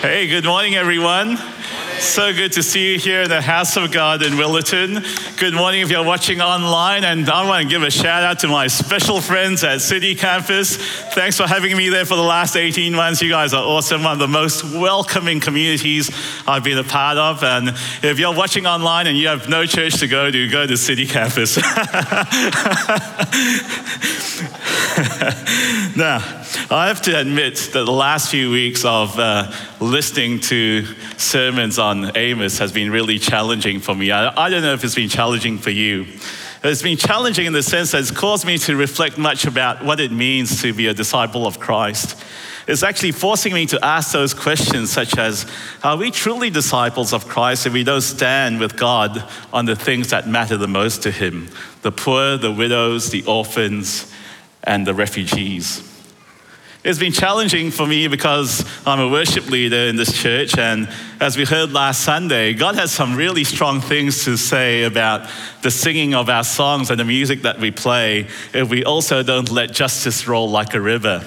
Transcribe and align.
Hey, 0.00 0.28
good 0.28 0.44
morning, 0.44 0.76
everyone. 0.76 1.38
So 1.98 2.32
good 2.32 2.52
to 2.52 2.62
see 2.62 2.92
you 2.92 3.00
here 3.00 3.22
in 3.22 3.28
the 3.28 3.42
house 3.42 3.76
of 3.76 3.90
God 3.90 4.22
in 4.22 4.34
Willetton. 4.34 5.02
Good 5.40 5.54
morning 5.54 5.80
if 5.80 5.90
you're 5.90 6.04
watching 6.04 6.40
online. 6.40 7.02
And 7.02 7.28
I 7.28 7.44
want 7.44 7.64
to 7.64 7.68
give 7.68 7.82
a 7.82 7.90
shout 7.90 8.22
out 8.22 8.38
to 8.40 8.48
my 8.48 8.68
special 8.68 9.20
friends 9.20 9.64
at 9.64 9.80
City 9.80 10.14
Campus. 10.14 10.76
Thanks 11.14 11.36
for 11.36 11.48
having 11.48 11.76
me 11.76 11.88
there 11.88 12.04
for 12.04 12.14
the 12.14 12.22
last 12.22 12.54
18 12.54 12.94
months. 12.94 13.20
You 13.20 13.30
guys 13.30 13.52
are 13.52 13.60
awesome. 13.60 14.04
One 14.04 14.12
of 14.12 14.20
the 14.20 14.28
most 14.28 14.62
welcoming 14.62 15.40
communities 15.40 16.12
I've 16.46 16.62
been 16.62 16.78
a 16.78 16.84
part 16.84 17.18
of. 17.18 17.42
And 17.42 17.70
if 18.00 18.20
you're 18.20 18.36
watching 18.36 18.66
online 18.66 19.08
and 19.08 19.18
you 19.18 19.26
have 19.26 19.48
no 19.48 19.66
church 19.66 19.98
to 19.98 20.06
go 20.06 20.30
to, 20.30 20.48
go 20.48 20.64
to 20.64 20.76
City 20.76 21.06
Campus. 21.06 21.56
now, 25.96 26.44
I 26.70 26.88
have 26.88 27.00
to 27.02 27.18
admit 27.18 27.56
that 27.72 27.86
the 27.86 27.90
last 27.90 28.30
few 28.30 28.50
weeks 28.50 28.84
of 28.84 29.18
uh, 29.18 29.50
listening 29.80 30.38
to 30.40 30.84
sermons 31.16 31.78
on 31.78 32.14
Amos 32.14 32.58
has 32.58 32.72
been 32.72 32.90
really 32.90 33.18
challenging 33.18 33.80
for 33.80 33.94
me. 33.94 34.10
I, 34.10 34.28
I 34.36 34.50
don't 34.50 34.60
know 34.60 34.74
if 34.74 34.84
it's 34.84 34.94
been 34.94 35.08
challenging 35.08 35.56
for 35.56 35.70
you. 35.70 36.04
It's 36.62 36.82
been 36.82 36.98
challenging 36.98 37.46
in 37.46 37.54
the 37.54 37.62
sense 37.62 37.92
that 37.92 38.00
it's 38.00 38.10
caused 38.10 38.44
me 38.44 38.58
to 38.58 38.76
reflect 38.76 39.16
much 39.16 39.46
about 39.46 39.82
what 39.82 39.98
it 39.98 40.12
means 40.12 40.60
to 40.60 40.74
be 40.74 40.88
a 40.88 40.92
disciple 40.92 41.46
of 41.46 41.58
Christ. 41.58 42.22
It's 42.66 42.82
actually 42.82 43.12
forcing 43.12 43.54
me 43.54 43.64
to 43.64 43.82
ask 43.82 44.12
those 44.12 44.34
questions, 44.34 44.92
such 44.92 45.16
as 45.16 45.50
Are 45.82 45.96
we 45.96 46.10
truly 46.10 46.50
disciples 46.50 47.14
of 47.14 47.26
Christ 47.26 47.64
if 47.64 47.72
we 47.72 47.82
don't 47.82 48.02
stand 48.02 48.60
with 48.60 48.76
God 48.76 49.26
on 49.54 49.64
the 49.64 49.74
things 49.74 50.10
that 50.10 50.28
matter 50.28 50.58
the 50.58 50.68
most 50.68 51.02
to 51.04 51.10
Him? 51.10 51.48
The 51.80 51.92
poor, 51.92 52.36
the 52.36 52.52
widows, 52.52 53.08
the 53.08 53.24
orphans, 53.24 54.12
and 54.64 54.86
the 54.86 54.92
refugees. 54.92 55.97
It's 56.88 56.98
been 56.98 57.12
challenging 57.12 57.70
for 57.70 57.86
me 57.86 58.08
because 58.08 58.64
I'm 58.86 58.98
a 58.98 59.10
worship 59.10 59.50
leader 59.50 59.76
in 59.76 59.96
this 59.96 60.10
church, 60.22 60.56
and 60.56 60.88
as 61.20 61.36
we 61.36 61.44
heard 61.44 61.70
last 61.70 62.00
Sunday, 62.02 62.54
God 62.54 62.76
has 62.76 62.90
some 62.90 63.14
really 63.14 63.44
strong 63.44 63.82
things 63.82 64.24
to 64.24 64.38
say 64.38 64.84
about 64.84 65.28
the 65.60 65.70
singing 65.70 66.14
of 66.14 66.30
our 66.30 66.44
songs 66.44 66.88
and 66.88 66.98
the 66.98 67.04
music 67.04 67.42
that 67.42 67.58
we 67.60 67.70
play 67.70 68.26
if 68.54 68.70
we 68.70 68.84
also 68.84 69.22
don't 69.22 69.50
let 69.50 69.70
justice 69.70 70.26
roll 70.26 70.48
like 70.48 70.72
a 70.72 70.80
river. 70.80 71.22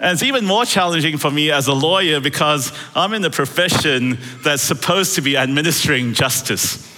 And 0.00 0.14
it's 0.14 0.24
even 0.24 0.44
more 0.44 0.64
challenging 0.64 1.16
for 1.16 1.30
me 1.30 1.52
as 1.52 1.68
a 1.68 1.72
lawyer 1.72 2.18
because 2.18 2.76
I'm 2.96 3.12
in 3.12 3.24
a 3.24 3.30
profession 3.30 4.18
that's 4.42 4.62
supposed 4.62 5.14
to 5.14 5.20
be 5.20 5.36
administering 5.36 6.12
justice. 6.12 6.92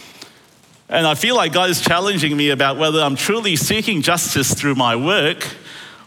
And 0.88 1.06
I 1.06 1.14
feel 1.14 1.36
like 1.36 1.53
God 1.53 1.69
is 1.69 1.82
challenging 1.82 2.34
me 2.34 2.48
about 2.48 2.78
whether 2.78 3.03
I'm 3.03 3.14
truly 3.14 3.56
seeking 3.56 4.00
justice 4.00 4.55
through 4.55 4.77
my 4.77 4.97
work 4.97 5.47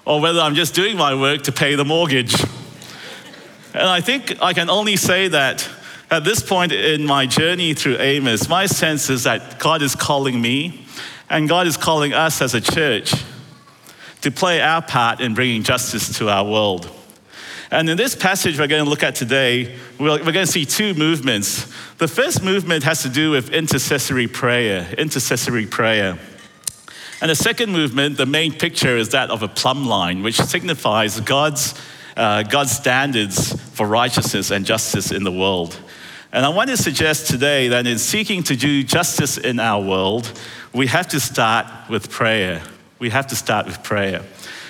or 0.05 0.19
whether 0.21 0.39
I'm 0.39 0.55
just 0.55 0.73
doing 0.73 0.97
my 0.97 1.13
work 1.15 1.43
to 1.43 1.51
pay 1.51 1.75
the 1.75 1.85
mortgage. 1.85 2.35
And 3.73 3.87
I 3.87 4.01
think 4.01 4.41
I 4.41 4.53
can 4.53 4.69
only 4.69 4.95
say 4.95 5.27
that 5.29 5.67
at 6.09 6.23
this 6.23 6.41
point 6.43 6.71
in 6.71 7.05
my 7.05 7.25
journey 7.25 7.73
through 7.73 7.97
Amos, 7.99 8.49
my 8.49 8.65
sense 8.65 9.09
is 9.09 9.23
that 9.23 9.59
God 9.59 9.81
is 9.81 9.95
calling 9.95 10.41
me 10.41 10.85
and 11.29 11.47
God 11.47 11.67
is 11.67 11.77
calling 11.77 12.13
us 12.13 12.41
as 12.41 12.53
a 12.53 12.61
church 12.61 13.13
to 14.21 14.31
play 14.31 14.61
our 14.61 14.81
part 14.81 15.21
in 15.21 15.33
bringing 15.33 15.63
justice 15.63 16.17
to 16.17 16.29
our 16.29 16.43
world. 16.43 16.89
And 17.71 17.89
in 17.89 17.95
this 17.95 18.13
passage 18.13 18.59
we're 18.59 18.67
going 18.67 18.83
to 18.83 18.89
look 18.89 19.03
at 19.03 19.15
today, 19.15 19.77
we're 19.97 20.17
going 20.17 20.45
to 20.45 20.45
see 20.45 20.65
two 20.65 20.93
movements. 20.93 21.65
The 21.97 22.07
first 22.07 22.43
movement 22.43 22.83
has 22.83 23.01
to 23.03 23.09
do 23.09 23.31
with 23.31 23.51
intercessory 23.51 24.27
prayer, 24.27 24.93
intercessory 24.97 25.65
prayer. 25.65 26.19
And 27.21 27.29
the 27.29 27.35
second 27.35 27.71
movement, 27.71 28.17
the 28.17 28.25
main 28.25 28.51
picture, 28.51 28.97
is 28.97 29.09
that 29.09 29.29
of 29.29 29.43
a 29.43 29.47
plumb 29.47 29.85
line, 29.85 30.23
which 30.23 30.37
signifies 30.37 31.19
God's, 31.19 31.75
uh, 32.17 32.41
God's 32.41 32.71
standards 32.71 33.53
for 33.73 33.85
righteousness 33.85 34.49
and 34.49 34.65
justice 34.65 35.11
in 35.11 35.23
the 35.23 35.31
world. 35.31 35.79
And 36.31 36.43
I 36.43 36.49
want 36.49 36.71
to 36.71 36.77
suggest 36.77 37.27
today 37.27 37.67
that 37.67 37.85
in 37.85 37.99
seeking 37.99 38.41
to 38.43 38.55
do 38.55 38.83
justice 38.83 39.37
in 39.37 39.59
our 39.59 39.83
world, 39.83 40.31
we 40.73 40.87
have 40.87 41.09
to 41.09 41.19
start 41.19 41.67
with 41.89 42.09
prayer. 42.09 42.63
We 42.97 43.11
have 43.11 43.27
to 43.27 43.35
start 43.35 43.67
with 43.67 43.83
prayer. 43.83 44.23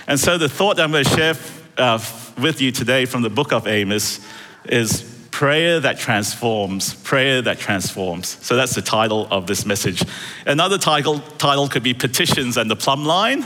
And 0.08 0.20
so 0.20 0.38
the 0.38 0.50
thought 0.50 0.76
that 0.76 0.84
I'm 0.84 0.92
going 0.92 1.06
to 1.06 1.10
share 1.10 1.36
uh, 1.78 2.04
with 2.38 2.60
you 2.60 2.74
today 2.74 3.06
from 3.06 3.22
the 3.22 3.30
book 3.30 3.54
of 3.54 3.66
Amos 3.66 4.20
is 4.66 5.21
Prayer 5.42 5.80
that 5.80 5.98
transforms, 5.98 6.94
prayer 6.94 7.42
that 7.42 7.58
transforms. 7.58 8.38
So 8.46 8.56
that's 8.56 8.76
the 8.76 8.82
title 8.84 9.28
of 9.32 9.48
this 9.48 9.66
message. 9.66 10.04
Another 10.46 10.78
title, 10.78 11.18
title 11.40 11.68
could 11.68 11.82
be 11.82 11.96
Petitions 11.96 12.58
and 12.58 12.70
the 12.70 12.76
Plumb 12.76 13.06
Line, 13.06 13.44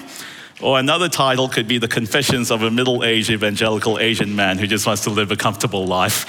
or 0.60 0.78
another 0.78 1.08
title 1.08 1.48
could 1.48 1.70
be 1.70 1.78
The 1.78 1.88
Confessions 1.88 2.52
of 2.52 2.64
a 2.64 2.70
Middle 2.70 3.06
Aged 3.06 3.30
Evangelical 3.30 3.98
Asian 3.98 4.36
Man 4.36 4.58
Who 4.58 4.68
Just 4.68 4.86
Wants 4.86 5.04
to 5.04 5.10
Live 5.10 5.32
a 5.32 5.38
Comfortable 5.38 5.86
Life. 5.86 6.26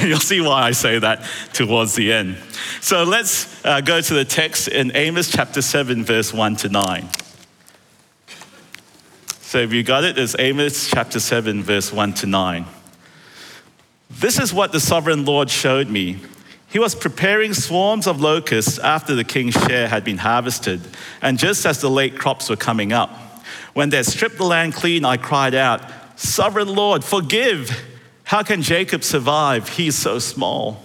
You'll 0.04 0.20
see 0.20 0.40
why 0.40 0.62
I 0.62 0.70
say 0.70 1.00
that 1.00 1.26
towards 1.52 1.96
the 1.96 2.12
end. 2.12 2.38
So 2.80 3.02
let's 3.02 3.64
uh, 3.64 3.80
go 3.80 4.00
to 4.00 4.14
the 4.14 4.24
text 4.24 4.68
in 4.68 4.94
Amos 4.94 5.32
chapter 5.32 5.62
7, 5.62 6.04
verse 6.04 6.32
1 6.32 6.54
to 6.58 6.68
9. 6.68 7.08
So 9.40 9.58
if 9.58 9.72
you 9.72 9.82
got 9.82 10.04
it, 10.04 10.16
it's 10.16 10.36
Amos 10.38 10.88
chapter 10.88 11.18
7, 11.18 11.64
verse 11.64 11.92
1 11.92 12.14
to 12.14 12.26
9. 12.28 12.66
This 14.22 14.38
is 14.38 14.54
what 14.54 14.70
the 14.70 14.78
sovereign 14.78 15.24
Lord 15.24 15.50
showed 15.50 15.88
me. 15.88 16.18
He 16.68 16.78
was 16.78 16.94
preparing 16.94 17.54
swarms 17.54 18.06
of 18.06 18.20
locusts 18.20 18.78
after 18.78 19.16
the 19.16 19.24
king's 19.24 19.54
share 19.54 19.88
had 19.88 20.04
been 20.04 20.18
harvested, 20.18 20.80
and 21.20 21.40
just 21.40 21.66
as 21.66 21.80
the 21.80 21.90
late 21.90 22.16
crops 22.16 22.48
were 22.48 22.54
coming 22.54 22.92
up. 22.92 23.10
When 23.74 23.90
they 23.90 24.04
stripped 24.04 24.36
the 24.36 24.44
land 24.44 24.74
clean, 24.74 25.04
I 25.04 25.16
cried 25.16 25.56
out, 25.56 25.82
Sovereign 26.14 26.68
Lord, 26.68 27.02
forgive! 27.02 27.76
How 28.22 28.44
can 28.44 28.62
Jacob 28.62 29.02
survive? 29.02 29.68
He's 29.70 29.96
so 29.96 30.20
small. 30.20 30.80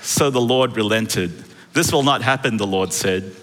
So 0.00 0.30
the 0.30 0.40
Lord 0.40 0.74
relented. 0.74 1.44
This 1.74 1.92
will 1.92 2.02
not 2.02 2.22
happen, 2.22 2.56
the 2.56 2.66
Lord 2.66 2.94
said. 2.94 3.36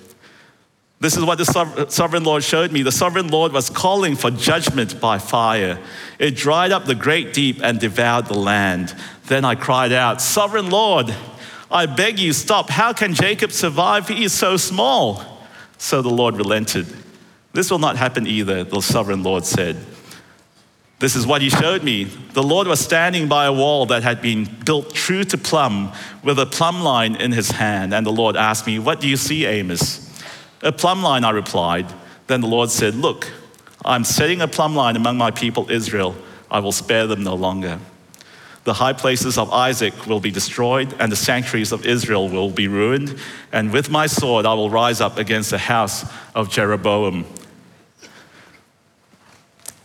This 1.02 1.18
is 1.18 1.26
what 1.26 1.40
the 1.40 1.88
sovereign 1.90 2.24
Lord 2.24 2.44
showed 2.44 2.72
me. 2.72 2.84
The 2.84 2.92
sovereign 2.92 3.30
Lord 3.30 3.54
was 3.54 3.72
calling 3.72 4.16
for 4.16 4.30
judgment 4.30 5.02
by 5.02 5.18
fire. 5.18 5.80
It 6.20 6.36
dried 6.36 6.72
up 6.72 6.86
the 6.86 6.94
great 6.94 7.34
deep 7.34 7.60
and 7.64 7.80
devoured 7.80 8.28
the 8.28 8.38
land. 8.38 8.96
Then 9.26 9.44
I 9.44 9.56
cried 9.56 9.94
out, 9.94 10.22
Sovereign 10.22 10.70
Lord, 10.70 11.12
I 11.72 11.88
beg 11.88 12.20
you, 12.20 12.34
stop. 12.34 12.70
How 12.70 12.94
can 12.94 13.16
Jacob 13.16 13.52
survive? 13.52 14.08
He 14.10 14.24
is 14.24 14.32
so 14.32 14.58
small. 14.58 15.24
So 15.80 16.04
the 16.04 16.10
Lord 16.10 16.38
relented. 16.38 16.86
This 17.52 17.72
will 17.72 17.80
not 17.80 17.98
happen 17.98 18.28
either, 18.28 18.64
the 18.64 18.80
sovereign 18.82 19.24
Lord 19.24 19.44
said. 19.44 19.84
This 21.00 21.16
is 21.16 21.26
what 21.26 21.42
he 21.42 21.50
showed 21.50 21.82
me. 21.82 22.04
The 22.04 22.44
Lord 22.44 22.68
was 22.68 22.80
standing 22.80 23.28
by 23.28 23.46
a 23.46 23.54
wall 23.54 23.88
that 23.88 24.04
had 24.04 24.22
been 24.22 24.48
built 24.66 24.94
true 24.94 25.24
to 25.24 25.38
plumb 25.40 25.94
with 26.24 26.38
a 26.38 26.46
plumb 26.46 26.84
line 26.84 27.16
in 27.16 27.32
his 27.32 27.50
hand. 27.50 27.92
And 27.92 28.06
the 28.06 28.12
Lord 28.12 28.36
asked 28.36 28.68
me, 28.68 28.78
What 28.78 29.00
do 29.00 29.08
you 29.10 29.18
see, 29.18 29.48
Amos? 29.48 30.11
A 30.64 30.72
plumb 30.72 31.02
line, 31.02 31.24
I 31.24 31.32
replied. 31.32 31.88
Then 32.28 32.42
the 32.42 32.48
Lord 32.48 32.70
said, 32.70 32.96
Look, 32.96 33.32
I'm 33.84 34.04
setting 34.04 34.42
a 34.42 34.48
plumb 34.48 34.76
line 34.76 34.96
among 34.96 35.18
my 35.18 35.32
people 35.32 35.70
Israel. 35.72 36.16
I 36.50 36.60
will 36.60 36.72
spare 36.72 37.08
them 37.08 37.24
no 37.24 37.36
longer. 37.36 37.80
The 38.64 38.74
high 38.74 38.94
places 38.94 39.40
of 39.40 39.52
Isaac 39.52 40.06
will 40.06 40.20
be 40.20 40.30
destroyed, 40.30 40.94
and 41.00 41.12
the 41.12 41.16
sanctuaries 41.16 41.72
of 41.72 41.86
Israel 41.86 42.30
will 42.30 42.52
be 42.52 42.68
ruined. 42.68 43.18
And 43.52 43.74
with 43.74 43.90
my 43.90 44.06
sword 44.06 44.46
I 44.46 44.54
will 44.54 44.70
rise 44.70 45.02
up 45.02 45.18
against 45.18 45.50
the 45.50 45.58
house 45.58 46.06
of 46.36 46.50
Jeroboam. 46.52 47.26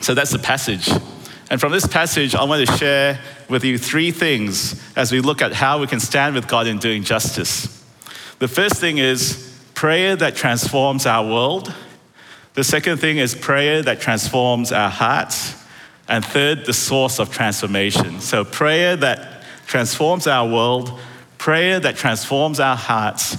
So 0.01 0.15
that's 0.15 0.31
the 0.31 0.39
passage. 0.39 0.91
And 1.49 1.61
from 1.61 1.73
this 1.73 1.87
passage, 1.87 2.35
I 2.35 2.45
want 2.45 2.69
to 2.69 2.77
share 2.77 3.21
with 3.49 3.65
you 3.65 3.79
three 3.79 4.11
things 4.11 4.83
as 4.95 5.11
we 5.11 5.21
look 5.21 5.41
at 5.41 5.53
how 5.53 5.81
we 5.81 5.87
can 5.87 6.01
stand 6.01 6.35
with 6.35 6.47
God 6.47 6.67
in 6.67 6.79
doing 6.79 7.03
justice. 7.03 7.85
The 8.41 8.49
first 8.49 8.77
thing 8.77 8.99
is 8.99 9.46
prayer 9.77 10.17
that 10.17 10.35
transforms 10.35 11.05
our 11.05 11.25
world. 11.25 11.73
The 12.55 12.65
second 12.65 12.97
thing 12.97 13.19
is 13.19 13.35
prayer 13.35 13.83
that 13.83 14.01
transforms 14.01 14.73
our 14.73 14.89
hearts. 14.89 15.55
And 16.09 16.25
third, 16.25 16.65
the 16.65 16.73
source 16.73 17.21
of 17.21 17.31
transformation. 17.31 18.21
So, 18.21 18.45
prayer 18.45 18.97
that 18.97 19.43
transforms 19.67 20.27
our 20.27 20.49
world, 20.49 20.99
prayer 21.37 21.79
that 21.81 21.97
transforms 21.97 22.59
our 22.59 22.77
hearts, 22.77 23.37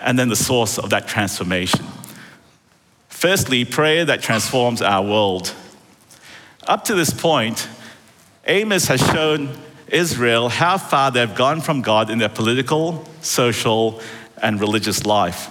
and 0.00 0.18
then 0.18 0.28
the 0.28 0.36
source 0.36 0.78
of 0.78 0.90
that 0.90 1.06
transformation. 1.06 1.86
Firstly, 3.08 3.64
prayer 3.64 4.04
that 4.06 4.20
transforms 4.22 4.82
our 4.82 5.04
world. 5.04 5.54
Up 6.66 6.84
to 6.86 6.94
this 6.94 7.12
point, 7.12 7.68
Amos 8.46 8.88
has 8.88 9.00
shown 9.00 9.56
Israel 9.86 10.48
how 10.48 10.78
far 10.78 11.12
they've 11.12 11.34
gone 11.34 11.60
from 11.60 11.80
God 11.80 12.10
in 12.10 12.18
their 12.18 12.28
political, 12.28 13.06
social, 13.20 14.00
and 14.42 14.60
religious 14.60 15.06
life. 15.06 15.50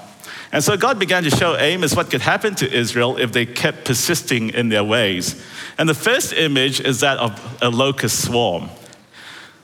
And 0.56 0.64
so 0.64 0.78
God 0.78 1.00
began 1.00 1.24
to 1.24 1.30
show 1.30 1.58
Amos 1.58 1.98
what 1.98 2.10
could 2.10 2.22
happen 2.22 2.56
to 2.56 2.72
Israel 2.72 3.18
if 3.18 3.34
they 3.34 3.46
kept 3.46 3.84
persisting 3.84 4.52
in 4.52 4.70
their 4.70 4.86
ways. 4.86 5.46
And 5.78 5.90
the 5.90 5.94
first 5.94 6.32
image 6.32 6.80
is 6.80 7.02
that 7.02 7.18
of 7.18 7.58
a 7.62 7.70
locust 7.70 8.24
swarm. 8.24 8.70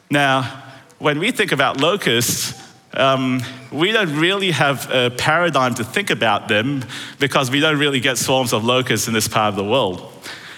Now, 0.09 0.63
when 0.99 1.17
we 1.19 1.31
think 1.31 1.53
about 1.53 1.79
locusts, 1.79 2.61
um, 2.93 3.41
we 3.71 3.93
don't 3.93 4.13
really 4.17 4.51
have 4.51 4.91
a 4.91 5.11
paradigm 5.11 5.75
to 5.75 5.85
think 5.85 6.09
about 6.09 6.49
them 6.49 6.83
because 7.19 7.49
we 7.49 7.61
don't 7.61 7.79
really 7.79 8.01
get 8.01 8.17
swarms 8.17 8.51
of 8.51 8.65
locusts 8.65 9.07
in 9.07 9.13
this 9.13 9.29
part 9.29 9.47
of 9.47 9.55
the 9.55 9.63
world. 9.63 10.11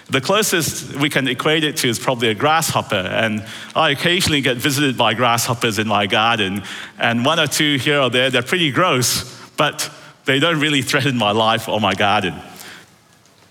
The 0.10 0.20
closest 0.20 0.96
we 0.96 1.12
can 1.12 1.28
equate 1.28 1.64
it 1.64 1.78
to 1.78 1.88
is 1.88 2.00
probably 2.00 2.30
a 2.30 2.34
grasshopper. 2.34 2.96
And 2.96 3.46
I 3.76 3.92
occasionally 3.92 4.42
get 4.42 4.58
visited 4.58 4.98
by 4.98 5.14
grasshoppers 5.14 5.78
in 5.78 5.88
my 5.88 6.08
garden. 6.08 6.64
And 6.98 7.24
one 7.24 7.40
or 7.40 7.46
two 7.46 7.78
here 7.78 8.00
or 8.00 8.10
there, 8.10 8.32
they're 8.32 8.42
pretty 8.42 8.72
gross, 8.72 9.40
but 9.58 9.92
they 10.26 10.40
don't 10.40 10.60
really 10.60 10.82
threaten 10.82 11.18
my 11.18 11.32
life 11.32 11.68
or 11.68 11.80
my 11.80 11.94
garden. 11.94 12.34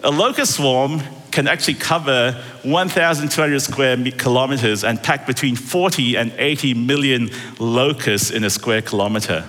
A 0.04 0.10
locust 0.10 0.56
swarm 0.56 1.00
can 1.30 1.46
actually 1.48 1.74
cover 1.74 2.32
1,200 2.62 3.60
square 3.60 3.96
kilometers 4.12 4.84
and 4.84 5.02
pack 5.02 5.26
between 5.26 5.56
40 5.56 6.16
and 6.16 6.32
80 6.36 6.74
million 6.74 7.30
locusts 7.58 8.30
in 8.30 8.44
a 8.44 8.50
square 8.50 8.82
kilometer. 8.82 9.44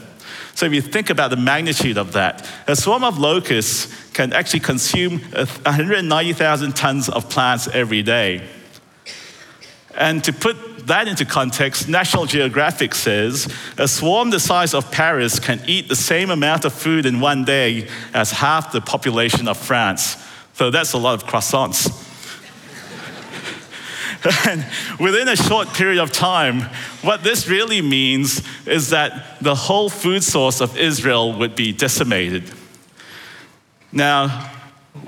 So 0.55 0.65
if 0.67 0.73
you 0.73 0.81
think 0.81 1.09
about 1.09 1.31
the 1.31 1.37
magnitude 1.37 1.97
of 1.97 2.13
that, 2.13 2.47
a 2.67 2.75
swarm 2.75 3.03
of 3.03 3.17
locusts 3.17 4.11
can 4.11 4.33
actually 4.33 4.59
consume 4.59 5.19
190,000 5.19 6.75
tons 6.75 7.09
of 7.09 7.29
plants 7.29 7.67
every 7.69 8.03
day. 8.03 8.47
And 9.95 10.23
to 10.23 10.31
put 10.31 10.55
that 10.87 11.07
into 11.07 11.25
context, 11.25 11.87
National 11.87 12.25
Geographic 12.25 12.93
says 12.95 13.51
a 13.77 13.87
swarm 13.87 14.29
the 14.29 14.39
size 14.39 14.73
of 14.73 14.91
Paris 14.91 15.39
can 15.39 15.61
eat 15.67 15.87
the 15.87 15.95
same 15.95 16.29
amount 16.29 16.65
of 16.65 16.73
food 16.73 17.05
in 17.05 17.19
one 17.19 17.43
day 17.45 17.87
as 18.13 18.31
half 18.31 18.71
the 18.71 18.81
population 18.81 19.47
of 19.47 19.57
France. 19.57 20.17
So 20.53 20.69
that's 20.69 20.93
a 20.93 20.97
lot 20.97 21.21
of 21.21 21.27
croissants. 21.27 22.09
and 24.47 24.65
within 24.99 25.27
a 25.27 25.35
short 25.35 25.73
period 25.73 26.01
of 26.01 26.11
time, 26.11 26.61
what 27.01 27.23
this 27.23 27.47
really 27.47 27.81
means 27.81 28.41
is 28.65 28.91
that 28.91 29.37
the 29.41 29.55
whole 29.55 29.89
food 29.89 30.23
source 30.23 30.61
of 30.61 30.77
Israel 30.77 31.37
would 31.39 31.55
be 31.55 31.73
decimated. 31.73 32.49
Now, 33.91 34.51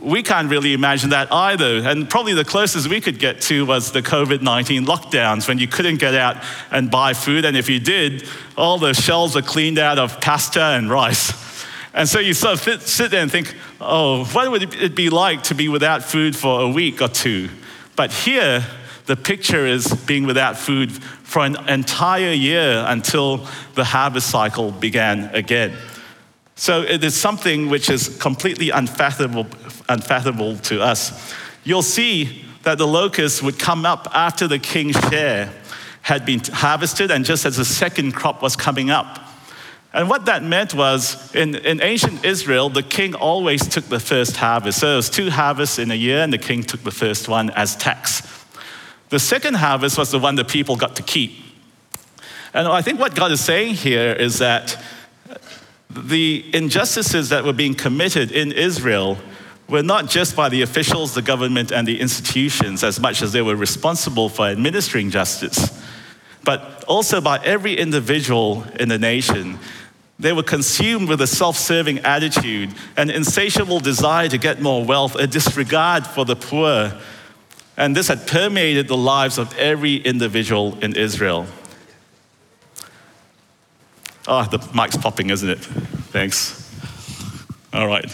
we 0.01 0.23
can't 0.23 0.49
really 0.49 0.73
imagine 0.73 1.11
that 1.11 1.31
either. 1.31 1.87
And 1.87 2.09
probably 2.09 2.33
the 2.33 2.45
closest 2.45 2.89
we 2.89 3.01
could 3.01 3.19
get 3.19 3.41
to 3.41 3.65
was 3.65 3.91
the 3.91 4.01
COVID 4.01 4.41
19 4.41 4.85
lockdowns 4.85 5.47
when 5.47 5.59
you 5.59 5.67
couldn't 5.67 5.97
get 5.97 6.15
out 6.15 6.37
and 6.71 6.89
buy 6.89 7.13
food. 7.13 7.45
And 7.45 7.55
if 7.55 7.69
you 7.69 7.79
did, 7.79 8.27
all 8.57 8.77
the 8.77 8.93
shelves 8.93 9.35
were 9.35 9.41
cleaned 9.41 9.77
out 9.77 9.99
of 9.99 10.19
pasta 10.21 10.61
and 10.61 10.89
rice. 10.89 11.33
And 11.93 12.09
so 12.09 12.19
you 12.19 12.33
sort 12.33 12.67
of 12.67 12.81
sit 12.81 13.11
there 13.11 13.21
and 13.21 13.31
think, 13.31 13.55
oh, 13.79 14.25
what 14.25 14.49
would 14.51 14.73
it 14.75 14.95
be 14.95 15.09
like 15.09 15.43
to 15.43 15.55
be 15.55 15.69
without 15.69 16.03
food 16.03 16.35
for 16.35 16.61
a 16.61 16.67
week 16.67 17.01
or 17.01 17.07
two? 17.07 17.49
But 17.95 18.11
here, 18.11 18.65
the 19.05 19.15
picture 19.15 19.65
is 19.65 19.93
being 20.05 20.25
without 20.25 20.57
food 20.57 20.91
for 20.91 21.45
an 21.45 21.55
entire 21.69 22.31
year 22.31 22.83
until 22.87 23.47
the 23.75 23.85
harvest 23.85 24.29
cycle 24.29 24.71
began 24.71 25.33
again. 25.33 25.77
So 26.55 26.81
it 26.81 27.03
is 27.03 27.15
something 27.15 27.69
which 27.69 27.89
is 27.89 28.17
completely 28.17 28.69
unfathomable, 28.69 29.45
unfathomable 29.89 30.57
to 30.57 30.81
us. 30.81 31.33
You'll 31.63 31.81
see 31.81 32.45
that 32.63 32.77
the 32.77 32.87
locusts 32.87 33.41
would 33.41 33.59
come 33.59 33.85
up 33.85 34.07
after 34.13 34.47
the 34.47 34.59
king's 34.59 34.97
share 35.09 35.53
had 36.01 36.25
been 36.25 36.39
harvested 36.39 37.11
and 37.11 37.25
just 37.25 37.45
as 37.45 37.57
the 37.57 37.65
second 37.65 38.11
crop 38.11 38.41
was 38.41 38.55
coming 38.55 38.89
up. 38.89 39.19
And 39.93 40.09
what 40.09 40.25
that 40.25 40.43
meant 40.43 40.73
was 40.73 41.33
in, 41.33 41.55
in 41.55 41.81
ancient 41.81 42.25
Israel, 42.25 42.69
the 42.69 42.83
king 42.83 43.15
always 43.15 43.65
took 43.65 43.85
the 43.85 43.99
first 43.99 44.35
harvest. 44.35 44.79
So 44.79 44.87
there 44.87 44.95
was 44.97 45.09
two 45.09 45.29
harvests 45.29 45.79
in 45.79 45.89
a 45.89 45.95
year, 45.95 46.21
and 46.21 46.33
the 46.33 46.37
king 46.37 46.63
took 46.63 46.83
the 46.83 46.91
first 46.91 47.29
one 47.29 47.49
as 47.51 47.77
tax. 47.77 48.21
The 49.07 49.19
second 49.19 49.53
harvest 49.53 49.97
was 49.97 50.11
the 50.11 50.19
one 50.19 50.35
that 50.35 50.49
people 50.49 50.75
got 50.75 50.97
to 50.97 51.03
keep. 51.03 51.31
And 52.53 52.67
I 52.67 52.81
think 52.81 52.99
what 52.99 53.15
God 53.15 53.31
is 53.31 53.39
saying 53.39 53.75
here 53.75 54.11
is 54.11 54.39
that 54.39 54.77
the 55.89 56.43
injustices 56.53 57.29
that 57.29 57.45
were 57.45 57.53
being 57.53 57.73
committed 57.73 58.31
in 58.31 58.51
Israel 58.51 59.17
were 59.67 59.83
not 59.83 60.09
just 60.09 60.35
by 60.35 60.49
the 60.49 60.61
officials, 60.61 61.15
the 61.15 61.21
government, 61.21 61.71
and 61.71 61.87
the 61.87 61.99
institutions, 61.99 62.83
as 62.83 62.99
much 62.99 63.21
as 63.21 63.31
they 63.31 63.41
were 63.41 63.55
responsible 63.55 64.29
for 64.29 64.45
administering 64.47 65.09
justice, 65.09 65.83
but 66.43 66.83
also 66.85 67.19
by 67.19 67.39
every 67.43 67.73
individual 67.73 68.63
in 68.79 68.89
the 68.89 68.99
nation 68.99 69.59
they 70.17 70.31
were 70.31 70.43
consumed 70.43 71.09
with 71.09 71.19
a 71.21 71.27
self 71.27 71.57
serving 71.57 71.99
attitude, 71.99 72.73
an 72.95 73.09
insatiable 73.09 73.79
desire 73.79 74.29
to 74.29 74.37
get 74.37 74.61
more 74.61 74.85
wealth, 74.85 75.15
a 75.15 75.27
disregard 75.27 76.07
for 76.07 76.23
the 76.23 76.35
poor. 76.35 76.93
And 77.77 77.95
this 77.95 78.07
had 78.07 78.25
permeated 78.25 78.87
the 78.87 78.95
lives 78.95 79.37
of 79.37 79.55
every 79.57 79.95
individual 79.95 80.77
in 80.81 80.95
Israel. 80.95 81.45
Ah, 84.27 84.47
oh, 84.49 84.57
the 84.57 84.73
mic's 84.73 84.95
popping, 84.95 85.29
isn't 85.29 85.49
it? 85.49 85.59
Thanks. 85.59 86.61
All 87.73 87.87
right. 87.87 88.09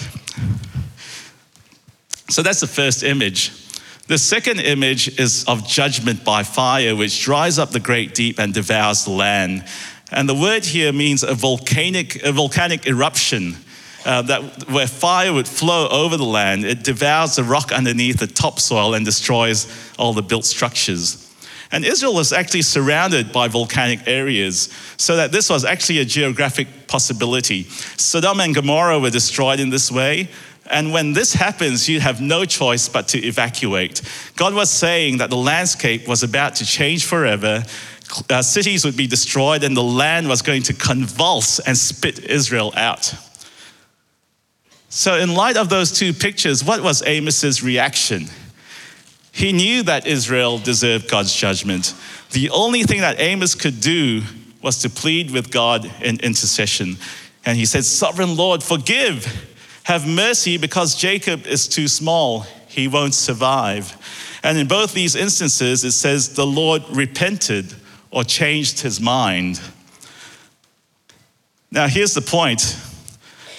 So 2.32 2.42
that's 2.42 2.62
the 2.62 2.68
first 2.68 3.04
image. 3.04 3.52
The 4.08 4.18
second 4.18 4.62
image 4.62 5.20
is 5.20 5.44
of 5.50 5.68
judgment 5.68 6.24
by 6.24 6.44
fire, 6.44 6.96
which 6.96 7.22
dries 7.22 7.60
up 7.60 7.72
the 7.72 7.80
great 7.80 8.16
deep 8.16 8.40
and 8.40 8.54
devours 8.54 9.04
the 9.04 9.12
land. 9.12 9.66
And 10.12 10.30
the 10.30 10.36
word 10.36 10.64
here 10.64 10.94
means 10.94 11.24
a 11.24 11.34
volcanic, 11.34 12.24
a 12.24 12.32
volcanic 12.32 12.88
eruption. 12.88 13.58
Uh, 14.06 14.22
that 14.24 14.70
where 14.70 14.88
fire 14.88 15.32
would 15.32 15.48
flow 15.48 15.88
over 15.90 16.16
the 16.16 16.24
land, 16.24 16.66
it 16.66 16.84
devours 16.84 17.36
the 17.36 17.44
rock 17.44 17.72
underneath 17.72 18.18
the 18.18 18.28
topsoil 18.28 18.94
and 18.94 19.06
destroys 19.06 19.68
all 20.00 20.14
the 20.14 20.24
built 20.24 20.46
structures. 20.46 21.28
And 21.72 21.86
Israel 21.86 22.14
was 22.14 22.34
actually 22.34 22.64
surrounded 22.64 23.32
by 23.32 23.48
volcanic 23.48 24.08
areas, 24.08 24.70
so 24.98 25.18
that 25.18 25.32
this 25.32 25.50
was 25.50 25.64
actually 25.64 26.00
a 26.00 26.06
geographic 26.06 26.88
possibility. 26.88 27.64
Sodom 27.96 28.40
and 28.40 28.56
Gomorrah 28.56 29.00
were 29.00 29.10
destroyed 29.10 29.60
in 29.60 29.70
this 29.70 29.92
way. 29.92 30.30
And 30.72 30.94
when 30.94 31.14
this 31.14 31.34
happens, 31.34 31.90
you 31.90 32.00
have 32.00 32.22
no 32.22 32.46
choice 32.46 32.88
but 32.88 33.10
to 33.10 33.20
evacuate. 33.20 34.02
God 34.36 34.54
was 34.54 34.72
saying 34.72 35.18
that 35.18 35.30
the 35.30 35.38
landscape 35.38 36.08
was 36.08 36.24
about 36.24 36.56
to 36.56 36.66
change 36.66 37.06
forever, 37.06 37.64
uh, 38.30 38.42
cities 38.42 38.84
would 38.86 38.98
be 38.98 39.08
destroyed 39.08 39.64
and 39.64 39.76
the 39.76 39.84
land 39.84 40.28
was 40.28 40.42
going 40.42 40.64
to 40.64 40.74
convulse 40.74 41.60
and 41.60 41.78
spit 41.78 42.20
Israel 42.20 42.74
out. 42.76 43.14
So, 44.90 45.16
in 45.16 45.34
light 45.34 45.56
of 45.56 45.70
those 45.70 45.92
two 45.92 46.14
pictures, 46.14 46.64
what 46.66 46.82
was 46.82 47.02
Amos's 47.04 47.64
reaction? 47.64 48.26
He 49.32 49.54
knew 49.54 49.84
that 49.84 50.06
Israel 50.06 50.58
deserved 50.58 51.10
God's 51.10 51.34
judgment. 51.34 51.96
The 52.32 52.50
only 52.50 52.84
thing 52.84 53.00
that 53.00 53.20
Amos 53.20 53.56
could 53.56 53.80
do 53.80 54.22
was 54.62 54.80
to 54.80 54.90
plead 54.90 55.32
with 55.32 55.50
God 55.50 55.90
in 56.02 56.20
intercession. 56.20 56.98
And 57.46 57.58
he 57.58 57.66
said, 57.66 57.86
Sovereign 57.86 58.36
Lord, 58.36 58.62
forgive, 58.62 59.51
have 59.84 60.08
mercy, 60.08 60.58
because 60.58 60.96
Jacob 60.96 61.46
is 61.48 61.68
too 61.68 61.88
small. 61.88 62.42
He 62.68 62.88
won't 62.88 63.16
survive. 63.16 63.98
And 64.44 64.58
in 64.58 64.68
both 64.68 64.94
these 64.94 65.16
instances, 65.16 65.84
it 65.84 65.92
says 65.92 66.36
the 66.36 66.46
Lord 66.46 66.84
repented 66.90 67.74
or 68.12 68.24
changed 68.24 68.82
his 68.82 69.00
mind. 69.00 69.60
Now, 71.72 71.88
here's 71.88 72.14
the 72.14 72.22
point 72.22 72.78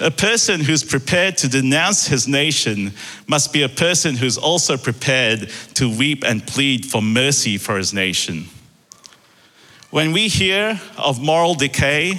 a 0.00 0.10
person 0.10 0.60
who's 0.60 0.82
prepared 0.82 1.38
to 1.38 1.48
denounce 1.48 2.08
his 2.08 2.26
nation 2.26 2.92
must 3.28 3.52
be 3.52 3.62
a 3.62 3.68
person 3.68 4.16
who's 4.16 4.36
also 4.36 4.76
prepared 4.76 5.48
to 5.74 5.96
weep 5.96 6.24
and 6.24 6.44
plead 6.44 6.84
for 6.86 7.00
mercy 7.00 7.56
for 7.56 7.76
his 7.76 7.94
nation. 7.94 8.46
When 9.90 10.12
we 10.12 10.26
hear 10.28 10.80
of 10.98 11.22
moral 11.22 11.54
decay, 11.54 12.18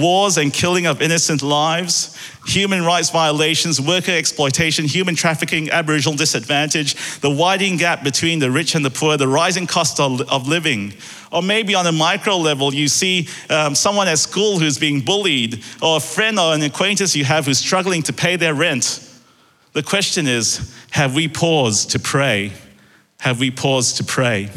wars 0.00 0.36
and 0.36 0.52
killing 0.52 0.86
of 0.86 1.02
innocent 1.02 1.42
lives, 1.42 2.16
human 2.46 2.84
rights 2.84 3.10
violations, 3.10 3.80
worker 3.80 4.12
exploitation, 4.12 4.84
human 4.84 5.14
trafficking, 5.14 5.70
Aboriginal 5.70 6.16
disadvantage, 6.16 6.94
the 7.20 7.30
widening 7.30 7.76
gap 7.76 8.04
between 8.04 8.38
the 8.38 8.50
rich 8.50 8.74
and 8.74 8.84
the 8.84 8.90
poor, 8.90 9.16
the 9.16 9.28
rising 9.28 9.66
cost 9.66 9.98
of, 10.00 10.48
living. 10.48 10.94
Or 11.32 11.42
maybe 11.42 11.74
on 11.74 11.86
a 11.86 11.92
micro 11.92 12.36
level, 12.36 12.72
you 12.72 12.88
see 12.88 13.28
um, 13.50 13.74
someone 13.74 14.08
at 14.08 14.18
school 14.18 14.58
who's 14.58 14.78
being 14.78 15.00
bullied, 15.00 15.62
or 15.82 15.96
a 15.96 16.00
friend 16.00 16.38
or 16.38 16.54
an 16.54 16.62
acquaintance 16.62 17.16
you 17.16 17.24
have 17.24 17.46
who's 17.46 17.58
struggling 17.58 18.02
to 18.04 18.12
pay 18.12 18.36
their 18.36 18.54
rent. 18.54 19.02
The 19.72 19.82
question 19.82 20.26
is 20.26 20.74
have 20.90 21.14
we 21.14 21.28
paused 21.28 21.90
to 21.90 21.98
pray? 21.98 22.52
Have 23.20 23.40
we 23.40 23.50
paused 23.50 23.96
to 23.98 24.04
pray? 24.04 24.50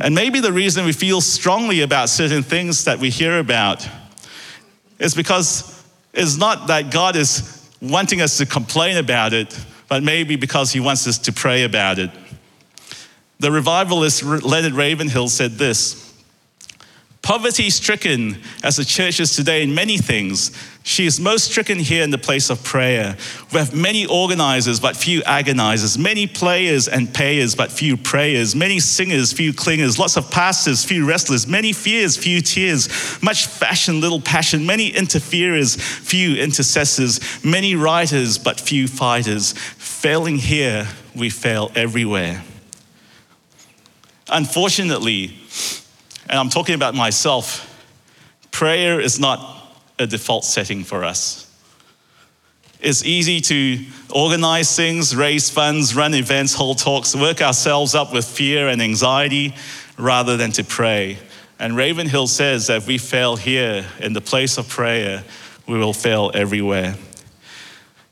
And 0.00 0.14
maybe 0.14 0.40
the 0.40 0.52
reason 0.52 0.86
we 0.86 0.92
feel 0.92 1.20
strongly 1.20 1.82
about 1.82 2.08
certain 2.08 2.42
things 2.42 2.84
that 2.84 2.98
we 2.98 3.10
hear 3.10 3.38
about 3.38 3.86
is 4.98 5.14
because 5.14 5.84
it's 6.14 6.38
not 6.38 6.68
that 6.68 6.90
God 6.90 7.16
is 7.16 7.70
wanting 7.82 8.22
us 8.22 8.38
to 8.38 8.46
complain 8.46 8.96
about 8.96 9.34
it, 9.34 9.58
but 9.88 10.02
maybe 10.02 10.36
because 10.36 10.72
He 10.72 10.80
wants 10.80 11.06
us 11.06 11.18
to 11.18 11.32
pray 11.32 11.64
about 11.64 11.98
it. 11.98 12.10
The 13.40 13.52
revivalist 13.52 14.22
Leonard 14.22 14.72
Ravenhill 14.72 15.28
said 15.28 15.52
this 15.52 16.09
poverty 17.22 17.70
stricken 17.70 18.40
as 18.62 18.76
the 18.76 18.84
church 18.84 19.20
is 19.20 19.36
today 19.36 19.62
in 19.62 19.74
many 19.74 19.98
things, 19.98 20.50
she 20.82 21.04
is 21.04 21.20
most 21.20 21.44
stricken 21.44 21.78
here 21.78 22.02
in 22.02 22.10
the 22.10 22.18
place 22.18 22.48
of 22.48 22.64
prayer. 22.64 23.16
We 23.52 23.58
have 23.58 23.74
many 23.74 24.06
organizers, 24.06 24.80
but 24.80 24.96
few 24.96 25.20
agonizers, 25.22 25.98
many 25.98 26.26
players 26.26 26.88
and 26.88 27.12
payers, 27.12 27.54
but 27.54 27.70
few 27.70 27.98
prayers, 27.98 28.56
many 28.56 28.80
singers, 28.80 29.32
few 29.32 29.52
clingers, 29.52 29.98
lots 29.98 30.16
of 30.16 30.30
pastors, 30.30 30.84
few 30.84 31.06
wrestlers, 31.06 31.46
many 31.46 31.74
fears, 31.74 32.16
few 32.16 32.40
tears, 32.40 32.88
much 33.22 33.46
fashion, 33.46 34.00
little 34.00 34.20
passion, 34.20 34.64
many 34.64 34.88
interferers, 34.88 35.76
few 35.76 36.36
intercessors, 36.36 37.20
many 37.44 37.74
writers, 37.74 38.38
but 38.38 38.58
few 38.58 38.88
fighters. 38.88 39.52
Failing 39.52 40.38
here, 40.38 40.88
we 41.14 41.28
fail 41.28 41.70
everywhere. 41.74 42.42
Unfortunately, 44.28 45.36
and 46.30 46.38
I'm 46.38 46.48
talking 46.48 46.76
about 46.76 46.94
myself, 46.94 47.66
prayer 48.52 49.00
is 49.00 49.18
not 49.18 49.74
a 49.98 50.06
default 50.06 50.44
setting 50.44 50.84
for 50.84 51.04
us. 51.04 51.52
It's 52.78 53.04
easy 53.04 53.40
to 53.40 53.84
organize 54.14 54.74
things, 54.76 55.14
raise 55.14 55.50
funds, 55.50 55.96
run 55.96 56.14
events, 56.14 56.54
hold 56.54 56.78
talks, 56.78 57.16
work 57.16 57.42
ourselves 57.42 57.96
up 57.96 58.12
with 58.12 58.24
fear 58.24 58.68
and 58.68 58.80
anxiety 58.80 59.54
rather 59.98 60.36
than 60.36 60.52
to 60.52 60.62
pray. 60.62 61.18
And 61.58 61.76
Ravenhill 61.76 62.28
says 62.28 62.68
that 62.68 62.76
if 62.76 62.86
we 62.86 62.96
fail 62.96 63.34
here 63.34 63.84
in 63.98 64.12
the 64.12 64.20
place 64.20 64.56
of 64.56 64.68
prayer, 64.68 65.24
we 65.66 65.78
will 65.78 65.92
fail 65.92 66.30
everywhere. 66.32 66.94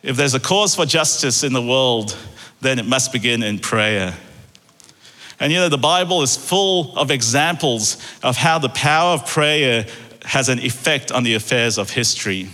If 0.03 0.17
there's 0.17 0.35
a 0.35 0.41
cause 0.41 0.75
for 0.75 0.87
justice 0.87 1.45
in 1.45 1.53
the 1.53 1.63
world, 1.63 2.17
then 2.61 2.81
it 2.81 2.85
must 2.85 3.13
begin 3.13 3.45
in 3.45 3.61
prayer. 3.61 4.15
And 5.41 5.53
you 5.53 5.59
know, 5.59 5.69
the 5.69 5.79
Bible 5.79 6.23
is 6.23 6.37
full 6.37 6.97
of 6.97 7.11
examples 7.11 7.97
of 8.23 8.37
how 8.37 8.59
the 8.59 8.69
power 8.69 9.15
of 9.15 9.27
prayer 9.27 9.87
has 10.25 10.49
an 10.49 10.59
effect 10.59 11.13
on 11.13 11.23
the 11.23 11.35
affairs 11.35 11.79
of 11.79 11.91
history. 11.91 12.49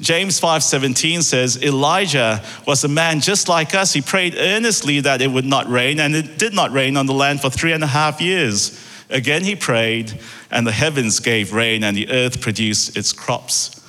James 0.00 0.40
5:17 0.40 1.22
says 1.22 1.62
Elijah 1.62 2.42
was 2.66 2.82
a 2.82 2.88
man 2.88 3.20
just 3.20 3.48
like 3.48 3.74
us. 3.74 3.92
He 3.92 4.00
prayed 4.00 4.34
earnestly 4.36 5.00
that 5.00 5.22
it 5.22 5.30
would 5.30 5.44
not 5.44 5.68
rain, 5.70 6.00
and 6.00 6.16
it 6.16 6.38
did 6.38 6.52
not 6.52 6.72
rain 6.72 6.96
on 6.96 7.06
the 7.06 7.14
land 7.14 7.40
for 7.40 7.50
three 7.50 7.72
and 7.72 7.84
a 7.84 7.88
half 7.88 8.20
years. 8.20 8.78
Again 9.08 9.44
he 9.44 9.54
prayed, 9.54 10.18
and 10.50 10.66
the 10.66 10.72
heavens 10.72 11.20
gave 11.20 11.52
rain, 11.52 11.84
and 11.84 11.96
the 11.96 12.10
earth 12.10 12.40
produced 12.40 12.96
its 12.96 13.12
crops. 13.12 13.80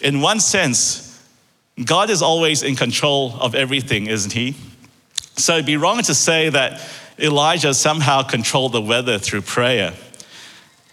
In 0.00 0.20
one 0.20 0.40
sense, 0.40 1.18
God 1.82 2.10
is 2.10 2.20
always 2.20 2.62
in 2.62 2.76
control 2.76 3.36
of 3.40 3.54
everything, 3.54 4.08
isn't 4.08 4.32
he? 4.32 4.54
So 5.36 5.54
it'd 5.54 5.64
be 5.64 5.78
wrong 5.78 6.02
to 6.02 6.14
say 6.14 6.50
that 6.50 6.80
Elijah 7.18 7.74
somehow 7.74 8.22
controlled 8.22 8.72
the 8.72 8.80
weather 8.80 9.18
through 9.18 9.42
prayer. 9.42 9.92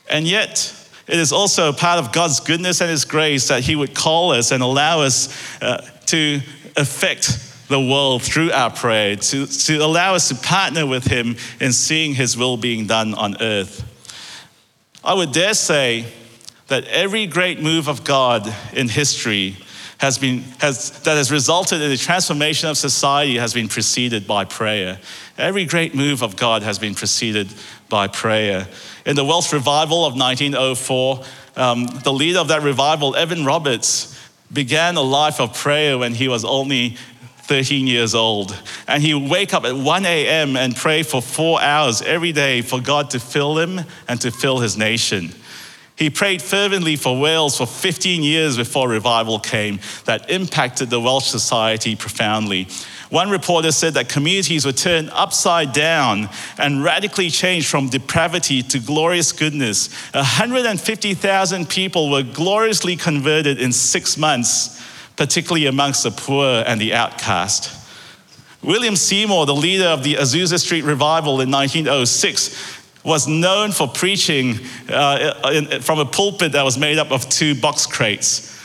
And 0.10 0.28
yet, 0.28 0.76
it 1.08 1.18
is 1.18 1.32
also 1.32 1.72
part 1.74 2.00
of 2.00 2.12
God's 2.12 2.40
goodness 2.40 2.82
and 2.82 2.90
His 2.90 3.06
grace 3.06 3.48
that 3.48 3.64
He 3.64 3.76
would 3.76 3.96
call 3.96 4.32
us 4.32 4.52
and 4.52 4.62
allow 4.62 5.02
us 5.02 5.62
uh, 5.62 5.88
to 6.08 6.42
affect 6.76 7.46
the 7.68 7.80
world 7.80 8.24
through 8.24 8.52
our 8.52 8.72
prayer, 8.72 9.16
to, 9.16 9.46
to 9.46 9.78
allow 9.78 10.16
us 10.16 10.30
to 10.30 10.36
partner 10.36 10.86
with 10.86 11.06
Him 11.06 11.36
in 11.60 11.72
seeing 11.72 12.16
His 12.16 12.36
will 12.36 12.58
being 12.58 12.88
done 12.88 13.14
on 13.14 13.42
earth. 13.42 13.86
I 15.04 15.14
would 15.14 15.32
dare 15.32 15.54
say 15.54 16.06
that 16.68 16.86
every 16.86 17.26
great 17.26 17.62
move 17.62 17.88
of 17.88 18.04
God 18.04 18.54
in 18.74 18.90
history 18.90 19.58
has 20.00 20.18
been, 20.18 20.44
has, 20.60 20.92
that 21.02 21.18
has 21.18 21.32
resulted 21.32 21.82
in 21.82 21.90
the 21.90 21.98
transformation 21.98 22.70
of 22.70 22.78
society 22.78 23.38
has 23.38 23.54
been 23.54 23.68
preceded 23.68 24.26
by 24.26 24.46
prayer. 24.46 24.98
Every 25.38 25.66
great 25.66 25.94
move 25.94 26.22
of 26.22 26.36
God 26.36 26.64
has 26.64 26.80
been 26.80 26.96
preceded 26.96 27.50
by 27.90 28.08
prayer. 28.08 28.68
In 29.06 29.16
the 29.16 29.26
Welsh 29.26 29.52
revival 29.52 30.06
of 30.06 30.16
1904, 30.16 31.24
um, 31.58 31.86
the 32.04 32.14
leader 32.14 32.40
of 32.40 32.48
that 32.48 32.64
revival, 32.64 33.16
Evan 33.16 33.46
Roberts, 33.46 34.18
began 34.52 34.96
a 34.96 35.02
life 35.02 35.42
of 35.42 35.54
prayer 35.54 35.98
when 35.98 36.14
he 36.14 36.30
was 36.30 36.46
only 36.46 36.96
13 37.42 37.86
years 37.86 38.16
old. 38.16 38.58
And 38.88 39.04
he 39.04 39.14
would 39.14 39.30
wake 39.30 39.54
up 39.54 39.66
at 39.66 39.76
1 39.76 40.06
a.m. 40.06 40.56
and 40.56 40.76
pray 40.76 41.04
for 41.04 41.22
four 41.22 41.62
hours 41.62 42.02
every 42.02 42.32
day 42.32 42.62
for 42.62 42.80
God 42.80 43.10
to 43.12 43.20
fill 43.20 43.58
him 43.58 43.82
and 44.08 44.22
to 44.22 44.32
fill 44.32 44.60
his 44.60 44.78
nation. 44.78 45.34
He 46.00 46.10
prayed 46.10 46.42
fervently 46.42 46.96
for 46.96 47.20
Wales 47.20 47.58
for 47.58 47.68
15 47.68 48.24
years 48.24 48.56
before 48.56 48.88
revival 48.88 49.38
came 49.38 49.82
that 50.06 50.30
impacted 50.32 50.90
the 50.90 51.02
Welsh 51.02 51.26
society 51.26 51.98
profoundly. 51.98 52.70
One 53.10 53.30
reporter 53.30 53.74
said 53.74 53.96
that 53.96 54.08
communities 54.08 54.66
were 54.66 54.72
turned 54.72 55.10
upside 55.12 55.74
down 55.74 56.30
and 56.58 56.86
radically 56.86 57.30
changed 57.30 57.68
from 57.68 57.90
depravity 57.90 58.64
to 58.64 58.80
glorious 58.80 59.34
goodness. 59.34 59.90
150,000 60.14 61.68
people 61.68 62.10
were 62.10 62.24
gloriously 62.24 62.96
converted 62.96 63.60
in 63.60 63.74
six 63.74 64.16
months, 64.18 64.82
particularly 65.18 65.66
amongst 65.66 66.04
the 66.04 66.12
poor 66.12 66.64
and 66.66 66.80
the 66.80 66.94
outcast. 66.94 67.76
William 68.62 68.96
Seymour, 68.96 69.46
the 69.46 69.56
leader 69.56 69.88
of 69.88 70.04
the 70.04 70.16
Azusa 70.16 70.60
Street 70.60 70.84
revival 70.84 71.42
in 71.42 71.52
1906, 71.52 72.79
was 73.04 73.28
known 73.28 73.72
for 73.72 73.88
preaching 73.88 74.60
uh, 74.90 75.52
in, 75.54 75.82
from 75.82 76.00
a 76.00 76.06
pulpit 76.06 76.52
that 76.52 76.64
was 76.64 76.78
made 76.78 76.98
up 76.98 77.12
of 77.12 77.28
two 77.30 77.56
box 77.56 77.86
crates. 77.86 78.58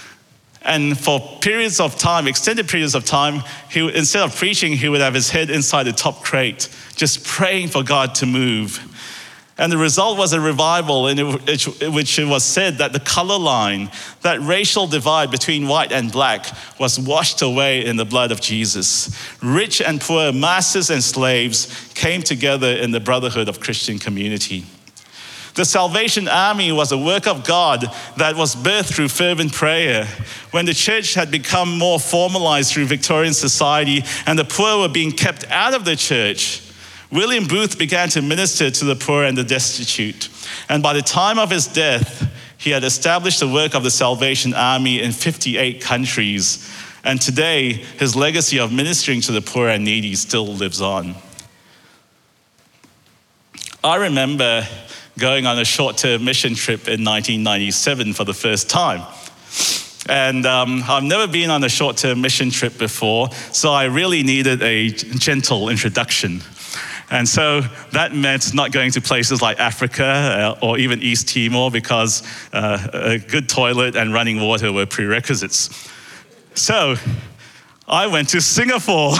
And 0.62 0.98
for 0.98 1.20
periods 1.40 1.78
of 1.78 1.96
time, 1.98 2.26
extended 2.26 2.68
periods 2.68 2.94
of 2.94 3.04
time, 3.04 3.42
he, 3.70 3.80
instead 3.94 4.22
of 4.22 4.34
preaching, 4.34 4.72
he 4.72 4.88
would 4.88 5.02
have 5.02 5.12
his 5.14 5.28
head 5.28 5.50
inside 5.50 5.84
the 5.84 5.92
top 5.92 6.24
crate, 6.24 6.68
just 6.96 7.24
praying 7.24 7.68
for 7.68 7.82
God 7.82 8.14
to 8.16 8.26
move. 8.26 8.80
And 9.56 9.70
the 9.70 9.78
result 9.78 10.18
was 10.18 10.32
a 10.32 10.40
revival 10.40 11.06
in 11.06 11.32
which 11.32 12.18
it 12.18 12.26
was 12.26 12.42
said 12.42 12.78
that 12.78 12.92
the 12.92 12.98
color 12.98 13.38
line, 13.38 13.88
that 14.22 14.40
racial 14.40 14.88
divide 14.88 15.30
between 15.30 15.68
white 15.68 15.92
and 15.92 16.10
black, 16.10 16.46
was 16.80 16.98
washed 16.98 17.40
away 17.40 17.84
in 17.84 17.96
the 17.96 18.04
blood 18.04 18.32
of 18.32 18.40
Jesus. 18.40 19.16
Rich 19.40 19.80
and 19.80 20.00
poor, 20.00 20.32
masters 20.32 20.90
and 20.90 21.02
slaves 21.02 21.92
came 21.94 22.22
together 22.22 22.72
in 22.72 22.90
the 22.90 22.98
brotherhood 22.98 23.48
of 23.48 23.60
Christian 23.60 23.98
community. 23.98 24.64
The 25.54 25.64
Salvation 25.64 26.26
Army 26.26 26.72
was 26.72 26.90
a 26.90 26.98
work 26.98 27.28
of 27.28 27.44
God 27.44 27.84
that 28.16 28.34
was 28.34 28.56
birthed 28.56 28.92
through 28.92 29.06
fervent 29.06 29.52
prayer. 29.52 30.04
When 30.50 30.66
the 30.66 30.74
church 30.74 31.14
had 31.14 31.30
become 31.30 31.78
more 31.78 32.00
formalized 32.00 32.72
through 32.72 32.86
Victorian 32.86 33.34
society 33.34 34.02
and 34.26 34.36
the 34.36 34.44
poor 34.44 34.80
were 34.80 34.88
being 34.88 35.12
kept 35.12 35.48
out 35.50 35.74
of 35.74 35.84
the 35.84 35.94
church, 35.94 36.63
William 37.14 37.46
Booth 37.46 37.78
began 37.78 38.08
to 38.08 38.22
minister 38.22 38.72
to 38.72 38.84
the 38.84 38.96
poor 38.96 39.22
and 39.22 39.38
the 39.38 39.44
destitute. 39.44 40.28
And 40.68 40.82
by 40.82 40.94
the 40.94 41.00
time 41.00 41.38
of 41.38 41.48
his 41.48 41.68
death, 41.68 42.28
he 42.58 42.70
had 42.70 42.82
established 42.82 43.38
the 43.38 43.46
work 43.46 43.76
of 43.76 43.84
the 43.84 43.90
Salvation 43.90 44.52
Army 44.52 45.00
in 45.00 45.12
58 45.12 45.80
countries. 45.80 46.68
And 47.04 47.20
today, 47.20 47.74
his 47.74 48.16
legacy 48.16 48.58
of 48.58 48.72
ministering 48.72 49.20
to 49.22 49.32
the 49.32 49.40
poor 49.40 49.68
and 49.68 49.84
needy 49.84 50.16
still 50.16 50.46
lives 50.46 50.80
on. 50.80 51.14
I 53.84 53.96
remember 53.96 54.66
going 55.16 55.46
on 55.46 55.56
a 55.60 55.64
short 55.64 55.96
term 55.96 56.24
mission 56.24 56.56
trip 56.56 56.88
in 56.88 57.04
1997 57.04 58.14
for 58.14 58.24
the 58.24 58.34
first 58.34 58.68
time. 58.68 59.02
And 60.08 60.44
um, 60.46 60.82
I've 60.88 61.04
never 61.04 61.30
been 61.30 61.50
on 61.50 61.62
a 61.62 61.68
short 61.68 61.96
term 61.96 62.20
mission 62.20 62.50
trip 62.50 62.76
before, 62.76 63.30
so 63.52 63.70
I 63.70 63.84
really 63.84 64.24
needed 64.24 64.62
a 64.62 64.88
gentle 64.90 65.68
introduction. 65.68 66.42
And 67.10 67.28
so 67.28 67.62
that 67.92 68.14
meant 68.14 68.54
not 68.54 68.72
going 68.72 68.90
to 68.92 69.00
places 69.00 69.42
like 69.42 69.58
Africa 69.58 70.04
uh, 70.04 70.66
or 70.66 70.78
even 70.78 71.02
East 71.02 71.28
Timor 71.28 71.70
because 71.70 72.22
uh, 72.52 72.88
a 72.92 73.18
good 73.18 73.48
toilet 73.48 73.96
and 73.96 74.12
running 74.12 74.40
water 74.40 74.72
were 74.72 74.86
prerequisites. 74.86 75.90
So 76.54 76.96
I 77.86 78.06
went 78.06 78.30
to 78.30 78.40
Singapore. 78.40 79.12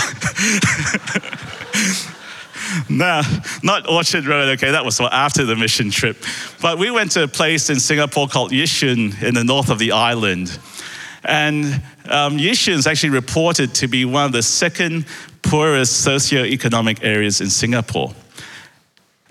now, 2.89 3.23
not 3.63 3.89
Orchard 3.89 4.27
Road, 4.27 4.49
okay, 4.57 4.71
that 4.71 4.85
was 4.85 5.01
after 5.01 5.45
the 5.45 5.57
mission 5.57 5.91
trip. 5.91 6.17
But 6.63 6.79
we 6.79 6.91
went 6.91 7.13
to 7.13 7.25
a 7.25 7.29
place 7.29 7.69
in 7.69 7.81
Singapore 7.81 8.29
called 8.29 8.53
Yishun 8.53 9.23
in 9.23 9.35
the 9.35 9.45
north 9.45 9.69
of 9.69 9.79
the 9.79 9.93
island. 9.93 10.59
And 11.25 11.83
um, 12.09 12.39
Yishun 12.39 12.75
is 12.75 12.87
actually 12.87 13.11
reported 13.11 13.75
to 13.77 13.89
be 13.89 14.05
one 14.05 14.27
of 14.27 14.33
the 14.33 14.43
second 14.43 15.07
poorest 15.43 16.03
socio-economic 16.03 17.03
areas 17.03 17.41
in 17.41 17.51
Singapore. 17.51 18.15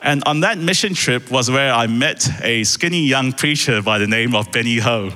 And 0.02 0.22
on 0.26 0.42
that 0.42 0.58
mission 0.58 0.94
trip 0.94 1.32
was 1.32 1.50
where 1.50 1.72
I 1.72 1.88
met 1.88 2.28
a 2.44 2.64
skinny 2.66 3.06
young 3.06 3.32
preacher 3.32 3.82
by 3.82 4.00
the 4.00 4.08
name 4.08 4.36
of 4.36 4.52
Benny 4.52 4.78
Ho. 4.78 5.06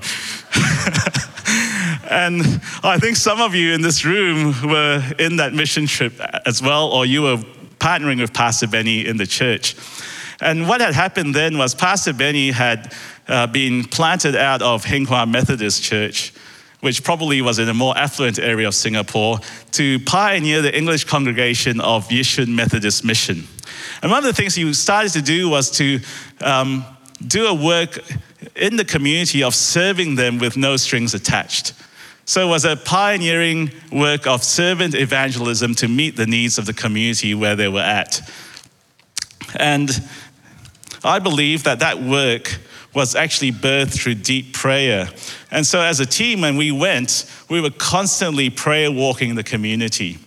and 2.10 2.42
I 2.84 2.98
think 3.00 3.18
some 3.18 3.42
of 3.42 3.54
you 3.54 3.74
in 3.74 3.82
this 3.82 4.06
room 4.06 4.56
were 4.64 5.04
in 5.20 5.36
that 5.38 5.54
mission 5.54 5.88
trip 5.88 6.20
as 6.46 6.62
well, 6.62 6.88
or 6.88 7.06
you 7.06 7.24
were 7.24 7.38
partnering 7.80 8.22
with 8.22 8.34
Pastor 8.34 8.68
Benny 8.68 9.06
in 9.06 9.18
the 9.18 9.28
church. 9.28 9.76
And 10.40 10.70
what 10.70 10.80
had 10.80 10.94
happened 10.94 11.36
then 11.36 11.58
was 11.58 11.76
Pastor 11.76 12.14
Benny 12.14 12.52
had 12.52 12.94
uh, 13.28 13.48
been 13.48 13.84
planted 13.84 14.36
out 14.36 14.62
of 14.62 14.86
Hinghwa 14.86 15.30
Methodist 15.30 15.84
Church 15.84 16.32
which 16.88 17.04
probably 17.04 17.42
was 17.42 17.60
in 17.60 17.68
a 17.68 17.74
more 17.74 17.98
affluent 17.98 18.40
area 18.40 18.66
of 18.66 18.74
Singapore, 18.74 19.40
to 19.74 20.00
pioneer 20.06 20.62
the 20.62 20.74
English 20.74 21.04
congregation 21.04 21.82
of 21.82 22.08
Yishun 22.08 22.48
Methodist 22.48 23.04
Mission. 23.04 23.46
And 24.02 24.10
one 24.10 24.20
of 24.20 24.24
the 24.24 24.32
things 24.32 24.56
he 24.56 24.74
started 24.74 25.12
to 25.12 25.22
do 25.22 25.50
was 25.50 25.70
to 25.72 26.00
um, 26.40 26.86
do 27.28 27.48
a 27.48 27.54
work 27.54 28.00
in 28.56 28.78
the 28.78 28.86
community 28.86 29.44
of 29.44 29.54
serving 29.54 30.16
them 30.16 30.38
with 30.40 30.56
no 30.56 30.78
strings 30.78 31.14
attached. 31.14 31.74
So 32.24 32.48
it 32.48 32.50
was 32.50 32.64
a 32.64 32.78
pioneering 32.78 33.70
work 33.92 34.26
of 34.26 34.42
servant 34.42 34.96
evangelism 34.96 35.76
to 35.76 35.90
meet 35.90 36.16
the 36.16 36.26
needs 36.26 36.58
of 36.58 36.66
the 36.66 36.74
community 36.74 37.36
where 37.36 37.58
they 37.58 37.68
were 37.68 37.82
at. 37.82 38.22
And 39.60 39.90
I 41.04 41.20
believe 41.20 41.66
that 41.66 41.80
that 41.80 42.02
work 42.02 42.60
was 42.98 43.14
actually 43.16 43.52
birthed 43.52 43.94
through 43.94 44.16
deep 44.16 44.54
prayer. 44.54 45.08
And 45.52 45.64
so, 45.68 45.82
as 45.82 46.00
a 46.00 46.06
team, 46.06 46.42
when 46.42 46.58
we 46.58 46.72
went, 46.72 47.32
we 47.48 47.62
were 47.62 47.70
constantly 47.70 48.50
prayer 48.50 48.92
walking 48.92 49.36
the 49.36 49.44
community. 49.44 50.18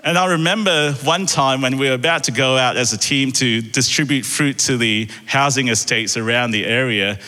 And 0.00 0.16
I 0.16 0.32
remember 0.32 0.92
one 1.04 1.26
time 1.26 1.60
when 1.60 1.76
we 1.76 1.90
were 1.90 1.94
about 1.94 2.24
to 2.24 2.32
go 2.32 2.56
out 2.56 2.78
as 2.78 2.94
a 2.94 2.98
team 2.98 3.32
to 3.32 3.60
distribute 3.60 4.24
fruit 4.24 4.58
to 4.60 4.78
the 4.78 5.10
housing 5.26 5.68
estates 5.68 6.16
around 6.16 6.52
the 6.52 6.64
area, 6.64 7.18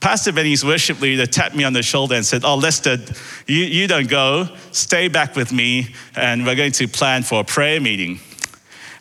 Pastor 0.00 0.30
Benny's 0.30 0.62
worship 0.62 1.00
leader 1.00 1.24
tapped 1.24 1.56
me 1.56 1.64
on 1.64 1.72
the 1.72 1.82
shoulder 1.82 2.16
and 2.16 2.26
said, 2.26 2.44
Oh, 2.44 2.56
Lester, 2.56 2.98
you, 3.46 3.64
you 3.64 3.88
don't 3.88 4.10
go, 4.10 4.46
stay 4.72 5.08
back 5.08 5.36
with 5.36 5.52
me, 5.52 5.94
and 6.14 6.44
we're 6.44 6.54
going 6.54 6.72
to 6.72 6.86
plan 6.86 7.22
for 7.22 7.40
a 7.40 7.44
prayer 7.44 7.80
meeting. 7.80 8.20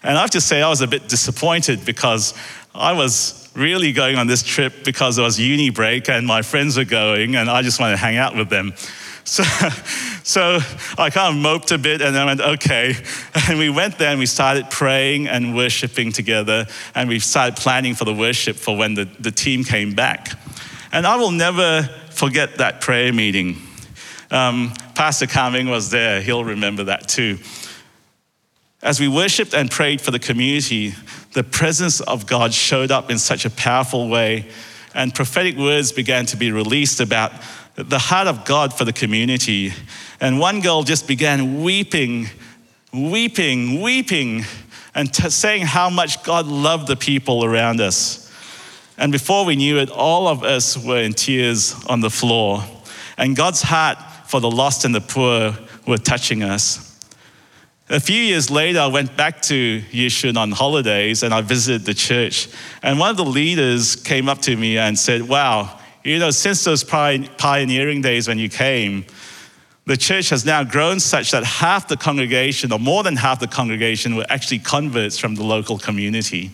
And 0.03 0.17
I 0.17 0.21
have 0.21 0.29
to 0.31 0.41
say, 0.41 0.61
I 0.61 0.69
was 0.69 0.79
a 0.79 0.87
bit 0.87 1.09
disappointed 1.09 1.83
because 1.83 2.33
I 2.73 2.93
was 2.93 3.44
really 3.55 3.91
going 3.91 4.17
on 4.17 4.27
this 4.27 4.43
trip 4.43 4.83
because 4.83 5.17
it 5.17 5.21
was 5.21 5.39
uni 5.39 5.69
break 5.69 6.09
and 6.09 6.27
my 6.27 6.41
friends 6.41 6.77
were 6.77 6.85
going, 6.85 7.35
and 7.35 7.49
I 7.49 7.61
just 7.61 7.79
wanted 7.79 7.93
to 7.93 7.97
hang 7.97 8.17
out 8.17 8.35
with 8.35 8.49
them. 8.49 8.73
So, 9.27 9.43
so 10.23 10.59
I 10.99 11.09
kind 11.09 11.35
of 11.35 11.41
moped 11.41 11.71
a 11.71 11.79
bit 11.79 11.99
and 11.99 12.15
I 12.15 12.25
went, 12.25 12.41
okay. 12.41 12.93
And 13.49 13.57
we 13.57 13.71
went 13.71 13.97
there 13.97 14.11
and 14.11 14.19
we 14.19 14.27
started 14.27 14.69
praying 14.69 15.27
and 15.27 15.55
worshiping 15.55 16.11
together. 16.11 16.67
And 16.93 17.09
we 17.09 17.17
started 17.17 17.55
planning 17.55 17.95
for 17.95 18.05
the 18.05 18.13
worship 18.13 18.55
for 18.55 18.77
when 18.77 18.93
the, 18.93 19.05
the 19.19 19.31
team 19.31 19.63
came 19.63 19.95
back. 19.95 20.37
And 20.91 21.07
I 21.07 21.15
will 21.15 21.31
never 21.31 21.89
forget 22.11 22.59
that 22.59 22.81
prayer 22.81 23.11
meeting. 23.11 23.57
Um, 24.29 24.75
Pastor 24.93 25.25
Carming 25.25 25.69
was 25.69 25.89
there, 25.89 26.21
he'll 26.21 26.45
remember 26.45 26.83
that 26.83 27.07
too. 27.07 27.39
As 28.83 28.99
we 28.99 29.07
worshiped 29.07 29.55
and 29.55 29.71
prayed 29.71 30.01
for 30.01 30.11
the 30.11 30.19
community, 30.19 30.93
the 31.35 31.43
presence 31.43 31.99
of 31.99 32.25
God 32.25 32.53
showed 32.53 32.91
up 32.91 33.11
in 33.11 33.19
such 33.19 33.43
a 33.43 33.49
powerful 33.49 34.07
way, 34.07 34.47
and 34.93 35.13
prophetic 35.13 35.57
words 35.57 35.91
began 35.91 36.25
to 36.27 36.37
be 36.37 36.49
released 36.49 37.01
about 37.01 37.33
the 37.75 37.99
heart 37.99 38.27
of 38.27 38.45
God 38.45 38.73
for 38.73 38.85
the 38.85 38.93
community. 38.93 39.73
And 40.21 40.39
one 40.39 40.61
girl 40.61 40.83
just 40.83 41.09
began 41.09 41.61
weeping, 41.61 42.29
weeping, 42.93 43.81
weeping, 43.81 44.45
and 44.95 45.13
t- 45.13 45.29
saying 45.29 45.65
how 45.65 45.89
much 45.89 46.23
God 46.23 46.47
loved 46.47 46.87
the 46.87 46.95
people 46.95 47.43
around 47.43 47.81
us. 47.81 48.31
And 48.97 49.11
before 49.11 49.43
we 49.43 49.57
knew 49.57 49.77
it, 49.77 49.89
all 49.89 50.29
of 50.29 50.41
us 50.45 50.77
were 50.77 51.01
in 51.01 51.11
tears 51.11 51.75
on 51.89 51.99
the 51.99 52.09
floor. 52.09 52.63
And 53.17 53.35
God's 53.35 53.61
heart 53.61 53.97
for 54.27 54.39
the 54.39 54.49
lost 54.49 54.85
and 54.85 54.95
the 54.95 55.01
poor 55.01 55.53
were 55.85 55.97
touching 55.97 56.43
us. 56.43 56.84
A 57.87 57.99
few 57.99 58.19
years 58.19 58.49
later, 58.49 58.79
I 58.79 58.87
went 58.87 59.15
back 59.15 59.43
to 59.43 59.81
Yishun 59.91 60.37
on 60.37 60.51
holidays 60.51 61.21
and 61.21 61.31
I 61.31 61.41
visited 61.41 61.85
the 61.85 61.93
church. 61.93 62.49
And 62.81 62.97
one 62.97 63.11
of 63.11 63.17
the 63.17 63.25
leaders 63.25 63.95
came 63.95 64.27
up 64.27 64.41
to 64.43 64.55
me 64.55 64.79
and 64.79 64.97
said, 64.97 65.21
Wow, 65.21 65.79
you 66.03 66.17
know, 66.17 66.31
since 66.31 66.63
those 66.63 66.83
pioneering 66.83 68.01
days 68.01 68.27
when 68.27 68.39
you 68.39 68.49
came, 68.49 69.05
the 69.85 69.95
church 69.95 70.29
has 70.29 70.45
now 70.45 70.63
grown 70.63 70.99
such 70.99 71.29
that 71.29 71.43
half 71.43 71.87
the 71.87 71.95
congregation, 71.95 72.71
or 72.71 72.79
more 72.79 73.03
than 73.03 73.15
half 73.15 73.39
the 73.39 73.47
congregation, 73.47 74.15
were 74.15 74.25
actually 74.29 74.59
converts 74.59 75.19
from 75.19 75.35
the 75.35 75.43
local 75.43 75.77
community. 75.77 76.51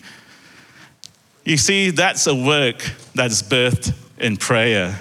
You 1.44 1.56
see, 1.56 1.90
that's 1.90 2.26
a 2.26 2.34
work 2.34 2.82
that 3.14 3.30
is 3.30 3.42
birthed 3.42 3.94
in 4.18 4.36
prayer. 4.36 5.00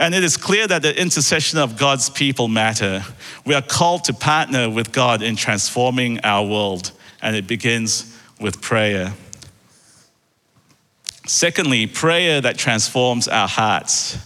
And 0.00 0.14
it 0.14 0.24
is 0.24 0.38
clear 0.38 0.66
that 0.66 0.80
the 0.80 0.98
intercession 0.98 1.58
of 1.58 1.76
God's 1.76 2.08
people 2.08 2.48
matter. 2.48 3.04
We 3.44 3.52
are 3.52 3.60
called 3.60 4.04
to 4.04 4.14
partner 4.14 4.70
with 4.70 4.92
God 4.92 5.20
in 5.20 5.36
transforming 5.36 6.20
our 6.20 6.42
world, 6.42 6.92
and 7.20 7.36
it 7.36 7.46
begins 7.46 8.18
with 8.40 8.62
prayer. 8.62 9.12
Secondly, 11.26 11.86
prayer 11.86 12.40
that 12.40 12.56
transforms 12.56 13.28
our 13.28 13.46
hearts. 13.46 14.16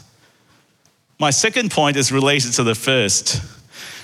My 1.19 1.31
second 1.31 1.73
point 1.73 1.97
is 1.97 2.13
related 2.13 2.53
to 2.53 2.63
the 2.63 2.77
first. 2.77 3.43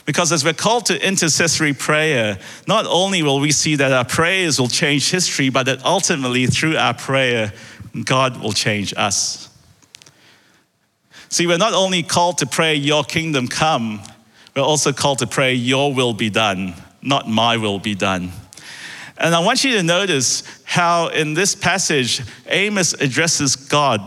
Because 0.07 0.33
as 0.33 0.45
we're 0.45 0.55
called 0.55 0.87
to 0.87 1.07
intercessory 1.07 1.73
prayer, 1.73 2.41
not 2.67 2.85
only 2.87 3.23
will 3.23 3.39
we 3.39 3.53
see 3.53 3.77
that 3.77 3.93
our 3.93 4.05
prayers 4.05 4.59
will 4.59 4.67
change 4.67 5.09
history, 5.13 5.51
but 5.51 5.67
that 5.67 5.85
ultimately 5.85 6.49
through 6.49 6.77
our 6.77 6.95
prayer, 6.95 7.53
God 8.05 8.43
will 8.43 8.53
change 8.53 8.93
us. 8.97 9.50
See, 11.31 11.47
we're 11.47 11.59
not 11.59 11.75
only 11.75 12.03
called 12.03 12.39
to 12.39 12.47
pray, 12.47 12.75
Your 12.75 13.05
kingdom 13.05 13.47
come, 13.47 14.03
we're 14.57 14.63
also 14.63 14.93
called 14.93 15.21
to 15.21 15.29
pray, 15.29 15.55
Your 15.55 15.95
will 15.95 16.13
be 16.13 16.29
done, 16.29 16.75
not 17.03 17.29
my 17.29 17.57
will 17.57 17.79
be 17.79 17.95
done. 17.95 18.33
And 19.17 19.33
I 19.33 19.39
want 19.39 19.63
you 19.63 19.77
to 19.77 19.83
notice 19.85 20.43
how 20.65 21.09
in 21.09 21.35
this 21.35 21.55
passage, 21.55 22.23
Amos 22.47 22.95
addresses 22.95 23.55
God. 23.55 24.01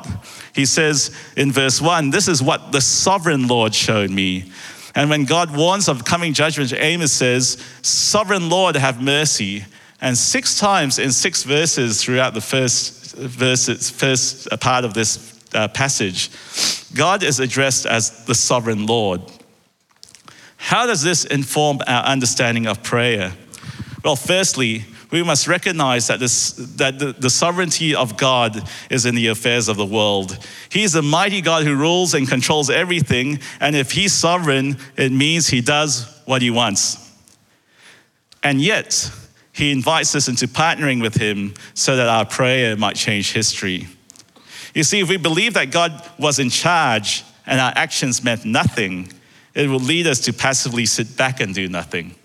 He 0.53 0.65
says 0.65 1.15
in 1.37 1.51
verse 1.51 1.79
1, 1.79 2.09
This 2.09 2.27
is 2.27 2.43
what 2.43 2.73
the 2.73 2.81
sovereign 2.81 3.47
Lord 3.47 3.73
showed 3.73 4.09
me. 4.09 4.51
And 4.93 5.09
when 5.09 5.23
God 5.23 5.55
warns 5.55 5.87
of 5.87 6.03
coming 6.03 6.33
judgment, 6.33 6.73
Amos 6.73 7.13
says, 7.13 7.57
Sovereign 7.83 8.49
Lord, 8.49 8.75
have 8.75 9.01
mercy. 9.01 9.65
And 10.01 10.17
six 10.17 10.59
times 10.59 10.99
in 10.99 11.13
six 11.13 11.43
verses 11.43 12.03
throughout 12.03 12.33
the 12.33 12.41
first, 12.41 13.15
verses, 13.15 13.89
first 13.89 14.49
part 14.59 14.83
of 14.83 14.93
this 14.93 15.39
uh, 15.53 15.67
passage, 15.69 16.29
God 16.95 17.23
is 17.23 17.39
addressed 17.39 17.85
as 17.85 18.25
the 18.25 18.35
sovereign 18.35 18.85
Lord. 18.85 19.21
How 20.57 20.85
does 20.85 21.01
this 21.01 21.25
inform 21.25 21.79
our 21.87 22.03
understanding 22.05 22.67
of 22.67 22.83
prayer? 22.83 23.33
Well, 24.03 24.15
firstly, 24.15 24.85
we 25.11 25.21
must 25.21 25.47
recognize 25.47 26.07
that, 26.07 26.19
this, 26.19 26.53
that 26.77 26.97
the, 26.97 27.13
the 27.13 27.29
sovereignty 27.29 27.93
of 27.93 28.17
God 28.17 28.67
is 28.89 29.05
in 29.05 29.13
the 29.13 29.27
affairs 29.27 29.67
of 29.67 29.77
the 29.77 29.85
world. 29.85 30.37
He 30.69 30.83
is 30.83 30.95
a 30.95 31.01
mighty 31.03 31.39
God 31.39 31.65
who 31.65 31.75
rules 31.75 32.15
and 32.15 32.27
controls 32.27 32.71
everything, 32.71 33.39
and 33.59 33.75
if 33.75 33.91
He's 33.91 34.11
sovereign, 34.11 34.77
it 34.97 35.11
means 35.11 35.47
He 35.47 35.61
does 35.61 36.21
what 36.25 36.41
He 36.41 36.49
wants. 36.49 37.11
And 38.41 38.59
yet, 38.59 39.11
He 39.51 39.71
invites 39.71 40.15
us 40.15 40.27
into 40.27 40.47
partnering 40.47 41.01
with 41.01 41.15
Him 41.15 41.53
so 41.75 41.95
that 41.95 42.07
our 42.07 42.25
prayer 42.25 42.75
might 42.75 42.95
change 42.95 43.33
history. 43.33 43.87
You 44.73 44.83
see, 44.83 44.99
if 44.99 45.09
we 45.09 45.17
believe 45.17 45.53
that 45.53 45.71
God 45.71 45.91
was 46.17 46.39
in 46.39 46.49
charge 46.49 47.23
and 47.45 47.59
our 47.59 47.73
actions 47.75 48.23
meant 48.23 48.45
nothing, 48.45 49.11
it 49.53 49.69
will 49.69 49.79
lead 49.79 50.07
us 50.07 50.19
to 50.21 50.33
passively 50.33 50.85
sit 50.85 51.15
back 51.15 51.39
and 51.39 51.53
do 51.53 51.69
nothing. 51.69 52.15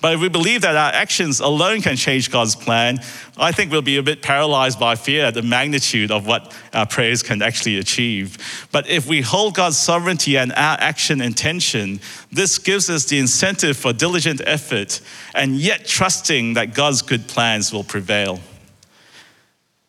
But 0.00 0.12
if 0.14 0.20
we 0.20 0.28
believe 0.28 0.62
that 0.62 0.76
our 0.76 0.90
actions 0.92 1.40
alone 1.40 1.80
can 1.80 1.96
change 1.96 2.30
God's 2.30 2.54
plan, 2.54 2.98
I 3.38 3.52
think 3.52 3.72
we'll 3.72 3.80
be 3.80 3.96
a 3.96 4.02
bit 4.02 4.20
paralyzed 4.20 4.78
by 4.78 4.96
fear 4.96 5.24
at 5.24 5.34
the 5.34 5.40
magnitude 5.40 6.10
of 6.10 6.26
what 6.26 6.54
our 6.74 6.84
prayers 6.84 7.22
can 7.22 7.40
actually 7.40 7.78
achieve. 7.78 8.68
But 8.70 8.86
if 8.86 9.06
we 9.06 9.22
hold 9.22 9.54
God's 9.54 9.78
sovereignty 9.78 10.36
and 10.36 10.52
our 10.52 10.76
action 10.78 11.22
intention, 11.22 12.00
this 12.30 12.58
gives 12.58 12.90
us 12.90 13.06
the 13.06 13.18
incentive 13.18 13.78
for 13.78 13.94
diligent 13.94 14.42
effort 14.44 15.00
and 15.34 15.56
yet 15.56 15.86
trusting 15.86 16.52
that 16.54 16.74
God's 16.74 17.00
good 17.00 17.26
plans 17.26 17.72
will 17.72 17.84
prevail. 17.84 18.40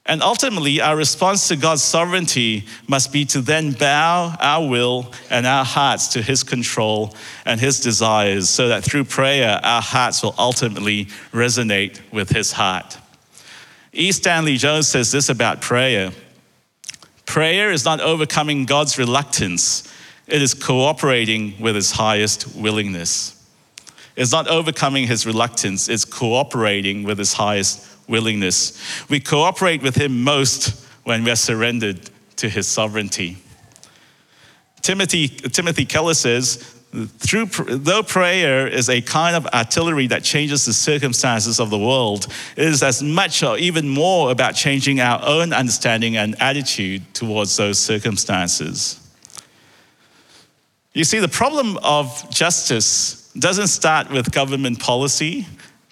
And 0.07 0.21
ultimately, 0.21 0.81
our 0.81 0.95
response 0.95 1.47
to 1.47 1.55
God's 1.55 1.81
sovereignty 1.81 2.65
must 2.87 3.11
be 3.11 3.25
to 3.25 3.41
then 3.41 3.71
bow 3.71 4.35
our 4.39 4.67
will 4.67 5.11
and 5.31 5.47
our 5.47 5.65
hearts 5.65 6.09
to 6.09 6.21
His 6.21 6.43
control 6.43 7.15
and 7.43 7.59
His 7.59 7.79
desires, 7.79 8.47
so 8.47 8.67
that 8.67 8.83
through 8.83 9.05
prayer, 9.05 9.59
our 9.63 9.81
hearts 9.81 10.21
will 10.21 10.35
ultimately 10.37 11.05
resonate 11.31 11.99
with 12.11 12.29
His 12.29 12.51
heart. 12.51 12.99
E. 13.93 14.11
Stanley 14.11 14.57
Jones 14.57 14.87
says 14.87 15.11
this 15.11 15.29
about 15.29 15.61
prayer 15.61 16.11
prayer 17.25 17.71
is 17.71 17.83
not 17.83 17.99
overcoming 17.99 18.65
God's 18.65 18.99
reluctance, 18.99 19.91
it 20.27 20.41
is 20.41 20.53
cooperating 20.53 21.55
with 21.59 21.75
His 21.75 21.91
highest 21.91 22.55
willingness. 22.55 23.31
It's 24.15 24.31
not 24.31 24.47
overcoming 24.47 25.07
His 25.07 25.25
reluctance, 25.25 25.89
it's 25.89 26.05
cooperating 26.05 27.03
with 27.03 27.17
His 27.17 27.33
highest 27.33 27.94
willingness. 28.07 29.07
We 29.09 29.19
cooperate 29.19 29.81
with 29.81 29.95
Him 29.95 30.23
most 30.23 30.85
when 31.03 31.23
we're 31.23 31.35
surrendered 31.35 32.09
to 32.37 32.49
His 32.49 32.67
sovereignty. 32.67 33.37
Timothy, 34.81 35.27
Timothy 35.27 35.85
Keller 35.85 36.13
says, 36.13 36.75
through, 37.17 37.45
though 37.47 38.03
prayer 38.03 38.67
is 38.67 38.89
a 38.89 39.01
kind 39.01 39.35
of 39.35 39.45
artillery 39.47 40.07
that 40.07 40.23
changes 40.23 40.65
the 40.65 40.73
circumstances 40.73 41.59
of 41.59 41.69
the 41.69 41.77
world, 41.77 42.27
it 42.55 42.67
is 42.67 42.83
as 42.83 43.03
much 43.03 43.43
or 43.43 43.57
even 43.57 43.89
more 43.89 44.31
about 44.31 44.55
changing 44.55 45.01
our 45.01 45.21
own 45.25 45.51
understanding 45.51 46.15
and 46.15 46.41
attitude 46.41 47.01
towards 47.13 47.57
those 47.57 47.79
circumstances. 47.79 49.01
You 50.93 51.03
see, 51.03 51.19
the 51.19 51.27
problem 51.27 51.77
of 51.83 52.29
justice 52.29 53.29
doesn't 53.33 53.67
start 53.67 54.09
with 54.09 54.31
government 54.31 54.79
policy 54.79 55.45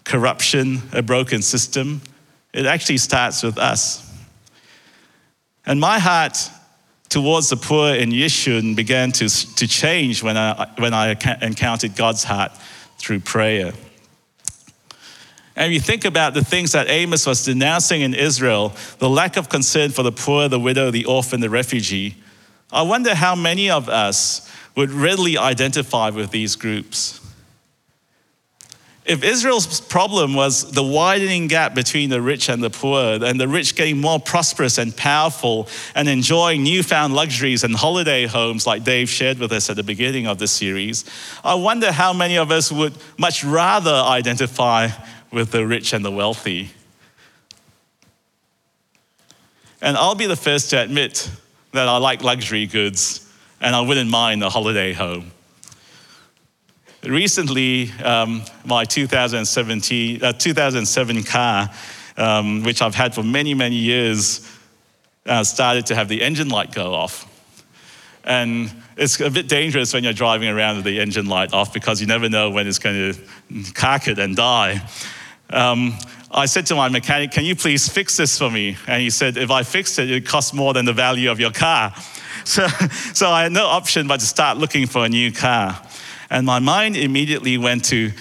corruption, 0.04 0.82
a 0.92 1.02
broken 1.02 1.42
system. 1.42 2.02
It 2.54 2.66
actually 2.66 2.98
starts 2.98 3.44
with 3.44 3.58
us. 3.58 4.10
And 5.66 5.80
my 5.80 6.00
heart 6.00 6.38
towards 7.10 7.50
the 7.50 7.58
poor 7.58 7.94
in 7.94 8.10
Yishun 8.10 8.76
began 8.76 9.12
to, 9.13 9.30
to 9.30 9.68
change 9.68 10.24
when 10.24 10.36
I, 10.36 10.70
when 10.78 10.94
I 10.94 11.12
encountered 11.42 11.96
God's 11.96 12.24
heart 12.24 12.52
through 12.98 13.22
prayer. 13.22 13.72
And 15.56 15.72
you 15.72 15.80
think 15.80 16.06
about 16.06 16.34
the 16.34 16.44
things 16.44 16.72
that 16.72 16.89
Amos 16.89 17.28
was 17.28 17.46
denouncing 17.46 18.02
in 18.02 18.16
Israel, 18.16 18.74
the 18.98 19.10
lack 19.10 19.38
of 19.38 19.50
concern 19.50 19.92
for 19.92 20.02
the 20.02 20.12
poor, 20.12 20.48
the 20.48 20.60
widow, 20.60 20.89
the 20.89 21.06
orphan, 21.06 21.42
the 21.42 21.50
refugee, 21.50 22.16
I 22.72 22.82
wonder 22.82 23.13
how 23.13 23.36
many 23.36 23.70
of 23.70 23.88
us 23.88 24.50
would 24.76 24.89
readily 24.89 25.38
identify 25.38 26.10
with 26.10 26.32
these 26.32 26.56
groups. 26.56 27.20
If 29.06 29.22
Israel's 29.22 29.82
problem 29.82 30.34
was 30.34 30.72
the 30.72 30.84
widening 30.84 31.48
gap 31.48 31.76
between 31.76 32.10
the 32.10 32.22
rich 32.22 32.48
and 32.48 32.63
the 32.63 32.70
poor, 32.70 33.22
and 33.22 33.38
the 33.38 33.50
rich 33.50 33.76
getting 33.76 34.00
more 34.00 34.18
prosperous 34.18 34.78
and 34.78 34.96
powerful 34.96 35.68
and 35.94 36.08
enjoying 36.08 36.63
newfound 36.63 37.13
luxuries 37.13 37.66
and 37.66 37.76
holiday 37.76 38.26
homes 38.26 38.66
like 38.66 38.86
Dave 38.86 39.10
shared 39.10 39.39
with 39.39 39.52
us 39.52 39.70
at 39.70 39.76
the 39.76 39.84
beginning 39.84 40.26
of 40.26 40.39
the 40.39 40.48
series, 40.48 41.04
I 41.44 41.56
wonder 41.56 41.92
how 41.92 42.13
many 42.13 42.38
of 42.38 42.50
us 42.50 42.72
would 42.72 42.94
much 43.18 43.44
rather 43.44 43.92
identify 43.92 44.88
with 45.32 45.52
the 45.52 45.68
rich 45.68 45.92
and 45.92 46.06
the 46.06 46.12
wealthy. 46.12 46.72
And 49.82 49.98
I'll 49.98 50.16
be 50.16 50.28
the 50.28 50.38
first 50.38 50.70
to 50.70 50.82
admit 50.82 51.30
that 51.74 51.89
I 51.89 51.98
like 51.98 52.24
luxury 52.24 52.68
goods 52.68 53.30
and 53.60 53.76
I 53.76 53.82
wouldn't 53.82 54.10
mind 54.10 54.44
a 54.44 54.50
holiday 54.50 54.94
home. 54.94 55.32
Recently, 57.06 57.92
um, 58.02 58.44
my 58.63 58.86
2017, 58.86 60.24
uh, 60.24 60.32
2007 60.32 61.24
car, 61.24 61.70
um, 62.16 62.63
which 62.63 62.82
I've 62.82 62.96
had 62.96 63.13
for 63.13 63.24
many, 63.24 63.54
many 63.54 63.76
years, 63.76 64.50
uh, 65.26 65.44
started 65.44 65.86
to 65.88 65.96
have 65.96 66.08
the 66.08 66.22
engine 66.22 66.48
light 66.48 66.72
go 66.72 66.94
off. 66.94 67.30
And 68.24 68.72
it's 68.96 69.20
a 69.20 69.30
bit 69.30 69.50
dangerous 69.50 69.94
when 69.94 70.06
you're 70.06 70.13
driving 70.13 70.48
around 70.48 70.78
with 70.78 70.86
the 70.86 71.02
engine 71.02 71.26
light 71.26 71.54
off 71.54 71.74
because 71.74 72.00
you 72.00 72.08
never 72.08 72.30
know 72.30 72.50
when 72.50 72.68
it's 72.68 72.80
going 72.80 73.13
to 73.13 73.74
cark 73.74 74.08
it 74.08 74.18
and 74.18 74.34
die. 74.34 74.82
Um, 75.50 75.98
I 76.32 76.46
said 76.46 76.66
to 76.68 76.76
my 76.76 76.88
mechanic, 76.88 77.32
Can 77.32 77.44
you 77.44 77.56
please 77.58 77.89
fix 77.89 78.16
this 78.16 78.38
for 78.38 78.50
me? 78.50 78.78
And 78.88 79.02
he 79.02 79.10
said, 79.10 79.36
If 79.36 79.52
I 79.52 79.63
fix 79.63 80.00
it, 80.00 80.10
it 80.10 80.26
costs 80.26 80.54
more 80.54 80.74
than 80.74 80.86
the 80.86 80.94
value 80.94 81.30
of 81.30 81.39
your 81.39 81.52
car. 81.52 81.94
So, 82.46 82.68
so 83.13 83.30
I 83.30 83.44
had 83.44 83.54
no 83.54 83.68
option 83.68 84.06
but 84.06 84.20
to 84.20 84.26
start 84.26 84.58
looking 84.58 84.86
for 84.86 85.06
a 85.06 85.08
new 85.08 85.32
car. 85.32 85.82
And 86.34 86.48
my 86.48 86.58
mind 86.58 86.98
immediately 86.98 87.60
went 87.60 87.86
to 87.86 88.12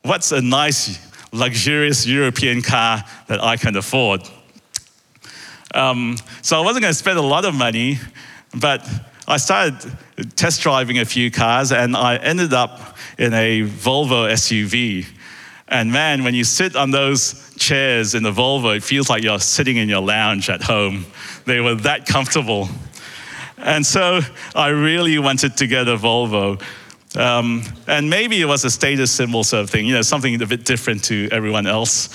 what's 0.00 0.32
a 0.32 0.40
nice, 0.40 0.98
luxurious 1.32 2.06
European 2.06 2.62
car 2.62 3.04
that 3.26 3.44
I 3.44 3.58
can 3.58 3.76
afford? 3.76 4.22
Um, 5.74 6.16
so 6.40 6.56
I 6.56 6.64
wasn't 6.64 6.84
going 6.84 6.94
to 6.94 6.98
spend 6.98 7.18
a 7.18 7.22
lot 7.22 7.44
of 7.44 7.54
money, 7.54 7.98
but 8.58 8.88
I 9.28 9.36
started 9.36 9.76
test 10.34 10.62
driving 10.62 10.98
a 10.98 11.04
few 11.04 11.30
cars 11.30 11.72
and 11.72 11.94
I 11.94 12.16
ended 12.16 12.54
up 12.54 12.96
in 13.18 13.34
a 13.34 13.64
Volvo 13.64 14.32
SUV. 14.32 15.06
And 15.68 15.92
man, 15.92 16.24
when 16.24 16.32
you 16.32 16.44
sit 16.44 16.74
on 16.74 16.90
those 16.90 17.54
chairs 17.58 18.14
in 18.14 18.22
the 18.22 18.32
Volvo, 18.32 18.74
it 18.74 18.82
feels 18.82 19.10
like 19.10 19.22
you're 19.22 19.38
sitting 19.38 19.76
in 19.76 19.90
your 19.90 20.00
lounge 20.00 20.48
at 20.48 20.62
home. 20.62 21.04
They 21.44 21.60
were 21.60 21.74
that 21.74 22.06
comfortable. 22.06 22.70
And 23.58 23.84
so 23.84 24.20
I 24.54 24.68
really 24.68 25.18
wanted 25.18 25.58
to 25.58 25.66
get 25.66 25.86
a 25.86 25.98
Volvo. 25.98 26.62
Um, 27.16 27.62
and 27.86 28.08
maybe 28.08 28.40
it 28.40 28.46
was 28.46 28.64
a 28.64 28.70
status 28.70 29.10
symbol 29.10 29.44
sort 29.44 29.64
of 29.64 29.70
thing, 29.70 29.86
you 29.86 29.94
know, 29.94 30.02
something 30.02 30.40
a 30.40 30.46
bit 30.46 30.64
different 30.64 31.04
to 31.04 31.28
everyone 31.30 31.66
else. 31.66 32.08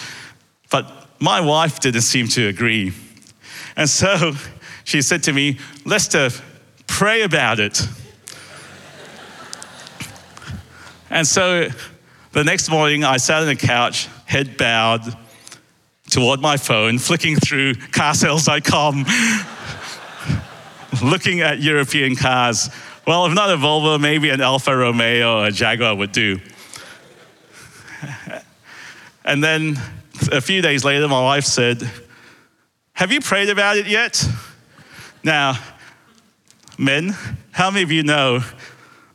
But 0.71 0.91
my 1.19 1.39
wife 1.39 1.79
didn't 1.79 2.01
seem 2.01 2.27
to 2.29 2.47
agree. 2.47 2.93
And 3.75 3.87
so 3.87 4.33
she 4.83 5.01
said 5.01 5.23
to 5.23 5.33
me, 5.33 5.59
Lester, 5.85 6.29
pray 6.87 7.21
about 7.21 7.59
it. 7.59 7.87
and 11.09 11.27
so 11.27 11.69
the 12.31 12.43
next 12.43 12.69
morning, 12.69 13.03
I 13.03 13.17
sat 13.17 13.41
on 13.41 13.47
the 13.47 13.55
couch, 13.55 14.07
head 14.25 14.57
bowed 14.57 15.01
toward 16.09 16.39
my 16.39 16.57
phone, 16.57 16.97
flicking 16.97 17.35
through 17.35 17.75
carsales.com, 17.75 19.05
looking 21.09 21.41
at 21.41 21.61
European 21.61 22.15
cars 22.15 22.69
well, 23.07 23.25
if 23.25 23.33
not 23.33 23.49
a 23.49 23.55
Volvo, 23.55 23.99
maybe 23.99 24.29
an 24.29 24.41
Alfa 24.41 24.75
Romeo 24.75 25.39
or 25.39 25.47
a 25.47 25.51
Jaguar 25.51 25.95
would 25.95 26.11
do. 26.11 26.39
And 29.27 29.43
then 29.43 29.77
a 30.31 30.39
few 30.39 30.61
days 30.61 30.85
later, 30.85 31.05
my 31.09 31.21
wife 31.21 31.43
said, 31.43 31.83
Have 32.93 33.11
you 33.11 33.19
prayed 33.19 33.49
about 33.49 33.75
it 33.75 33.85
yet? 33.85 34.25
Now, 35.21 35.55
men, 36.77 37.13
how 37.51 37.69
many 37.69 37.83
of 37.83 37.91
you 37.91 38.03
know 38.03 38.39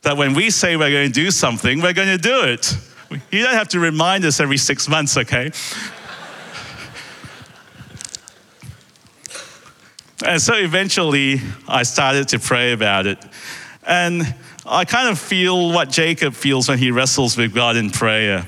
that 0.03 0.19
when 0.19 0.35
we 0.35 0.51
say 0.51 0.77
we're 0.77 0.91
going 0.91 1.09
to 1.09 1.15
do 1.15 1.31
something, 1.31 1.81
we're 1.81 1.95
going 1.95 2.15
to 2.15 2.19
do 2.19 2.43
it? 2.43 2.77
You 3.31 3.43
don't 3.43 3.55
have 3.55 3.69
to 3.69 3.81
remind 3.81 4.27
us 4.27 4.39
every 4.39 4.59
six 4.59 4.87
months, 4.87 5.17
okay? 5.17 5.47
and 10.27 10.43
so 10.43 10.53
eventually, 10.57 11.41
I 11.67 11.85
started 11.85 12.29
to 12.29 12.39
pray 12.39 12.73
about 12.73 13.07
it. 13.07 13.19
And 13.85 14.35
I 14.65 14.85
kind 14.85 15.09
of 15.09 15.19
feel 15.19 15.73
what 15.73 15.91
Jacob 15.91 16.35
feels 16.35 16.69
when 16.69 16.79
he 16.79 16.91
wrestles 16.91 17.37
with 17.37 17.55
God 17.55 17.77
in 17.77 17.91
prayer. 17.91 18.47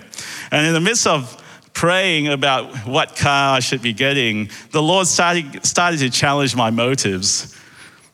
And 0.51 0.66
in 0.66 0.73
the 0.73 0.81
midst 0.81 1.07
of 1.07 1.42
praying 1.73 2.29
about 2.29 2.87
what 2.87 3.16
car 3.16 3.57
I 3.57 3.61
should 3.61 3.83
be 3.83 3.92
getting, 3.92 4.49
the 4.70 4.83
Lord 4.83 5.07
started, 5.07 5.64
started 5.66 5.99
to 5.99 6.11
challenge 6.11 6.55
my 6.55 6.70
motives. 6.70 7.59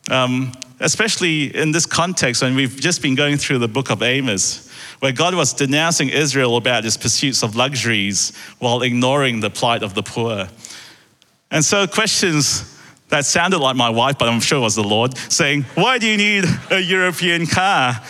Um, 0.09 0.51
especially 0.79 1.55
in 1.55 1.71
this 1.71 1.85
context 1.85 2.41
when 2.41 2.55
we've 2.55 2.75
just 2.75 3.03
been 3.03 3.13
going 3.13 3.37
through 3.37 3.59
the 3.59 3.67
book 3.67 3.91
of 3.91 4.01
Amos, 4.01 4.67
where 4.99 5.11
God 5.11 5.35
was 5.35 5.53
denouncing 5.53 6.09
Israel 6.09 6.57
about 6.57 6.83
his 6.83 6.97
pursuits 6.97 7.43
of 7.43 7.55
luxuries 7.55 8.35
while 8.57 8.81
ignoring 8.81 9.39
the 9.39 9.49
plight 9.49 9.83
of 9.83 9.93
the 9.93 10.03
poor. 10.03 10.47
And 11.51 11.63
so, 11.63 11.85
questions 11.85 12.80
that 13.11 13.25
sounded 13.25 13.59
like 13.59 13.75
my 13.75 13.89
wife, 13.89 14.17
but 14.17 14.29
I'm 14.29 14.39
sure 14.39 14.57
it 14.57 14.61
was 14.61 14.75
the 14.75 14.83
Lord, 14.83 15.17
saying, 15.17 15.63
Why 15.75 15.97
do 15.97 16.07
you 16.07 16.17
need 16.17 16.45
a 16.71 16.79
European 16.79 17.45
car? 17.45 18.01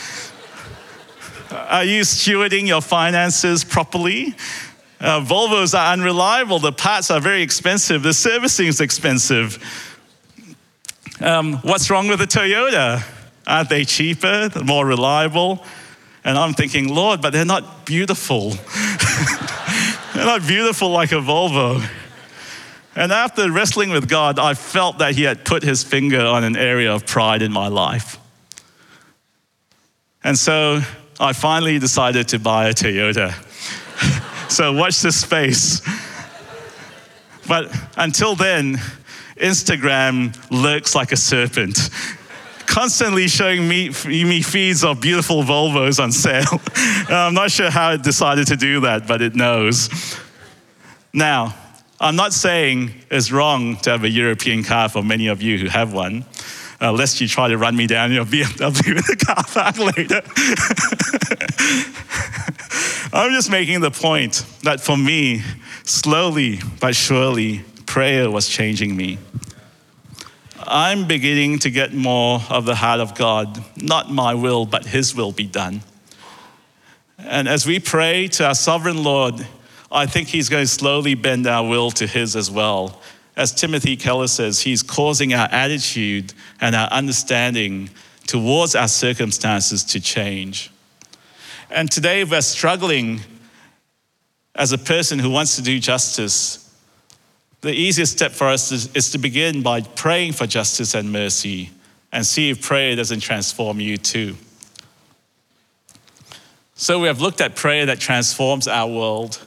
Are 1.52 1.84
you 1.84 2.02
stewarding 2.02 2.68
your 2.68 2.82
finances 2.82 3.64
properly? 3.64 4.36
Uh, 5.00 5.20
Volvos 5.20 5.78
are 5.78 5.92
unreliable. 5.92 6.60
The 6.60 6.72
parts 6.72 7.10
are 7.10 7.20
very 7.20 7.42
expensive. 7.42 8.04
The 8.04 8.14
servicing 8.14 8.68
is 8.68 8.80
expensive. 8.80 9.58
Um, 11.20 11.56
what's 11.58 11.90
wrong 11.90 12.08
with 12.08 12.22
a 12.22 12.28
Toyota? 12.28 13.04
Aren't 13.48 13.70
they 13.70 13.84
cheaper, 13.84 14.50
more 14.64 14.86
reliable? 14.86 15.66
And 16.24 16.38
I'm 16.38 16.54
thinking, 16.54 16.94
Lord, 16.94 17.22
but 17.22 17.34
they're 17.34 17.44
not 17.44 17.88
beautiful. 17.88 18.52
they're 20.14 20.26
not 20.26 20.48
beautiful 20.48 20.90
like 20.90 21.12
a 21.12 21.16
Volvo. 21.16 21.84
And 22.96 23.12
after 23.12 23.50
wrestling 23.50 23.92
with 23.92 24.10
God, 24.10 24.38
I 24.38 24.54
felt 24.54 24.98
that 24.98 25.16
He 25.16 25.24
had 25.24 25.46
put 25.46 25.64
His 25.64 25.84
finger 25.84 26.22
on 26.22 26.44
an 26.44 26.58
area 26.58 26.94
of 26.94 27.06
pride 27.06 27.42
in 27.42 27.52
my 27.52 27.68
life. 27.68 28.20
And 30.24 30.38
so 30.38 30.82
I 31.20 31.34
finally 31.34 31.80
decided 31.80 32.28
to 32.30 32.40
buy 32.40 32.70
a 32.70 32.74
Toyota. 32.74 33.34
so 34.52 34.74
watch 34.74 35.02
this 35.02 35.22
space. 35.22 35.82
But 37.48 37.76
until 37.98 38.36
then, 38.36 38.76
Instagram 39.38 40.38
lurks 40.52 40.94
like 40.94 41.12
a 41.12 41.18
serpent, 41.18 41.90
constantly 42.68 43.28
showing 43.28 43.68
me, 43.68 43.90
me 44.06 44.42
feeds 44.42 44.84
of 44.84 45.02
beautiful 45.02 45.44
Volvos 45.44 46.02
on 46.02 46.12
sale. 46.12 46.62
I'm 47.10 47.34
not 47.34 47.52
sure 47.52 47.72
how 47.72 47.94
it 47.94 48.04
decided 48.04 48.48
to 48.48 48.56
do 48.56 48.82
that, 48.82 49.08
but 49.08 49.22
it 49.22 49.34
knows. 49.34 49.90
Now, 51.12 51.56
I'm 52.02 52.16
not 52.16 52.34
saying 52.34 52.96
it's 53.12 53.32
wrong 53.32 53.78
to 53.78 53.92
have 53.92 54.04
a 54.04 54.10
European 54.10 54.64
car 54.64 54.90
for 54.90 55.04
many 55.04 55.28
of 55.28 55.44
you 55.44 55.60
who 55.60 55.68
have 55.68 55.94
one, 55.94 56.26
uh, 56.82 56.92
lest 56.92 57.22
you 57.22 57.28
try 57.28 57.48
to 57.48 57.60
run 57.60 57.76
me 57.76 57.86
down 57.86 58.10
in 58.10 58.16
your 58.16 58.26
BMW 58.26 58.88
in 58.88 58.96
the 58.96 59.24
car 59.24 59.44
park 59.44 59.78
later. 59.78 60.22
I'm 63.14 63.32
just 63.34 63.52
making 63.52 63.82
the 63.82 63.92
point 63.92 64.44
that 64.64 64.82
for 64.82 64.98
me, 64.98 65.44
slowly 65.84 66.60
but 66.80 66.96
surely, 66.96 67.62
prayer 67.86 68.32
was 68.32 68.50
changing 68.50 68.96
me. 68.96 69.20
I'm 70.58 71.08
beginning 71.08 71.60
to 71.60 71.70
get 71.70 71.94
more 71.94 72.42
of 72.50 72.66
the 72.66 72.74
heart 72.74 73.00
of 73.00 73.14
God, 73.14 73.64
not 73.78 74.10
my 74.10 74.34
will, 74.34 74.66
but 74.66 74.88
His 74.88 75.16
will 75.16 75.34
be 75.34 75.46
done. 75.46 75.82
And 77.20 77.48
as 77.48 77.68
we 77.68 77.80
pray 77.80 78.28
to 78.30 78.48
our 78.48 78.56
sovereign 78.56 79.04
Lord, 79.04 79.46
I 79.92 80.06
think 80.06 80.30
he's 80.30 80.50
going 80.50 80.64
to 80.64 80.72
slowly 80.72 81.16
bend 81.16 81.48
our 81.48 81.68
will 81.68 81.92
to 81.92 82.08
his 82.08 82.36
as 82.36 82.50
well. 82.50 83.02
As 83.36 83.54
Timothy 83.54 83.98
Keller 83.98 84.28
says, 84.28 84.62
he's 84.62 84.84
causing 84.84 85.34
our 85.34 85.48
attitude 85.52 86.34
and 86.60 86.76
our 86.76 86.88
understanding 86.90 87.90
towards 88.28 88.76
our 88.76 88.88
circumstances 88.88 89.84
to 89.86 90.00
change. 90.00 90.72
And 91.70 91.92
today 91.92 92.24
we're 92.24 92.42
struggling 92.42 93.22
as 94.56 94.72
a 94.72 94.78
person 94.78 95.20
who 95.20 95.30
wants 95.30 95.56
to 95.56 95.62
do 95.62 95.80
justice 95.80 96.62
the 97.62 97.72
easiest 97.72 98.14
step 98.14 98.32
for 98.32 98.48
us 98.48 98.72
is, 98.72 98.94
is 98.96 99.12
to 99.12 99.20
begin 99.20 99.62
by 99.62 99.82
praying 99.82 100.34
for 100.34 100.48
justice 100.48 100.96
and 100.96 101.12
mercy 101.12 101.70
and 102.12 102.26
see 102.26 102.50
if 102.50 102.62
prayer 102.62 102.96
doesn't 102.96 103.20
transform 103.20 103.80
you 103.80 103.98
too. 103.98 104.36
So, 106.74 107.00
we 107.00 107.08
have 107.08 107.22
looked 107.22 107.42
at 107.42 107.56
prayer 107.56 107.86
that 107.86 108.00
transforms 108.00 108.68
our 108.68 108.90
world 108.90 109.46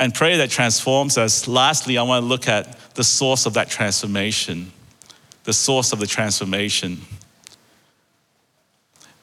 and 0.00 0.14
prayer 0.14 0.38
that 0.38 0.48
transforms 0.48 1.18
us. 1.18 1.46
Lastly, 1.46 1.98
I 1.98 2.02
want 2.02 2.22
to 2.22 2.26
look 2.26 2.48
at 2.48 2.94
the 2.94 3.04
source 3.04 3.44
of 3.44 3.52
that 3.54 3.68
transformation. 3.68 4.72
The 5.44 5.52
source 5.52 5.92
of 5.92 5.98
the 5.98 6.06
transformation. 6.06 7.02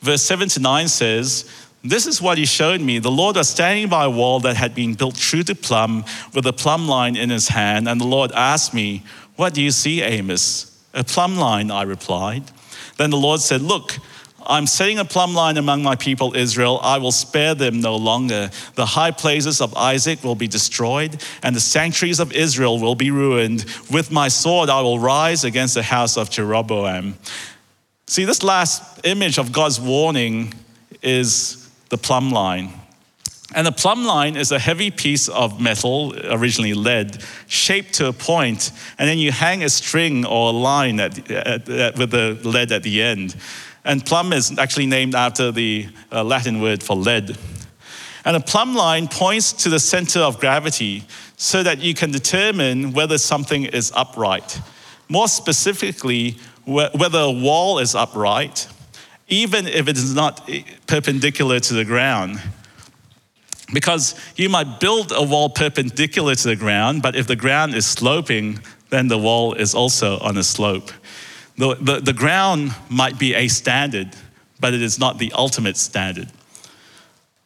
Verse 0.02 0.22
7 0.22 0.48
to 0.50 0.60
9 0.60 0.88
says, 0.88 1.52
This 1.84 2.06
is 2.06 2.22
what 2.22 2.38
he 2.38 2.46
showed 2.46 2.80
me. 2.80 3.00
The 3.00 3.10
Lord 3.10 3.38
was 3.38 3.50
standing 3.50 3.90
by 3.90 4.06
a 4.06 4.10
wall 4.10 4.40
that 4.42 4.56
had 4.56 4.76
been 4.76 4.94
built 4.94 5.16
true 5.16 5.42
to 5.44 5.56
plumb, 5.56 6.06
with 6.36 6.46
a 6.46 6.54
plumb 6.54 6.88
line 6.88 7.16
in 7.16 7.32
his 7.32 7.48
hand. 7.48 7.90
And 7.90 8.00
the 8.00 8.06
Lord 8.06 8.32
asked 8.34 8.72
me, 8.72 9.04
What 9.36 9.56
do 9.56 9.63
you 9.63 9.72
see, 9.72 10.04
Amos? 10.04 10.80
A 10.94 11.04
plumb 11.04 11.38
line, 11.38 11.72
I 11.72 11.82
replied. 11.82 12.44
Then 12.98 13.10
the 13.10 13.18
Lord 13.18 13.40
said, 13.40 13.63
Look, 13.63 13.98
I'm 14.47 14.65
setting 14.65 14.97
a 14.97 15.05
plumb 15.05 15.33
line 15.33 15.57
among 15.57 15.83
my 15.83 15.95
people 15.95 16.36
Israel. 16.36 16.79
I 16.81 16.97
will 16.97 17.12
spare 17.12 17.53
them 17.53 17.81
no 17.81 17.97
longer. 17.97 18.49
The 18.75 18.86
high 18.86 19.12
places 19.12 19.60
of 19.60 19.75
Isaac 19.75 20.23
will 20.23 20.36
be 20.36 20.47
destroyed, 20.47 21.21
and 21.43 21.53
the 21.53 21.60
sanctuaries 21.60 22.21
of 22.21 22.31
Israel 22.31 22.79
will 22.79 22.95
be 22.95 23.12
ruined. 23.12 23.65
With 23.91 24.10
my 24.10 24.29
sword 24.29 24.69
I 24.69 24.81
will 24.81 24.99
rise 24.99 25.43
against 25.43 25.73
the 25.73 25.83
house 25.83 26.17
of 26.17 26.29
Jeroboam. 26.29 27.15
See, 28.07 28.23
this 28.23 28.41
last 28.41 29.05
image 29.05 29.38
of 29.38 29.51
God's 29.51 29.81
warning 29.81 30.53
is 31.01 31.69
the 31.89 31.97
plumb 31.97 32.31
line. 32.31 32.71
And 33.55 33.65
the 33.65 33.71
plumb 33.71 34.05
line 34.05 34.36
is 34.36 34.51
a 34.51 34.60
heavy 34.60 34.91
piece 34.91 35.29
of 35.29 35.62
metal, 35.62 36.13
originally 36.31 36.73
lead, 36.73 37.23
shaped 37.47 37.93
to 37.95 38.07
a 38.07 38.13
point, 38.13 38.71
and 38.97 39.07
then 39.07 39.17
you 39.17 39.31
hang 39.31 39.63
a 39.63 39.69
string 39.69 40.25
or 40.25 40.49
a 40.49 40.51
line 40.51 40.99
at, 40.99 41.31
at, 41.31 41.69
at, 41.69 41.97
with 41.97 42.12
the 42.12 42.38
lead 42.43 42.71
at 42.73 42.83
the 42.83 43.01
end. 43.01 43.36
And 43.88 44.06
plumb 44.06 44.34
is 44.34 44.60
actually 44.60 44.86
named 44.86 45.15
after 45.15 45.50
the 45.50 45.88
uh, 46.12 46.21
Latin 46.21 46.62
word 46.62 46.84
for 46.84 46.97
lead. 46.97 47.38
And 48.26 48.36
a 48.36 48.41
plumb 48.41 48.76
line 48.76 49.08
points 49.08 49.54
to 49.63 49.69
the 49.69 49.80
center 49.80 50.19
of 50.19 50.41
gravity 50.41 51.06
so 51.38 51.63
that 51.63 51.80
you 51.80 51.93
can 51.93 52.12
determine 52.12 52.91
whether 52.91 53.17
something 53.17 53.63
is 53.63 53.93
upright. 53.95 54.60
More 55.08 55.30
specifically, 55.30 56.36
whether 56.65 57.19
a 57.19 57.32
wall 57.32 57.80
is 57.80 57.95
upright, 57.95 58.67
even 59.30 59.65
if 59.65 59.88
it 59.88 59.95
is 59.95 60.13
not 60.13 60.50
perpendicular 60.86 61.62
to 61.62 61.73
the 61.73 61.86
ground. 61.86 62.41
Because 63.73 64.15
you 64.36 64.50
might 64.50 64.82
build 64.82 65.13
a 65.15 65.23
wall 65.23 65.47
perpendicular 65.47 66.36
to 66.36 66.47
the 66.50 66.58
ground, 66.58 67.02
but 67.02 67.15
if 67.15 67.28
the 67.28 67.38
ground 67.38 67.73
is 67.73 67.86
sloping, 67.86 68.60
then 68.89 69.08
the 69.08 69.17
wall 69.17 69.54
is 69.54 69.73
also 69.73 70.19
on 70.19 70.36
a 70.36 70.43
slope. 70.43 70.91
The, 71.58 71.76
the, 71.76 72.00
the 72.00 72.13
ground 72.13 72.76
might 72.89 73.17
be 73.17 73.34
a 73.34 73.48
standard, 73.48 74.10
but 74.60 74.74
it 74.74 74.82
is 74.82 75.00
not 75.00 75.17
the 75.17 75.32
ultimate 75.34 75.78
standard. 75.78 76.30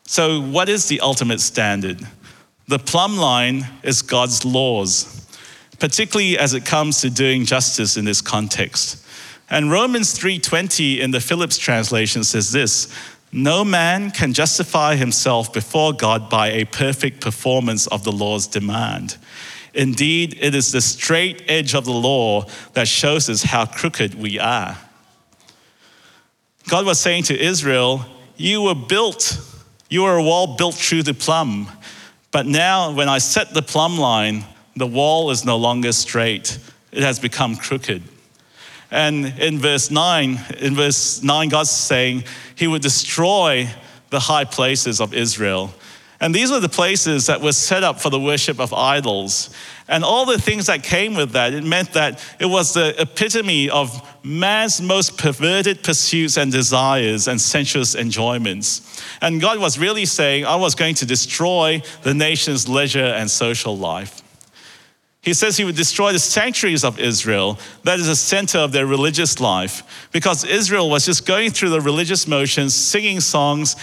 So, 0.03 0.41
what 0.41 0.67
is 0.67 0.87
the 0.87 0.99
ultimate 0.99 1.39
standard? 1.39 2.05
The 2.67 2.79
plumb 2.79 3.17
line 3.17 3.67
is 3.83 4.01
God's 4.01 4.43
laws, 4.43 5.25
particularly 5.79 6.37
as 6.37 6.53
it 6.53 6.65
comes 6.65 7.01
to 7.01 7.09
doing 7.09 7.45
justice 7.45 7.95
in 7.95 8.05
this 8.05 8.21
context. 8.21 9.05
And 9.49 9.71
Romans 9.71 10.17
3:20 10.17 10.99
in 10.99 11.11
the 11.11 11.21
Phillips 11.21 11.57
translation 11.57 12.23
says 12.23 12.51
this, 12.51 12.87
no 13.33 13.63
man 13.63 14.11
can 14.11 14.33
justify 14.33 14.95
himself 14.95 15.53
before 15.53 15.93
God 15.93 16.29
by 16.29 16.49
a 16.49 16.65
perfect 16.65 17.21
performance 17.21 17.87
of 17.87 18.03
the 18.03 18.11
law's 18.11 18.45
demand. 18.45 19.17
Indeed, 19.73 20.37
it 20.41 20.53
is 20.53 20.71
the 20.71 20.81
straight 20.81 21.43
edge 21.47 21.73
of 21.73 21.85
the 21.85 21.91
law 21.91 22.45
that 22.73 22.87
shows 22.87 23.29
us 23.29 23.43
how 23.43 23.65
crooked 23.65 24.15
we 24.15 24.39
are. 24.39 24.77
God 26.67 26.85
was 26.85 26.99
saying 26.99 27.23
to 27.23 27.39
Israel, 27.39 28.05
You 28.37 28.63
were 28.63 28.75
built, 28.75 29.39
you 29.89 30.03
were 30.03 30.17
a 30.17 30.23
wall 30.23 30.55
built 30.57 30.75
through 30.75 31.03
the 31.03 31.13
plumb. 31.13 31.69
But 32.31 32.45
now, 32.45 32.93
when 32.93 33.09
I 33.09 33.17
set 33.17 33.53
the 33.53 33.61
plumb 33.61 33.97
line, 33.97 34.45
the 34.75 34.87
wall 34.87 35.31
is 35.31 35.43
no 35.43 35.57
longer 35.57 35.91
straight, 35.91 36.57
it 36.91 37.03
has 37.03 37.19
become 37.19 37.55
crooked. 37.55 38.03
And 38.89 39.25
in 39.39 39.59
verse 39.59 39.89
9, 39.89 40.39
in 40.59 40.75
verse 40.75 41.23
9, 41.23 41.49
God's 41.49 41.69
saying 41.69 42.25
he 42.55 42.67
would 42.67 42.81
destroy 42.81 43.69
the 44.09 44.19
high 44.19 44.43
places 44.43 44.99
of 44.99 45.13
Israel. 45.13 45.73
And 46.21 46.35
these 46.35 46.51
were 46.51 46.59
the 46.59 46.69
places 46.69 47.25
that 47.25 47.41
were 47.41 47.51
set 47.51 47.83
up 47.83 47.99
for 47.99 48.11
the 48.11 48.19
worship 48.19 48.59
of 48.59 48.73
idols. 48.73 49.49
And 49.87 50.03
all 50.03 50.25
the 50.25 50.37
things 50.37 50.67
that 50.67 50.83
came 50.83 51.15
with 51.15 51.31
that, 51.31 51.53
it 51.53 51.63
meant 51.63 51.93
that 51.93 52.23
it 52.39 52.45
was 52.45 52.75
the 52.75 52.93
epitome 53.01 53.71
of 53.71 54.07
man's 54.23 54.79
most 54.79 55.17
perverted 55.17 55.83
pursuits 55.83 56.37
and 56.37 56.51
desires 56.51 57.27
and 57.27 57.41
sensuous 57.41 57.95
enjoyments. 57.95 59.03
And 59.19 59.41
God 59.41 59.59
was 59.59 59.79
really 59.79 60.05
saying, 60.05 60.45
I 60.45 60.55
was 60.55 60.75
going 60.75 60.93
to 60.95 61.07
destroy 61.07 61.81
the 62.03 62.13
nation's 62.13 62.69
leisure 62.69 62.99
and 62.99 63.29
social 63.29 63.75
life. 63.75 64.21
He 65.23 65.35
says 65.35 65.55
he 65.55 65.63
would 65.63 65.75
destroy 65.75 66.13
the 66.13 66.19
sanctuaries 66.19 66.83
of 66.83 66.99
Israel, 66.99 67.59
that 67.83 67.99
is 67.99 68.07
the 68.07 68.15
center 68.15 68.57
of 68.57 68.71
their 68.71 68.87
religious 68.87 69.39
life, 69.39 70.07
because 70.11 70.43
Israel 70.43 70.89
was 70.89 71.05
just 71.05 71.27
going 71.27 71.51
through 71.51 71.69
the 71.69 71.81
religious 71.81 72.27
motions, 72.27 72.73
singing 72.73 73.19
songs, 73.19 73.75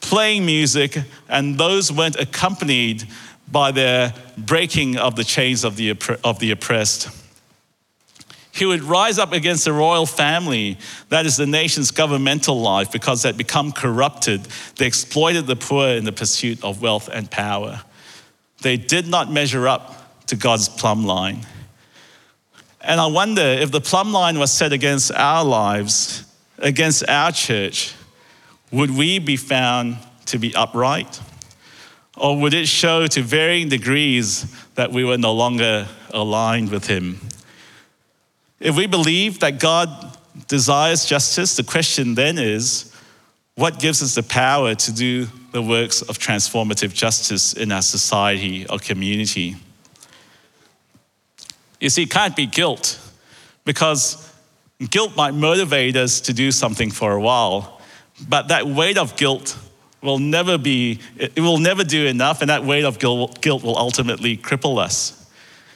playing 0.00 0.46
music, 0.46 0.98
and 1.28 1.58
those 1.58 1.92
weren't 1.92 2.16
accompanied 2.16 3.04
by 3.50 3.72
their 3.72 4.14
breaking 4.38 4.96
of 4.96 5.16
the 5.16 5.24
chains 5.24 5.64
of 5.64 5.76
the, 5.76 5.90
of 6.24 6.38
the 6.38 6.50
oppressed. 6.50 7.08
He 8.52 8.66
would 8.66 8.82
rise 8.82 9.18
up 9.18 9.32
against 9.32 9.64
the 9.64 9.72
royal 9.72 10.06
family, 10.06 10.76
that 11.08 11.24
is 11.24 11.36
the 11.36 11.46
nation's 11.46 11.90
governmental 11.90 12.60
life, 12.60 12.90
because 12.90 13.22
they'd 13.22 13.36
become 13.36 13.72
corrupted. 13.72 14.46
They 14.76 14.86
exploited 14.86 15.46
the 15.46 15.56
poor 15.56 15.88
in 15.88 16.04
the 16.04 16.12
pursuit 16.12 16.62
of 16.64 16.82
wealth 16.82 17.08
and 17.12 17.30
power. 17.30 17.82
They 18.62 18.76
did 18.76 19.06
not 19.06 19.30
measure 19.30 19.68
up 19.68 20.26
to 20.26 20.36
God's 20.36 20.68
plumb 20.68 21.04
line. 21.06 21.46
And 22.80 23.00
I 23.00 23.06
wonder 23.06 23.42
if 23.42 23.70
the 23.70 23.80
plumb 23.80 24.12
line 24.12 24.38
was 24.38 24.50
set 24.50 24.72
against 24.72 25.12
our 25.12 25.44
lives, 25.44 26.24
against 26.58 27.08
our 27.08 27.30
church, 27.32 27.94
would 28.70 28.90
we 28.90 29.18
be 29.18 29.36
found 29.36 29.98
to 30.26 30.38
be 30.38 30.54
upright? 30.54 31.20
Or 32.16 32.38
would 32.40 32.54
it 32.54 32.68
show 32.68 33.06
to 33.06 33.22
varying 33.22 33.68
degrees 33.68 34.44
that 34.74 34.92
we 34.92 35.04
were 35.04 35.18
no 35.18 35.32
longer 35.32 35.88
aligned 36.10 36.70
with 36.70 36.86
Him? 36.86 37.20
If 38.60 38.76
we 38.76 38.86
believe 38.86 39.40
that 39.40 39.58
God 39.58 39.88
desires 40.46 41.06
justice, 41.06 41.56
the 41.56 41.64
question 41.64 42.14
then 42.14 42.38
is 42.38 42.94
what 43.54 43.78
gives 43.78 44.02
us 44.02 44.14
the 44.14 44.22
power 44.22 44.74
to 44.74 44.92
do 44.92 45.26
the 45.52 45.62
works 45.62 46.02
of 46.02 46.18
transformative 46.18 46.92
justice 46.94 47.52
in 47.54 47.72
our 47.72 47.82
society 47.82 48.66
or 48.68 48.78
community? 48.78 49.56
You 51.80 51.88
see, 51.88 52.02
it 52.02 52.10
can't 52.10 52.36
be 52.36 52.46
guilt 52.46 53.00
because 53.64 54.30
guilt 54.90 55.16
might 55.16 55.34
motivate 55.34 55.96
us 55.96 56.20
to 56.22 56.32
do 56.32 56.52
something 56.52 56.90
for 56.90 57.12
a 57.12 57.20
while. 57.20 57.79
But 58.28 58.48
that 58.48 58.66
weight 58.66 58.98
of 58.98 59.16
guilt 59.16 59.56
will 60.02 60.18
never 60.18 60.58
be, 60.58 61.00
it 61.16 61.40
will 61.40 61.58
never 61.58 61.84
do 61.84 62.06
enough, 62.06 62.40
and 62.40 62.50
that 62.50 62.64
weight 62.64 62.84
of 62.84 62.98
guilt 62.98 63.62
will 63.62 63.76
ultimately 63.76 64.36
cripple 64.36 64.78
us. 64.78 65.16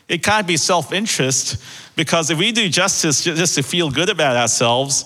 It 0.09 0.23
can't 0.23 0.47
be 0.47 0.57
self 0.57 0.93
interest 0.93 1.63
because 1.97 2.31
if 2.31 2.39
we 2.39 2.53
do 2.53 2.69
justice 2.69 3.25
just 3.25 3.55
to 3.55 3.63
feel 3.63 3.91
good 3.91 4.09
about 4.09 4.37
ourselves, 4.37 5.05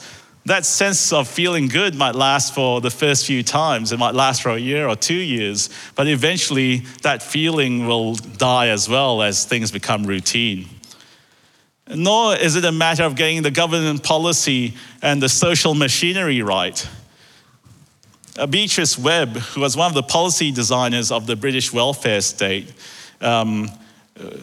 that 0.48 0.64
sense 0.64 1.12
of 1.12 1.29
feeling 1.29 1.68
good 1.68 1.94
might 1.94 2.14
last 2.14 2.55
for 2.55 2.81
the 2.81 2.90
first 2.90 3.27
few 3.27 3.42
times. 3.42 3.92
It 3.92 3.98
might 3.98 4.14
last 4.14 4.42
for 4.42 4.51
a 4.51 4.59
year 4.59 4.88
or 4.88 4.96
two 4.96 5.14
years, 5.14 5.68
but 5.94 6.09
eventually 6.09 6.79
that 7.03 7.22
feeling 7.22 7.87
will 7.87 8.14
die 8.14 8.68
as 8.68 8.88
well 8.88 9.22
as 9.22 9.44
things 9.44 9.70
become 9.70 10.05
routine. 10.05 10.66
Nor 11.94 12.37
is 12.37 12.57
it 12.57 12.64
a 12.64 12.72
matter 12.72 13.05
of 13.05 13.14
getting 13.14 13.42
the 13.42 13.51
government 13.51 14.03
policy 14.03 14.74
and 15.03 15.22
the 15.22 15.29
social 15.29 15.74
machinery 15.74 16.42
right. 16.42 16.87
Beatrice 18.46 18.98
Webb, 18.98 19.37
who 19.37 19.61
was 19.61 19.77
one 19.77 19.88
of 19.88 19.94
the 19.94 20.03
policy 20.03 20.53
designers 20.53 21.11
of 21.11 21.27
the 21.27 21.37
British 21.37 21.72
welfare 21.72 22.20
state, 22.20 22.72
um, 23.20 23.70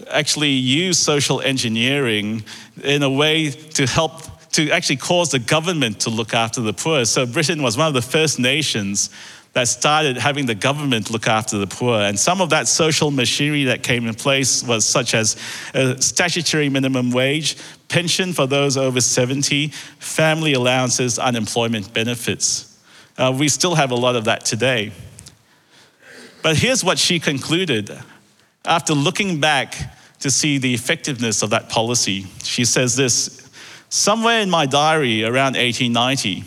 actually 0.10 0.52
used 0.52 1.00
social 1.00 1.42
engineering 1.42 2.44
in 2.84 3.04
a 3.04 3.10
way 3.10 3.50
to 3.50 3.86
help 3.86 4.22
to 4.52 4.72
actually 4.72 4.96
cause 4.96 5.32
the 5.32 5.40
government 5.40 6.00
to 6.02 6.10
look 6.10 6.34
after 6.34 6.62
the 6.62 6.72
poor. 6.72 7.04
So 7.04 7.26
Britain 7.26 7.62
was 7.62 7.78
one 7.78 7.88
of 7.88 7.94
the 7.94 8.02
first 8.02 8.40
nations 8.40 9.10
that 9.52 9.68
started 9.68 10.18
having 10.18 10.46
the 10.46 10.56
government 10.56 11.10
look 11.10 11.28
after 11.28 11.58
the 11.58 11.68
poor. 11.68 12.00
And 12.00 12.18
some 12.18 12.40
of 12.40 12.50
that 12.52 12.70
social 12.70 13.12
machinery 13.12 13.66
that 13.66 13.84
came 13.84 14.08
in 14.08 14.14
place 14.14 14.64
was 14.64 14.86
such 14.86 15.14
as 15.14 15.36
a 15.74 16.02
statutory 16.02 16.70
minimum 16.70 17.12
wage, 17.12 17.58
pension 17.90 18.32
for 18.32 18.48
those 18.48 18.78
over 18.78 19.02
70, 19.02 19.70
family 20.00 20.54
allowances, 20.54 21.20
unemployment 21.20 21.94
benefits. 21.94 22.75
Uh, 23.18 23.34
we 23.38 23.48
still 23.48 23.76
have 23.76 23.92
a 23.92 23.96
lot 23.96 24.16
of 24.16 24.26
that 24.26 24.44
today. 24.46 24.92
But 26.42 26.58
here's 26.58 26.84
what 26.84 27.00
she 27.00 27.20
concluded 27.20 27.98
after 28.66 28.94
looking 28.94 29.40
back 29.40 29.76
to 30.20 30.30
see 30.30 30.58
the 30.58 30.74
effectiveness 30.74 31.42
of 31.42 31.50
that 31.52 31.70
policy. 31.70 32.26
She 32.44 32.66
says 32.66 32.96
this 32.96 33.50
Somewhere 33.90 34.42
in 34.42 34.50
my 34.50 34.66
diary 34.66 35.24
around 35.24 35.56
1890, 35.56 36.44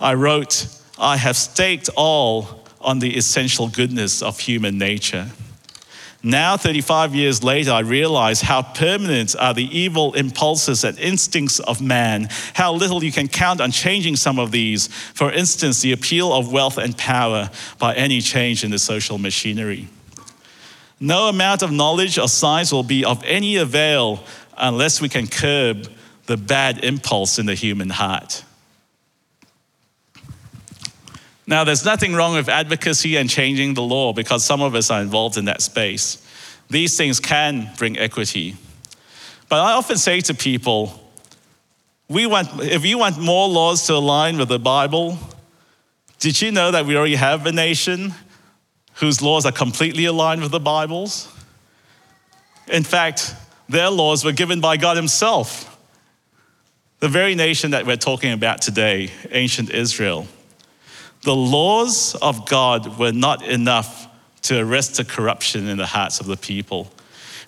I 0.00 0.14
wrote, 0.14 0.66
I 0.98 1.16
have 1.16 1.36
staked 1.36 1.90
all 1.96 2.64
on 2.80 2.98
the 2.98 3.16
essential 3.16 3.68
goodness 3.68 4.22
of 4.22 4.40
human 4.40 4.78
nature. 4.78 5.28
Now, 6.22 6.56
35 6.56 7.14
years 7.14 7.44
later, 7.44 7.70
I 7.70 7.80
realize 7.80 8.40
how 8.40 8.62
permanent 8.62 9.36
are 9.38 9.54
the 9.54 9.78
evil 9.78 10.14
impulses 10.14 10.82
and 10.82 10.98
instincts 10.98 11.60
of 11.60 11.80
man, 11.80 12.28
how 12.54 12.72
little 12.72 13.04
you 13.04 13.12
can 13.12 13.28
count 13.28 13.60
on 13.60 13.70
changing 13.70 14.16
some 14.16 14.40
of 14.40 14.50
these. 14.50 14.88
For 14.88 15.30
instance, 15.32 15.80
the 15.80 15.92
appeal 15.92 16.32
of 16.32 16.50
wealth 16.50 16.76
and 16.76 16.96
power 16.98 17.50
by 17.78 17.94
any 17.94 18.20
change 18.20 18.64
in 18.64 18.72
the 18.72 18.80
social 18.80 19.16
machinery. 19.18 19.88
No 20.98 21.28
amount 21.28 21.62
of 21.62 21.70
knowledge 21.70 22.18
or 22.18 22.26
science 22.26 22.72
will 22.72 22.82
be 22.82 23.04
of 23.04 23.22
any 23.24 23.56
avail 23.56 24.24
unless 24.56 25.00
we 25.00 25.08
can 25.08 25.28
curb 25.28 25.88
the 26.26 26.36
bad 26.36 26.84
impulse 26.84 27.38
in 27.38 27.46
the 27.46 27.54
human 27.54 27.90
heart. 27.90 28.42
Now, 31.48 31.64
there's 31.64 31.82
nothing 31.82 32.12
wrong 32.12 32.34
with 32.34 32.50
advocacy 32.50 33.16
and 33.16 33.28
changing 33.28 33.72
the 33.72 33.82
law 33.82 34.12
because 34.12 34.44
some 34.44 34.60
of 34.60 34.74
us 34.74 34.90
are 34.90 35.00
involved 35.00 35.38
in 35.38 35.46
that 35.46 35.62
space. 35.62 36.22
These 36.68 36.94
things 36.98 37.20
can 37.20 37.70
bring 37.78 37.98
equity. 37.98 38.54
But 39.48 39.60
I 39.60 39.72
often 39.72 39.96
say 39.96 40.20
to 40.20 40.34
people, 40.34 40.92
we 42.06 42.26
want, 42.26 42.60
if 42.60 42.84
you 42.84 42.98
want 42.98 43.18
more 43.18 43.48
laws 43.48 43.86
to 43.86 43.94
align 43.94 44.36
with 44.36 44.50
the 44.50 44.58
Bible, 44.58 45.18
did 46.18 46.42
you 46.42 46.52
know 46.52 46.70
that 46.70 46.84
we 46.84 46.98
already 46.98 47.14
have 47.14 47.46
a 47.46 47.52
nation 47.52 48.12
whose 48.96 49.22
laws 49.22 49.46
are 49.46 49.52
completely 49.52 50.04
aligned 50.04 50.42
with 50.42 50.50
the 50.50 50.60
Bible's? 50.60 51.32
In 52.70 52.82
fact, 52.82 53.34
their 53.70 53.88
laws 53.88 54.22
were 54.22 54.32
given 54.32 54.60
by 54.60 54.76
God 54.76 54.98
Himself. 54.98 55.78
The 56.98 57.08
very 57.08 57.34
nation 57.34 57.70
that 57.70 57.86
we're 57.86 57.96
talking 57.96 58.32
about 58.32 58.60
today, 58.60 59.10
ancient 59.30 59.70
Israel. 59.70 60.26
The 61.28 61.36
laws 61.36 62.14
of 62.14 62.46
God 62.46 62.98
were 62.98 63.12
not 63.12 63.42
enough 63.42 64.08
to 64.44 64.58
arrest 64.58 64.96
the 64.96 65.04
corruption 65.04 65.68
in 65.68 65.76
the 65.76 65.84
hearts 65.84 66.20
of 66.20 66.26
the 66.26 66.38
people. 66.38 66.90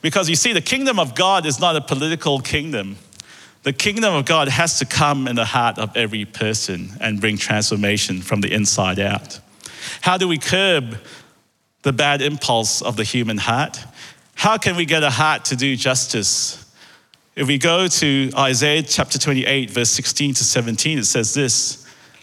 Because 0.03 0.29
you 0.29 0.37
see, 0.37 0.53
the 0.53 0.61
kingdom 0.61 0.99
of 0.99 1.15
God 1.15 1.47
is 1.47 1.59
not 1.59 1.77
a 1.77 1.81
political 1.81 2.41
kingdom. 2.41 2.99
The 3.63 3.73
kingdom 3.73 4.13
of 4.13 4.27
God 4.27 4.49
has 4.49 4.79
to 4.81 4.85
come 4.85 5.27
in 5.27 5.35
the 5.35 5.47
heart 5.47 5.79
of 5.79 5.97
every 5.97 6.27
person 6.27 6.91
and 7.01 7.23
bring 7.23 7.39
transformation 7.39 8.21
from 8.21 8.43
the 8.43 8.53
inside 8.53 8.99
out. 8.99 9.41
How 10.03 10.19
do 10.19 10.29
we 10.29 10.37
curb 10.37 10.99
the 11.81 11.95
bad 11.95 12.21
impulse 12.21 12.83
of 12.83 12.99
the 12.99 13.05
human 13.05 13.39
heart? 13.39 13.83
How 14.35 14.59
can 14.59 14.77
we 14.77 14.85
get 14.85 15.03
a 15.03 15.11
heart 15.11 15.47
to 15.47 15.57
do 15.57 15.75
justice? 15.75 16.71
If 17.35 17.49
we 17.49 17.57
go 17.57 17.89
to 17.89 18.31
Isaiah 18.37 18.83
chapter 18.83 19.19
28, 19.19 19.71
verse 19.71 19.89
16 19.89 20.35
to 20.35 20.45
17, 20.45 20.99
it 20.99 21.07
says 21.07 21.33
this 21.33 21.80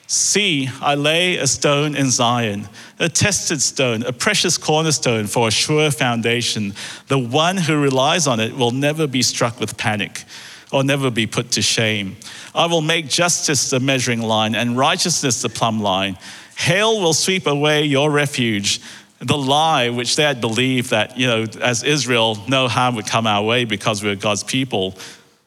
See, 0.10 0.70
I 0.80 0.96
lay 0.96 1.36
a 1.36 1.46
stone 1.46 1.94
in 1.94 2.10
Zion, 2.10 2.70
a 2.98 3.10
tested 3.10 3.62
stone, 3.62 4.04
a 4.04 4.14
precious 4.14 4.58
cornerstone 4.58 5.28
for 5.28 5.50
a 5.50 5.52
sure 5.52 5.92
foundation. 5.92 6.74
The 7.08 7.20
one 7.20 7.58
who 7.58 7.78
relies 7.78 8.26
on 8.26 8.40
it 8.40 8.56
will 8.56 8.72
never 8.72 9.06
be 9.06 9.22
struck 9.22 9.60
with 9.60 9.76
panic 9.76 10.24
or 10.72 10.86
never 10.86 11.12
be 11.12 11.28
put 11.28 11.52
to 11.52 11.62
shame. 11.62 12.16
I 12.56 12.68
will 12.68 12.82
make 12.82 13.10
justice 13.10 13.70
the 13.70 13.82
measuring 13.82 14.22
line 14.22 14.56
and 14.56 14.78
righteousness 14.78 15.42
the 15.42 15.50
plumb 15.50 15.82
line. 15.82 16.18
Hail 16.56 17.02
will 17.02 17.14
sweep 17.14 17.46
away 17.46 17.84
your 17.84 18.10
refuge. 18.10 18.80
The 19.20 19.38
lie 19.38 19.90
which 19.90 20.16
they 20.16 20.24
had 20.24 20.40
believed 20.40 20.92
that, 20.92 21.18
you 21.18 21.28
know, 21.28 21.46
as 21.62 21.84
Israel, 21.84 22.38
no 22.48 22.70
harm 22.70 22.96
would 22.96 23.08
come 23.08 23.28
our 23.28 23.44
way 23.44 23.66
because 23.66 24.02
we're 24.02 24.16
God's 24.16 24.44
people. 24.44 24.96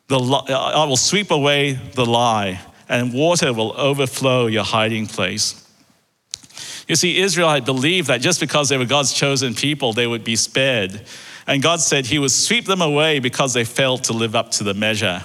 The, 0.09 0.19
I 0.19 0.85
will 0.85 0.99
sweep 0.99 1.31
away 1.31 1.73
the 1.95 2.05
lie 2.05 2.61
and 2.91 3.15
water 3.15 3.53
will 3.53 3.73
overflow 3.81 4.49
your 4.49 4.65
hiding 4.65 5.07
place. 5.07 5.65
You 6.89 6.97
see, 6.97 7.19
Israel 7.19 7.49
had 7.49 7.65
believed 7.65 8.09
that 8.09 8.21
just 8.21 8.41
because 8.41 8.69
they 8.69 8.77
were 8.77 8.85
God's 8.85 9.13
chosen 9.13 9.55
people, 9.55 9.93
they 9.93 10.09
would 10.09 10.25
be 10.25 10.35
spared. 10.35 11.01
And 11.47 11.63
God 11.63 11.81
said 11.81 12.05
He 12.05 12.19
would 12.19 12.33
sweep 12.33 12.67
them 12.67 12.83
away 12.83 13.21
because 13.21 13.55
they 13.55 13.65
failed 13.65 14.05
to 14.05 14.13
live 14.13 14.35
up 14.35 14.51
to 14.53 14.65
the 14.65 14.75
measure. 14.75 15.25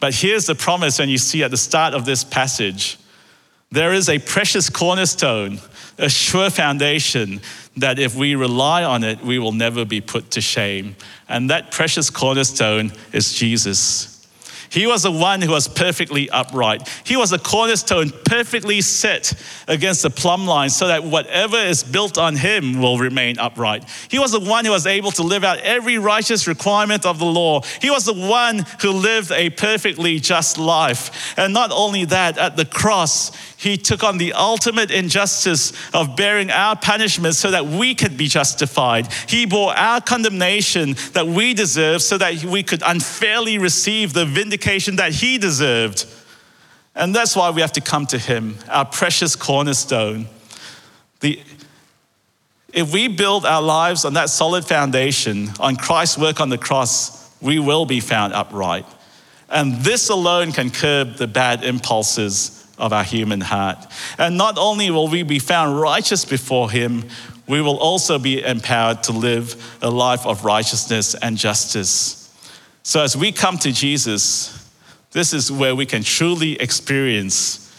But 0.00 0.14
here's 0.14 0.46
the 0.46 0.54
promise, 0.54 1.00
and 1.00 1.10
you 1.10 1.18
see 1.18 1.44
at 1.44 1.50
the 1.50 1.56
start 1.58 1.92
of 1.92 2.06
this 2.06 2.24
passage 2.24 2.98
there 3.70 3.92
is 3.92 4.08
a 4.08 4.18
precious 4.18 4.68
cornerstone, 4.68 5.58
a 5.96 6.08
sure 6.08 6.50
foundation 6.50 7.40
that 7.78 7.98
if 7.98 8.14
we 8.14 8.34
rely 8.34 8.84
on 8.84 9.04
it, 9.04 9.22
we 9.22 9.38
will 9.38 9.52
never 9.52 9.86
be 9.86 10.00
put 10.00 10.30
to 10.32 10.40
shame. 10.42 10.96
And 11.28 11.48
that 11.48 11.70
precious 11.70 12.10
cornerstone 12.10 12.92
is 13.12 13.32
Jesus. 13.32 14.11
He 14.72 14.86
was 14.86 15.02
the 15.02 15.12
one 15.12 15.42
who 15.42 15.50
was 15.50 15.68
perfectly 15.68 16.30
upright. 16.30 16.88
He 17.04 17.14
was 17.14 17.30
a 17.32 17.38
cornerstone 17.38 18.10
perfectly 18.24 18.80
set 18.80 19.34
against 19.68 20.02
the 20.02 20.08
plumb 20.08 20.46
line 20.46 20.70
so 20.70 20.86
that 20.86 21.04
whatever 21.04 21.58
is 21.58 21.84
built 21.84 22.16
on 22.16 22.36
him 22.36 22.80
will 22.80 22.98
remain 22.98 23.38
upright. 23.38 23.84
He 24.08 24.18
was 24.18 24.32
the 24.32 24.40
one 24.40 24.64
who 24.64 24.70
was 24.70 24.86
able 24.86 25.10
to 25.12 25.22
live 25.22 25.44
out 25.44 25.58
every 25.58 25.98
righteous 25.98 26.46
requirement 26.48 27.04
of 27.04 27.18
the 27.18 27.26
law. 27.26 27.60
He 27.82 27.90
was 27.90 28.06
the 28.06 28.14
one 28.14 28.64
who 28.80 28.92
lived 28.92 29.30
a 29.30 29.50
perfectly 29.50 30.18
just 30.18 30.56
life. 30.56 31.34
And 31.36 31.52
not 31.52 31.70
only 31.70 32.06
that, 32.06 32.38
at 32.38 32.56
the 32.56 32.64
cross, 32.64 33.30
he 33.62 33.76
took 33.76 34.02
on 34.02 34.18
the 34.18 34.32
ultimate 34.32 34.90
injustice 34.90 35.72
of 35.94 36.16
bearing 36.16 36.50
our 36.50 36.74
punishment 36.74 37.36
so 37.36 37.52
that 37.52 37.64
we 37.64 37.94
could 37.94 38.16
be 38.16 38.26
justified. 38.26 39.06
He 39.28 39.46
bore 39.46 39.72
our 39.72 40.00
condemnation 40.00 40.96
that 41.12 41.28
we 41.28 41.54
deserve 41.54 42.02
so 42.02 42.18
that 42.18 42.42
we 42.42 42.64
could 42.64 42.82
unfairly 42.84 43.58
receive 43.58 44.14
the 44.14 44.26
vindication 44.26 44.96
that 44.96 45.12
he 45.12 45.38
deserved. 45.38 46.06
And 46.96 47.14
that's 47.14 47.36
why 47.36 47.50
we 47.50 47.60
have 47.60 47.70
to 47.74 47.80
come 47.80 48.04
to 48.06 48.18
him, 48.18 48.56
our 48.68 48.84
precious 48.84 49.36
cornerstone. 49.36 50.26
The, 51.20 51.40
if 52.72 52.92
we 52.92 53.06
build 53.06 53.46
our 53.46 53.62
lives 53.62 54.04
on 54.04 54.14
that 54.14 54.28
solid 54.28 54.64
foundation, 54.64 55.50
on 55.60 55.76
Christ's 55.76 56.18
work 56.18 56.40
on 56.40 56.48
the 56.48 56.58
cross, 56.58 57.32
we 57.40 57.60
will 57.60 57.86
be 57.86 58.00
found 58.00 58.32
upright. 58.32 58.86
And 59.48 59.76
this 59.84 60.08
alone 60.08 60.50
can 60.50 60.70
curb 60.70 61.14
the 61.14 61.28
bad 61.28 61.62
impulses 61.62 62.61
of 62.82 62.92
our 62.92 63.04
human 63.04 63.40
heart. 63.40 63.78
And 64.18 64.36
not 64.36 64.58
only 64.58 64.90
will 64.90 65.08
we 65.08 65.22
be 65.22 65.38
found 65.38 65.80
righteous 65.80 66.24
before 66.24 66.70
Him, 66.70 67.04
we 67.46 67.62
will 67.62 67.78
also 67.78 68.18
be 68.18 68.42
empowered 68.42 69.04
to 69.04 69.12
live 69.12 69.78
a 69.80 69.88
life 69.88 70.26
of 70.26 70.44
righteousness 70.44 71.14
and 71.14 71.38
justice. 71.38 72.18
So, 72.82 73.00
as 73.00 73.16
we 73.16 73.30
come 73.30 73.56
to 73.58 73.72
Jesus, 73.72 74.68
this 75.12 75.32
is 75.32 75.50
where 75.50 75.76
we 75.76 75.86
can 75.86 76.02
truly 76.02 76.60
experience 76.60 77.72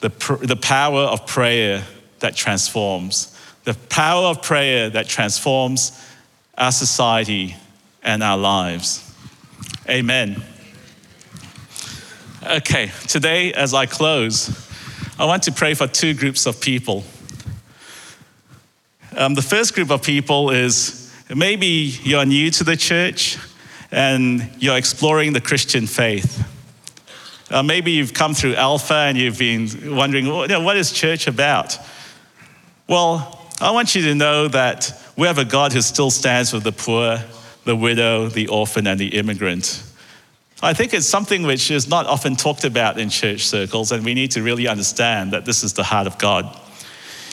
the, 0.00 0.08
the 0.42 0.56
power 0.56 1.02
of 1.02 1.26
prayer 1.26 1.84
that 2.20 2.34
transforms, 2.34 3.38
the 3.64 3.74
power 3.74 4.28
of 4.28 4.42
prayer 4.42 4.88
that 4.90 5.08
transforms 5.08 5.92
our 6.56 6.72
society 6.72 7.54
and 8.02 8.22
our 8.22 8.38
lives. 8.38 9.04
Amen. 9.88 10.42
Okay, 12.46 12.92
today 13.08 13.52
as 13.52 13.74
I 13.74 13.86
close, 13.86 14.48
I 15.18 15.24
want 15.24 15.42
to 15.42 15.52
pray 15.52 15.74
for 15.74 15.88
two 15.88 16.14
groups 16.14 16.46
of 16.46 16.60
people. 16.60 17.02
Um, 19.16 19.34
the 19.34 19.42
first 19.42 19.74
group 19.74 19.90
of 19.90 20.04
people 20.04 20.50
is 20.50 21.12
maybe 21.34 21.66
you're 21.66 22.24
new 22.24 22.52
to 22.52 22.62
the 22.62 22.76
church 22.76 23.38
and 23.90 24.48
you're 24.60 24.76
exploring 24.76 25.32
the 25.32 25.40
Christian 25.40 25.88
faith. 25.88 26.46
Uh, 27.50 27.64
maybe 27.64 27.90
you've 27.90 28.14
come 28.14 28.34
through 28.34 28.54
Alpha 28.54 28.94
and 28.94 29.18
you've 29.18 29.38
been 29.38 29.96
wondering, 29.96 30.26
you 30.26 30.46
know, 30.46 30.60
what 30.60 30.76
is 30.76 30.92
church 30.92 31.26
about? 31.26 31.76
Well, 32.86 33.50
I 33.60 33.72
want 33.72 33.96
you 33.96 34.02
to 34.02 34.14
know 34.14 34.46
that 34.46 34.92
we 35.16 35.26
have 35.26 35.38
a 35.38 35.44
God 35.44 35.72
who 35.72 35.80
still 35.80 36.12
stands 36.12 36.52
with 36.52 36.62
the 36.62 36.70
poor, 36.72 37.18
the 37.64 37.74
widow, 37.74 38.28
the 38.28 38.46
orphan, 38.46 38.86
and 38.86 39.00
the 39.00 39.08
immigrant. 39.08 39.82
I 40.60 40.74
think 40.74 40.92
it's 40.92 41.06
something 41.06 41.44
which 41.44 41.70
is 41.70 41.88
not 41.88 42.06
often 42.06 42.34
talked 42.34 42.64
about 42.64 42.98
in 42.98 43.10
church 43.10 43.46
circles, 43.46 43.92
and 43.92 44.04
we 44.04 44.12
need 44.12 44.32
to 44.32 44.42
really 44.42 44.66
understand 44.66 45.32
that 45.32 45.44
this 45.44 45.62
is 45.62 45.72
the 45.72 45.84
heart 45.84 46.08
of 46.08 46.18
God. 46.18 46.58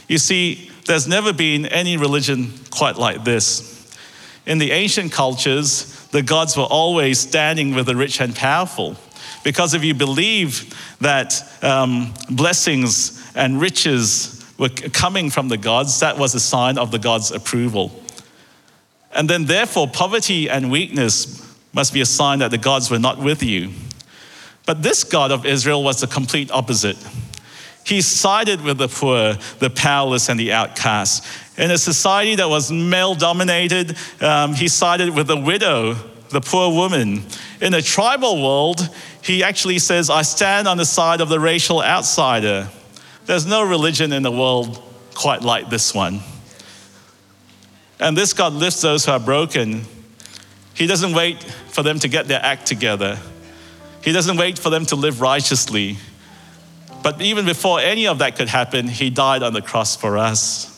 You 0.07 0.19
see, 0.19 0.69
there's 0.85 1.07
never 1.07 1.33
been 1.33 1.65
any 1.65 1.97
religion 1.97 2.51
quite 2.69 2.97
like 2.97 3.23
this. 3.23 3.91
In 4.45 4.59
the 4.59 4.71
ancient 4.71 5.11
cultures, 5.11 6.07
the 6.11 6.21
gods 6.21 6.55
were 6.55 6.63
always 6.63 7.19
standing 7.19 7.73
with 7.73 7.87
the 7.87 7.95
rich 7.95 8.21
and 8.21 8.35
powerful. 8.35 8.95
Because 9.43 9.73
if 9.73 9.83
you 9.83 9.95
believe 9.95 10.71
that 10.99 11.33
um, 11.63 12.13
blessings 12.29 13.31
and 13.35 13.59
riches 13.59 14.45
were 14.59 14.69
coming 14.69 15.31
from 15.31 15.47
the 15.47 15.57
gods, 15.57 15.99
that 16.01 16.19
was 16.19 16.35
a 16.35 16.39
sign 16.39 16.77
of 16.77 16.91
the 16.91 16.99
gods' 16.99 17.31
approval. 17.31 18.03
And 19.11 19.27
then, 19.27 19.45
therefore, 19.45 19.87
poverty 19.87 20.47
and 20.47 20.69
weakness 20.69 21.44
must 21.75 21.93
be 21.93 21.99
a 21.99 22.05
sign 22.05 22.39
that 22.39 22.51
the 22.51 22.57
gods 22.57 22.89
were 22.89 22.97
not 22.97 23.19
with 23.19 23.43
you. 23.43 23.69
But 24.65 24.81
this 24.81 25.03
God 25.03 25.31
of 25.31 25.45
Israel 25.45 25.83
was 25.83 25.99
the 25.99 26.07
complete 26.07 26.49
opposite. 26.49 26.97
He 27.85 28.01
sided 28.01 28.61
with 28.61 28.77
the 28.77 28.87
poor, 28.87 29.33
the 29.59 29.69
powerless, 29.69 30.29
and 30.29 30.39
the 30.39 30.53
outcast. 30.53 31.23
In 31.57 31.69
a 31.69 31.77
society 31.77 32.35
that 32.35 32.49
was 32.49 32.71
male 32.71 33.13
dominated, 33.13 33.95
um, 34.21 34.53
he 34.53 34.69
sided 34.69 35.13
with 35.13 35.27
the 35.27 35.37
widow, 35.37 35.95
the 36.29 36.41
poor 36.41 36.71
woman. 36.71 37.23
In 37.61 37.73
a 37.73 37.81
tribal 37.81 38.41
world, 38.41 38.89
he 39.21 39.43
actually 39.43 39.79
says, 39.79 40.09
I 40.09 40.23
stand 40.23 40.67
on 40.67 40.77
the 40.77 40.85
side 40.85 41.21
of 41.21 41.29
the 41.29 41.39
racial 41.39 41.83
outsider. 41.83 42.69
There's 43.25 43.45
no 43.45 43.67
religion 43.67 44.13
in 44.13 44.23
the 44.23 44.31
world 44.31 44.81
quite 45.13 45.41
like 45.41 45.69
this 45.69 45.93
one. 45.93 46.21
And 47.99 48.17
this 48.17 48.33
God 48.33 48.53
lifts 48.53 48.81
those 48.81 49.05
who 49.05 49.11
are 49.11 49.19
broken. 49.19 49.85
He 50.75 50.87
doesn't 50.87 51.13
wait 51.13 51.41
for 51.43 51.83
them 51.83 51.99
to 51.99 52.07
get 52.07 52.27
their 52.27 52.43
act 52.43 52.65
together, 52.67 53.17
He 54.03 54.11
doesn't 54.11 54.37
wait 54.37 54.59
for 54.59 54.69
them 54.69 54.85
to 54.87 54.95
live 54.95 55.21
righteously. 55.21 55.97
But 57.01 57.21
even 57.21 57.45
before 57.45 57.79
any 57.79 58.07
of 58.07 58.17
that 58.17 58.35
could 58.35 58.49
happen, 58.49 58.87
He 58.87 59.09
died 59.09 59.43
on 59.43 59.53
the 59.53 59.61
cross 59.61 59.95
for 59.95 60.17
us. 60.17 60.71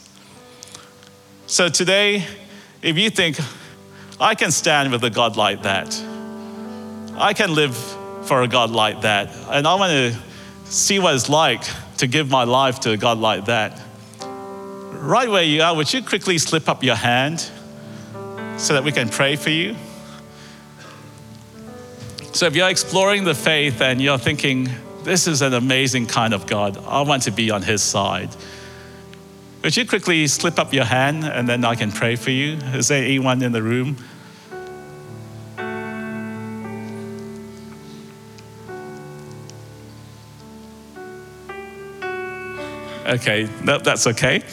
So 1.45 1.69
today, 1.69 2.25
if 2.81 2.97
you 2.97 3.09
think, 3.09 3.39
I 4.19 4.35
can 4.35 4.51
stand 4.51 4.91
with 4.91 5.03
a 5.03 5.09
God 5.09 5.37
like 5.37 5.63
that, 5.63 5.87
I 7.15 7.33
can 7.33 7.55
live 7.55 7.75
for 8.25 8.41
a 8.41 8.47
God 8.47 8.71
like 8.71 9.01
that, 9.01 9.33
and 9.49 9.65
I 9.65 9.75
want 9.75 9.91
to 9.91 10.19
see 10.65 10.99
what 10.99 11.15
it's 11.15 11.29
like 11.29 11.63
to 11.97 12.07
give 12.07 12.29
my 12.29 12.43
life 12.43 12.81
to 12.81 12.91
a 12.91 12.97
God 12.97 13.17
like 13.17 13.45
that. 13.45 13.81
Right 14.19 15.29
where 15.29 15.43
you 15.43 15.61
are, 15.61 15.75
would 15.75 15.91
you 15.93 16.03
quickly 16.03 16.37
slip 16.37 16.67
up 16.67 16.83
your 16.83 16.95
hand 16.95 17.39
so 18.57 18.73
that 18.73 18.83
we 18.83 18.91
can 18.91 19.07
pray 19.07 19.35
for 19.35 19.49
you? 19.49 19.75
So, 22.37 22.45
if 22.45 22.55
you're 22.55 22.69
exploring 22.69 23.23
the 23.23 23.33
faith 23.33 23.81
and 23.81 23.99
you're 23.99 24.19
thinking, 24.19 24.69
this 25.01 25.25
is 25.25 25.41
an 25.41 25.55
amazing 25.55 26.05
kind 26.05 26.35
of 26.35 26.45
God, 26.45 26.77
I 26.85 27.01
want 27.01 27.23
to 27.23 27.31
be 27.31 27.49
on 27.49 27.63
his 27.63 27.81
side. 27.81 28.29
Would 29.63 29.75
you 29.75 29.87
quickly 29.87 30.27
slip 30.27 30.59
up 30.59 30.71
your 30.71 30.83
hand 30.85 31.23
and 31.23 31.49
then 31.49 31.65
I 31.65 31.73
can 31.73 31.91
pray 31.91 32.15
for 32.15 32.29
you? 32.29 32.57
Is 32.75 32.89
there 32.89 33.03
anyone 33.03 33.41
in 33.41 33.53
the 33.53 33.63
room? 33.63 33.97
Okay, 43.07 43.49
no, 43.63 43.79
that's 43.79 44.05
okay. 44.05 44.43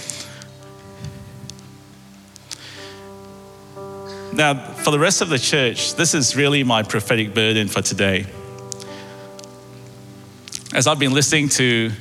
Now, 4.36 4.54
for 4.54 4.90
the 4.90 4.98
rest 4.98 5.20
of 5.20 5.28
the 5.28 5.38
church, 5.38 5.94
this 5.94 6.12
is 6.12 6.34
really 6.34 6.64
my 6.64 6.82
prophetic 6.82 7.34
burden 7.34 7.68
for 7.68 7.82
today. 7.82 8.26
As 10.74 10.88
I've 10.88 10.98
been 10.98 11.14
listening 11.14 11.48
to 11.50 11.92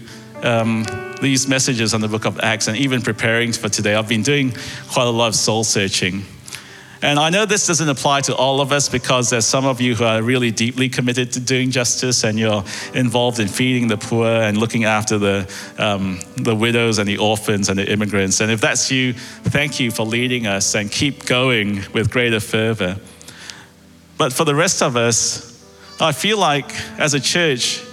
um, 0.41 0.83
these 1.21 1.47
messages 1.47 1.93
on 1.93 2.01
the 2.01 2.07
book 2.07 2.25
of 2.25 2.39
Acts 2.39 2.67
and 2.67 2.75
even 2.75 3.03
preparing 3.03 3.53
for 3.53 3.69
today, 3.69 3.93
I've 3.93 4.09
been 4.09 4.23
doing 4.23 4.51
quite 4.91 5.05
a 5.05 5.11
lot 5.11 5.27
of 5.27 5.35
soul 5.35 5.63
searching. 5.63 6.23
And 7.03 7.19
I 7.19 7.29
know 7.29 7.45
this 7.45 7.67
doesn't 7.67 7.89
apply 7.89 8.21
to 8.21 8.35
all 8.35 8.61
of 8.61 8.71
us 8.71 8.87
because 8.87 9.29
there's 9.29 9.45
some 9.45 9.65
of 9.65 9.81
you 9.81 9.93
who 9.93 10.05
are 10.05 10.21
really 10.21 10.51
deeply 10.51 10.87
committed 10.87 11.33
to 11.33 11.41
doing 11.41 11.69
justice 11.69 12.23
and 12.23 12.39
you're 12.39 12.63
involved 12.93 13.39
in 13.39 13.49
feeding 13.49 13.89
the 13.89 13.97
poor 13.97 14.25
and 14.25 14.57
looking 14.57 14.85
after 14.85 15.17
the, 15.17 15.53
um, 15.77 16.21
the 16.37 16.55
widows 16.55 16.99
and 16.99 17.09
the 17.09 17.17
orphans 17.17 17.67
and 17.67 17.77
the 17.77 17.91
immigrants. 17.91 18.39
And 18.39 18.49
if 18.49 18.61
that's 18.61 18.89
you, 18.89 19.11
thank 19.11 19.81
you 19.81 19.91
for 19.91 20.05
leading 20.05 20.47
us 20.47 20.75
and 20.75 20.89
keep 20.89 21.25
going 21.25 21.81
with 21.93 22.09
greater 22.09 22.39
fervor. 22.39 22.97
But 24.17 24.31
for 24.31 24.45
the 24.45 24.55
rest 24.55 24.81
of 24.81 24.95
us, 24.95 25.61
I 25.99 26.13
feel 26.13 26.37
like 26.37 26.71
as 26.97 27.13
a 27.13 27.19
church, 27.19 27.83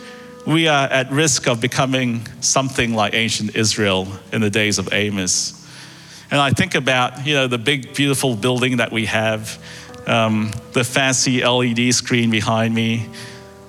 we 0.46 0.68
are 0.68 0.86
at 0.86 1.10
risk 1.10 1.48
of 1.48 1.60
becoming 1.60 2.28
something 2.40 2.94
like 2.94 3.14
ancient 3.14 3.56
Israel 3.56 4.06
in 4.32 4.40
the 4.40 4.50
days 4.50 4.78
of 4.78 4.92
Amos. 4.92 5.59
And 6.30 6.40
I 6.40 6.50
think 6.50 6.74
about, 6.74 7.26
you 7.26 7.34
know, 7.34 7.46
the 7.48 7.58
big, 7.58 7.94
beautiful 7.94 8.36
building 8.36 8.76
that 8.76 8.92
we 8.92 9.06
have, 9.06 9.58
um, 10.06 10.52
the 10.72 10.84
fancy 10.84 11.44
LED 11.44 11.92
screen 11.92 12.30
behind 12.30 12.74
me, 12.74 13.08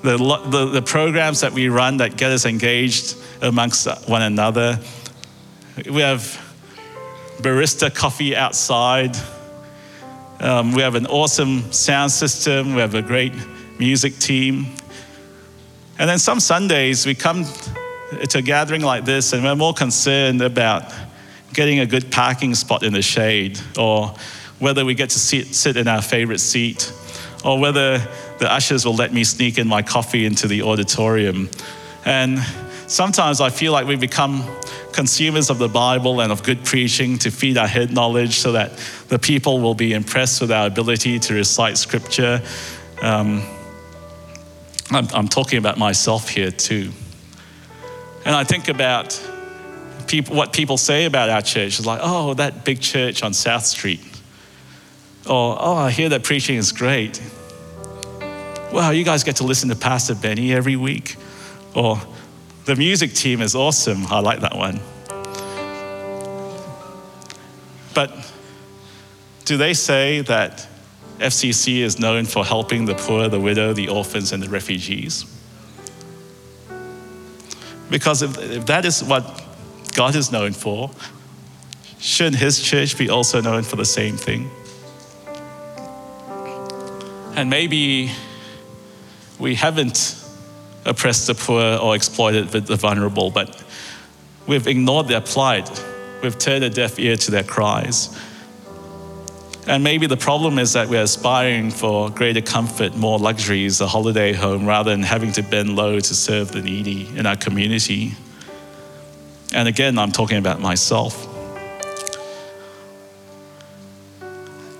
the, 0.03 0.17
the, 0.17 0.65
the, 0.65 0.81
programs 0.81 1.41
that 1.41 1.53
we 1.53 1.69
run 1.69 1.97
that 1.97 2.17
get 2.17 2.31
us 2.31 2.45
engaged 2.45 3.15
amongst 3.41 3.87
one 4.07 4.21
another. 4.21 4.79
We 5.85 6.01
have 6.01 6.21
barista 7.39 7.93
coffee 7.93 8.35
outside. 8.35 9.15
Um, 10.39 10.73
we 10.73 10.81
have 10.81 10.95
an 10.95 11.07
awesome 11.07 11.71
sound 11.71 12.11
system. 12.11 12.73
We 12.75 12.81
have 12.81 12.95
a 12.95 13.01
great 13.01 13.33
music 13.79 14.17
team. 14.19 14.67
And 15.97 16.09
then 16.09 16.19
some 16.19 16.39
Sundays 16.39 17.05
we 17.05 17.15
come 17.15 17.45
to 18.29 18.37
a 18.37 18.41
gathering 18.41 18.81
like 18.81 19.05
this 19.05 19.33
and 19.33 19.43
we're 19.43 19.55
more 19.55 19.73
concerned 19.73 20.41
about 20.41 20.91
getting 21.53 21.79
a 21.79 21.85
good 21.85 22.11
parking 22.11 22.55
spot 22.55 22.83
in 22.83 22.93
the 22.93 23.01
shade, 23.01 23.59
or 23.77 24.15
whether 24.59 24.85
we 24.85 24.93
get 24.93 25.09
to 25.09 25.19
sit, 25.19 25.47
sit 25.47 25.77
in 25.77 25.87
our 25.87 26.01
favorite 26.01 26.39
seat, 26.39 26.93
or 27.43 27.59
whether 27.59 27.97
the 28.39 28.51
ushers 28.51 28.85
will 28.85 28.95
let 28.95 29.13
me 29.13 29.23
sneak 29.23 29.57
in 29.57 29.67
my 29.67 29.81
coffee 29.81 30.25
into 30.25 30.47
the 30.47 30.61
auditorium. 30.61 31.49
And 32.05 32.39
sometimes 32.87 33.41
I 33.41 33.49
feel 33.49 33.71
like 33.71 33.87
we 33.87 33.95
become 33.95 34.43
consumers 34.91 35.49
of 35.49 35.57
the 35.57 35.69
Bible 35.69 36.21
and 36.21 36.31
of 36.31 36.43
good 36.43 36.63
preaching 36.65 37.17
to 37.19 37.31
feed 37.31 37.57
our 37.57 37.67
head 37.67 37.91
knowledge 37.91 38.39
so 38.39 38.51
that 38.51 38.77
the 39.07 39.17
people 39.17 39.59
will 39.59 39.73
be 39.73 39.93
impressed 39.93 40.41
with 40.41 40.51
our 40.51 40.67
ability 40.67 41.19
to 41.19 41.33
recite 41.33 41.77
scripture. 41.77 42.41
Um, 43.01 43.41
I'm, 44.91 45.07
I'm 45.13 45.27
talking 45.27 45.57
about 45.57 45.77
myself 45.77 46.29
here 46.29 46.51
too. 46.51 46.91
And 48.25 48.35
I 48.35 48.43
think 48.43 48.67
about 48.67 49.19
people, 50.11 50.35
what 50.35 50.51
people 50.51 50.77
say 50.77 51.05
about 51.05 51.29
our 51.29 51.41
church 51.41 51.79
is 51.79 51.85
like, 51.85 52.01
oh, 52.03 52.33
that 52.33 52.65
big 52.65 52.81
church 52.81 53.23
on 53.23 53.33
South 53.33 53.65
Street. 53.65 54.01
Or, 55.25 55.55
oh, 55.57 55.75
I 55.75 55.89
hear 55.89 56.09
that 56.09 56.23
preaching 56.23 56.57
is 56.57 56.73
great. 56.73 57.21
Wow, 58.73 58.91
you 58.91 59.05
guys 59.05 59.23
get 59.23 59.37
to 59.37 59.45
listen 59.45 59.69
to 59.69 59.75
Pastor 59.75 60.13
Benny 60.13 60.53
every 60.53 60.75
week. 60.75 61.15
Or, 61.73 61.97
the 62.65 62.75
music 62.75 63.13
team 63.13 63.41
is 63.41 63.55
awesome. 63.55 64.05
I 64.07 64.19
like 64.19 64.41
that 64.41 64.55
one. 64.55 64.81
But 67.93 68.11
do 69.45 69.55
they 69.55 69.73
say 69.73 70.21
that 70.21 70.67
FCC 71.19 71.79
is 71.79 71.99
known 71.99 72.25
for 72.25 72.43
helping 72.43 72.85
the 72.85 72.95
poor, 72.95 73.29
the 73.29 73.39
widow, 73.39 73.73
the 73.73 73.87
orphans, 73.87 74.33
and 74.33 74.43
the 74.43 74.49
refugees? 74.49 75.25
Because 77.89 78.21
if, 78.21 78.37
if 78.37 78.65
that 78.65 78.85
is 78.85 79.03
what 79.03 79.50
God 79.93 80.15
is 80.15 80.31
known 80.31 80.53
for, 80.53 80.91
shouldn't 81.99 82.37
his 82.37 82.61
church 82.61 82.97
be 82.97 83.09
also 83.09 83.41
known 83.41 83.63
for 83.63 83.75
the 83.75 83.85
same 83.85 84.17
thing? 84.17 84.49
And 87.35 87.49
maybe 87.49 88.11
we 89.39 89.55
haven't 89.55 90.17
oppressed 90.85 91.27
the 91.27 91.35
poor 91.35 91.77
or 91.77 91.95
exploited 91.95 92.49
the 92.49 92.75
vulnerable, 92.75 93.31
but 93.31 93.63
we've 94.47 94.67
ignored 94.67 95.07
their 95.07 95.21
plight. 95.21 95.69
We've 96.21 96.37
turned 96.37 96.63
a 96.63 96.69
deaf 96.69 96.99
ear 96.99 97.15
to 97.15 97.31
their 97.31 97.43
cries. 97.43 98.17
And 99.67 99.83
maybe 99.83 100.07
the 100.07 100.17
problem 100.17 100.57
is 100.57 100.73
that 100.73 100.89
we're 100.89 101.03
aspiring 101.03 101.69
for 101.69 102.09
greater 102.09 102.41
comfort, 102.41 102.95
more 102.95 103.19
luxuries, 103.19 103.79
a 103.79 103.87
holiday 103.87 104.33
home, 104.33 104.65
rather 104.65 104.91
than 104.91 105.03
having 105.03 105.31
to 105.33 105.43
bend 105.43 105.75
low 105.75 105.99
to 105.99 106.15
serve 106.15 106.51
the 106.51 106.61
needy 106.61 107.07
in 107.15 107.25
our 107.25 107.35
community. 107.35 108.13
And 109.53 109.67
again, 109.67 109.97
I'm 109.97 110.11
talking 110.11 110.37
about 110.37 110.61
myself. 110.61 111.27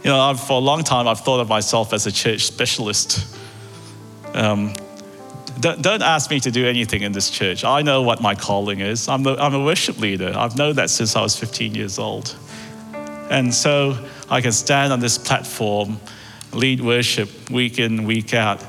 You 0.04 0.10
know, 0.10 0.20
I've, 0.20 0.40
for 0.40 0.54
a 0.54 0.64
long 0.64 0.84
time, 0.84 1.08
I've 1.08 1.20
thought 1.20 1.40
of 1.40 1.50
myself 1.50 1.94
as 1.94 2.08
a 2.08 2.12
church 2.12 2.46
specialist. 2.46 3.38
Um, 4.34 4.74
don't, 5.60 5.82
don't, 5.82 6.02
ask 6.02 6.32
me 6.32 6.40
to 6.40 6.50
do 6.50 6.66
anything 6.66 7.04
in 7.04 7.12
this 7.12 7.30
church. 7.30 7.64
I 7.64 7.82
know 7.84 8.02
what 8.02 8.22
my 8.22 8.34
calling 8.34 8.80
is. 8.80 9.08
I'm, 9.08 9.22
the, 9.22 9.36
I'm 9.36 9.54
a 9.54 9.64
worship 9.64 10.00
leader. 10.00 10.34
I've 10.36 10.58
known 10.58 10.76
that 10.78 10.90
since 10.90 11.16
I 11.16 11.22
was 11.22 11.38
15 11.38 11.76
years 11.76 12.00
old. 12.00 12.36
And 13.30 13.54
so 13.54 13.98
I 14.30 14.42
can 14.42 14.54
stand 14.54 14.92
on 14.92 15.02
this 15.02 15.18
platform, 15.18 16.00
lead 16.52 16.82
worship 16.82 17.30
week 17.52 17.78
in, 17.78 18.06
week 18.06 18.34
out, 18.34 18.64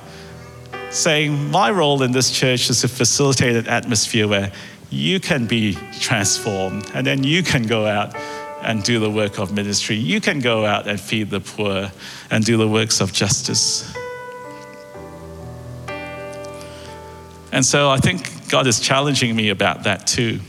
saying 0.91 1.51
my 1.51 1.71
role 1.71 2.03
in 2.03 2.13
this 2.13 2.31
church 2.31 2.69
is 2.69 2.83
to 2.83 2.89
facilitate 2.89 3.57
an 3.57 3.69
atmosphere 3.69 4.29
where 4.29 4.53
you 4.93 5.19
can 5.19 5.47
be 5.47 5.75
transformed. 5.99 6.91
And 6.95 7.07
then 7.07 7.25
you 7.25 7.43
can 7.43 7.67
go 7.67 7.87
out 7.87 8.15
and 8.63 8.85
do 8.85 9.01
the 9.01 9.11
work 9.11 9.39
of 9.39 9.53
ministry. 9.53 9.97
You 9.97 10.21
can 10.21 10.39
go 10.39 10.65
out 10.65 10.87
and 10.87 11.01
feed 11.01 11.31
the 11.31 11.41
poor 11.41 11.91
and 12.31 12.45
do 12.45 12.57
the 12.57 12.69
works 12.69 13.01
of 13.01 13.13
justice. 13.13 13.93
And 17.51 17.65
so 17.65 17.91
I 17.91 17.99
think 17.99 18.49
God 18.49 18.67
is 18.67 18.81
challenging 18.81 19.35
me 19.35 19.49
about 19.49 19.85
that 19.85 20.07
too. 20.07 20.41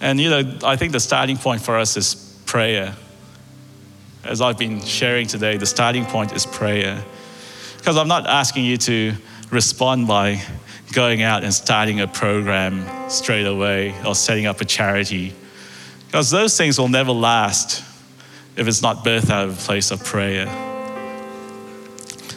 And 0.00 0.20
you 0.20 0.30
know, 0.30 0.58
I 0.62 0.76
think 0.76 0.92
the 0.92 1.00
starting 1.00 1.36
point 1.36 1.60
for 1.60 1.78
us 1.78 1.96
is 1.96 2.14
prayer. 2.46 2.94
As 4.22 4.40
I've 4.40 4.58
been 4.58 4.80
sharing 4.80 5.26
today, 5.26 5.56
the 5.56 5.66
starting 5.66 6.04
point 6.04 6.32
is 6.32 6.46
prayer. 6.46 7.04
Because 7.84 7.98
I'm 7.98 8.08
not 8.08 8.26
asking 8.26 8.64
you 8.64 8.78
to 8.78 9.12
respond 9.50 10.08
by 10.08 10.40
going 10.94 11.20
out 11.20 11.44
and 11.44 11.52
starting 11.52 12.00
a 12.00 12.08
program 12.08 13.10
straight 13.10 13.44
away 13.44 13.94
or 14.06 14.14
setting 14.14 14.46
up 14.46 14.62
a 14.62 14.64
charity. 14.64 15.34
Because 16.06 16.30
those 16.30 16.56
things 16.56 16.78
will 16.78 16.88
never 16.88 17.12
last 17.12 17.84
if 18.56 18.66
it's 18.66 18.80
not 18.80 19.04
birthed 19.04 19.28
out 19.28 19.48
of 19.48 19.58
a 19.58 19.60
place 19.60 19.90
of 19.90 20.02
prayer. 20.02 20.46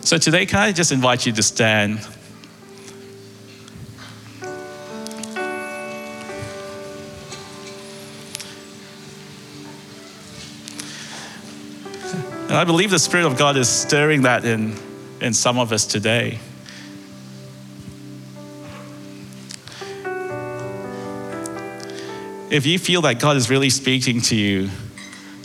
So 0.01 0.17
today, 0.17 0.45
can 0.45 0.59
I 0.59 0.73
just 0.73 0.91
invite 0.91 1.25
you 1.25 1.31
to 1.31 1.41
stand? 1.41 2.05
And 12.49 12.57
I 12.57 12.65
believe 12.65 12.91
the 12.91 12.99
Spirit 12.99 13.25
of 13.25 13.37
God 13.37 13.55
is 13.55 13.69
stirring 13.69 14.23
that 14.23 14.43
in, 14.43 14.75
in 15.21 15.33
some 15.33 15.57
of 15.59 15.71
us 15.71 15.85
today. 15.85 16.39
If 22.49 22.65
you 22.65 22.79
feel 22.79 23.01
that 23.01 23.19
God 23.19 23.35
is 23.35 23.49
really 23.49 23.69
speaking 23.69 24.21
to 24.21 24.35
you 24.35 24.69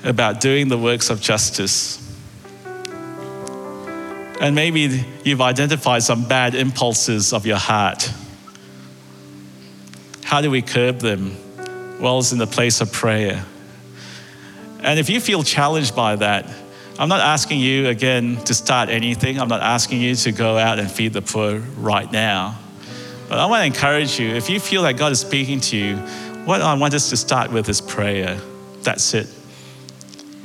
about 0.05 0.41
doing 0.41 0.69
the 0.69 0.79
works 0.79 1.11
of 1.11 1.21
justice, 1.21 1.99
and 4.41 4.55
maybe 4.55 5.05
you've 5.25 5.41
identified 5.41 6.03
some 6.03 6.27
bad 6.27 6.55
impulses 6.55 7.33
of 7.33 7.45
your 7.45 7.59
heart, 7.59 8.11
how 10.23 10.41
do 10.41 10.51
we 10.51 10.63
curb 10.63 11.01
them? 11.01 11.37
Well, 12.01 12.21
it's 12.21 12.33
in 12.33 12.39
the 12.39 12.47
place 12.47 12.81
of 12.81 12.93
prayer. 12.93 13.45
And 14.81 14.99
if 14.99 15.11
you 15.11 15.21
feel 15.21 15.43
challenged 15.43 15.95
by 15.95 16.17
that, 16.17 16.49
I'm 16.99 17.09
not 17.09 17.21
asking 17.21 17.61
you 17.61 17.89
again 17.89 18.37
to 18.45 18.55
start 18.55 18.89
anything. 18.91 19.41
I'm 19.41 19.49
not 19.49 19.63
asking 19.63 20.01
you 20.01 20.15
to 20.15 20.33
go 20.33 20.59
out 20.59 20.79
and 20.79 20.91
feed 20.91 21.15
the 21.15 21.23
poor 21.23 21.59
right 21.59 22.11
now. 22.13 22.59
But 23.29 23.39
I 23.39 23.47
want 23.47 23.63
to 23.63 23.67
encourage 23.67 24.21
you 24.21 24.29
if 24.35 24.51
you 24.51 24.61
feel 24.61 24.83
that 24.83 24.99
God 24.99 25.11
is 25.13 25.21
speaking 25.21 25.61
to 25.61 25.77
you, 25.77 25.97
what 26.45 26.61
I 26.61 26.75
want 26.75 26.93
us 26.93 27.09
to 27.11 27.17
start 27.17 27.51
with 27.51 27.69
is 27.69 27.81
prayer. 27.81 28.39
That's 28.83 29.15
it. 29.15 29.27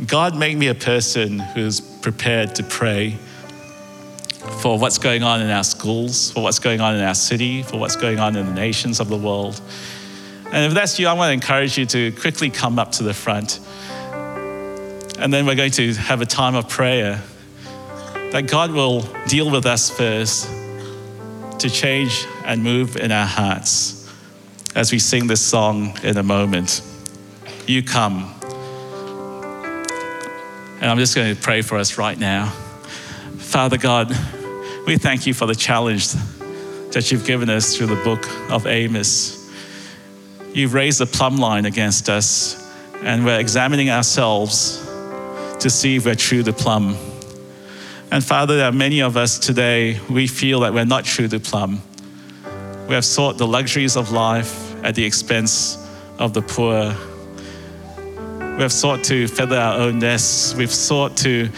God 0.06 0.38
made 0.38 0.58
me 0.58 0.68
a 0.68 0.76
person 0.76 1.40
who's 1.40 1.82
prepared 1.82 2.56
to 2.56 2.64
pray 2.64 3.18
for 4.62 4.80
what's 4.80 5.00
going 5.00 5.24
on 5.24 5.42
in 5.42 5.50
our 5.50 5.64
schools, 5.64 6.32
for 6.32 6.44
what's 6.44 6.60
going 6.60 6.80
on 6.80 6.96
in 6.96 7.02
our 7.02 7.16
city, 7.16 7.64
for 7.64 7.78
what's 7.78 7.96
going 7.96 8.20
on 8.20 8.36
in 8.36 8.46
the 8.46 8.54
nations 8.54 9.00
of 9.00 9.10
the 9.10 9.18
world. 9.18 9.60
And 10.52 10.66
if 10.66 10.74
that's 10.74 10.98
you, 10.98 11.08
I 11.08 11.14
want 11.14 11.30
to 11.30 11.34
encourage 11.34 11.78
you 11.78 11.86
to 11.88 12.12
quickly 12.14 12.50
come 12.50 12.80
up 12.80 12.94
to 12.94 13.04
the 13.04 13.14
front. 13.14 13.60
And 15.20 15.34
then 15.34 15.46
we're 15.48 15.56
going 15.56 15.72
to 15.72 15.94
have 15.96 16.22
a 16.22 16.26
time 16.26 16.54
of 16.54 16.70
prayer 16.70 17.22
that 18.32 18.48
God 18.48 18.72
will 18.72 19.02
deal 19.28 19.50
with 19.50 19.66
us 19.66 19.90
first 19.90 20.48
to 21.60 21.70
change 21.70 22.28
and 22.46 22.64
move 22.64 22.96
in 22.96 23.12
our 23.12 23.26
hearts 23.26 24.08
as 24.76 24.92
we 24.92 25.00
sing 25.00 25.26
this 25.26 25.42
song 25.42 25.98
in 26.04 26.18
a 26.18 26.24
moment. 26.24 26.84
You 27.66 27.82
come. 27.82 28.32
And 30.80 30.86
I'm 30.86 31.00
just 31.00 31.16
going 31.16 31.36
to 31.36 31.42
pray 31.42 31.64
for 31.64 31.80
us 31.80 31.98
right 31.98 32.18
now. 32.18 32.50
Father 33.38 33.78
God, 33.78 34.10
we 34.86 34.98
thank 34.98 35.26
you 35.26 35.34
for 35.34 35.48
the 35.48 35.56
challenge 35.56 36.10
that 36.92 37.12
you've 37.12 37.26
given 37.26 37.50
us 37.50 37.76
through 37.76 37.88
the 37.88 38.04
book 38.04 38.24
of 38.52 38.68
Amos. 38.68 39.52
You've 40.54 40.76
raised 40.76 41.02
a 41.02 41.08
plumb 41.08 41.38
line 41.38 41.66
against 41.66 42.08
us, 42.08 42.56
and 43.02 43.26
we're 43.26 43.40
examining 43.40 43.90
ourselves 43.90 44.87
to 45.60 45.70
see 45.70 45.96
if 45.96 46.06
we're 46.06 46.16
true 46.16 46.44
to 46.44 46.54
plumb. 46.54 46.96
And 48.12 48.24
Father, 48.24 48.58
there 48.58 48.66
are 48.66 48.72
many 48.72 49.02
of 49.02 49.18
us 49.18 49.38
today, 49.38 50.00
we 50.10 50.28
feel 50.28 50.62
that 50.62 50.74
we're 50.74 50.86
not 50.86 51.04
true 51.04 51.28
to 51.28 51.40
plumb. 51.40 51.82
We 52.88 52.94
have 52.94 53.04
sought 53.04 53.38
the 53.38 53.48
luxuries 53.48 53.98
of 53.98 54.12
life 54.12 54.74
at 54.84 54.96
the 54.96 55.04
expense 55.04 55.78
of 56.20 56.34
the 56.34 56.42
poor. 56.42 56.96
We 58.56 58.62
have 58.62 58.72
sought 58.72 59.04
to 59.06 59.28
feather 59.28 59.58
our 59.58 59.80
own 59.80 60.00
nests. 60.00 60.56
We've 60.56 60.74
sought 60.74 61.18
to, 61.18 61.50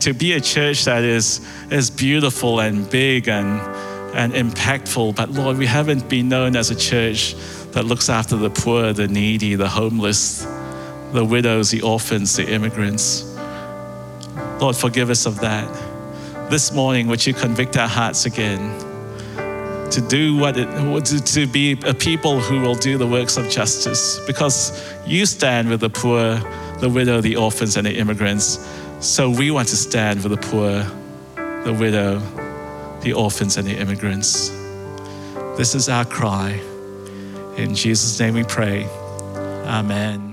to 0.00 0.12
be 0.12 0.32
a 0.32 0.40
church 0.40 0.86
that 0.86 1.04
is, 1.04 1.46
is 1.70 1.88
beautiful 1.88 2.60
and 2.60 2.90
big 2.90 3.28
and, 3.28 3.60
and 4.16 4.32
impactful. 4.32 5.14
But 5.14 5.30
Lord, 5.30 5.56
we 5.56 5.66
haven't 5.66 6.08
been 6.08 6.28
known 6.28 6.56
as 6.56 6.70
a 6.70 6.76
church 6.76 7.36
that 7.72 7.84
looks 7.84 8.08
after 8.10 8.36
the 8.36 8.50
poor, 8.50 8.92
the 8.92 9.06
needy, 9.06 9.54
the 9.54 9.68
homeless, 9.68 10.44
the 11.12 11.24
widows, 11.24 11.70
the 11.70 11.82
orphans, 11.82 12.34
the 12.36 12.50
immigrants. 12.50 13.31
Lord, 14.62 14.76
forgive 14.76 15.10
us 15.10 15.26
of 15.26 15.40
that. 15.40 15.68
This 16.48 16.72
morning, 16.72 17.08
would 17.08 17.26
you 17.26 17.34
convict 17.34 17.76
our 17.76 17.88
hearts 17.88 18.26
again 18.26 18.78
to 19.90 20.00
do 20.08 20.36
what 20.36 20.56
it, 20.56 21.04
to, 21.24 21.46
be 21.48 21.72
a 21.84 21.92
people 21.92 22.38
who 22.38 22.60
will 22.60 22.76
do 22.76 22.96
the 22.96 23.06
works 23.06 23.36
of 23.36 23.50
justice 23.50 24.20
because 24.24 24.94
you 25.04 25.26
stand 25.26 25.68
with 25.68 25.80
the 25.80 25.90
poor, 25.90 26.36
the 26.78 26.88
widow, 26.88 27.20
the 27.20 27.34
orphans, 27.34 27.76
and 27.76 27.84
the 27.84 27.96
immigrants. 27.98 28.64
So 29.00 29.28
we 29.28 29.50
want 29.50 29.66
to 29.70 29.76
stand 29.76 30.22
with 30.22 30.30
the 30.30 30.46
poor, 30.48 30.84
the 31.64 31.76
widow, 31.76 32.20
the 33.00 33.14
orphans, 33.14 33.56
and 33.56 33.66
the 33.66 33.76
immigrants. 33.76 34.50
This 35.56 35.74
is 35.74 35.88
our 35.88 36.04
cry. 36.04 36.52
In 37.56 37.74
Jesus' 37.74 38.20
name 38.20 38.34
we 38.34 38.44
pray. 38.44 38.86
Amen. 39.66 40.31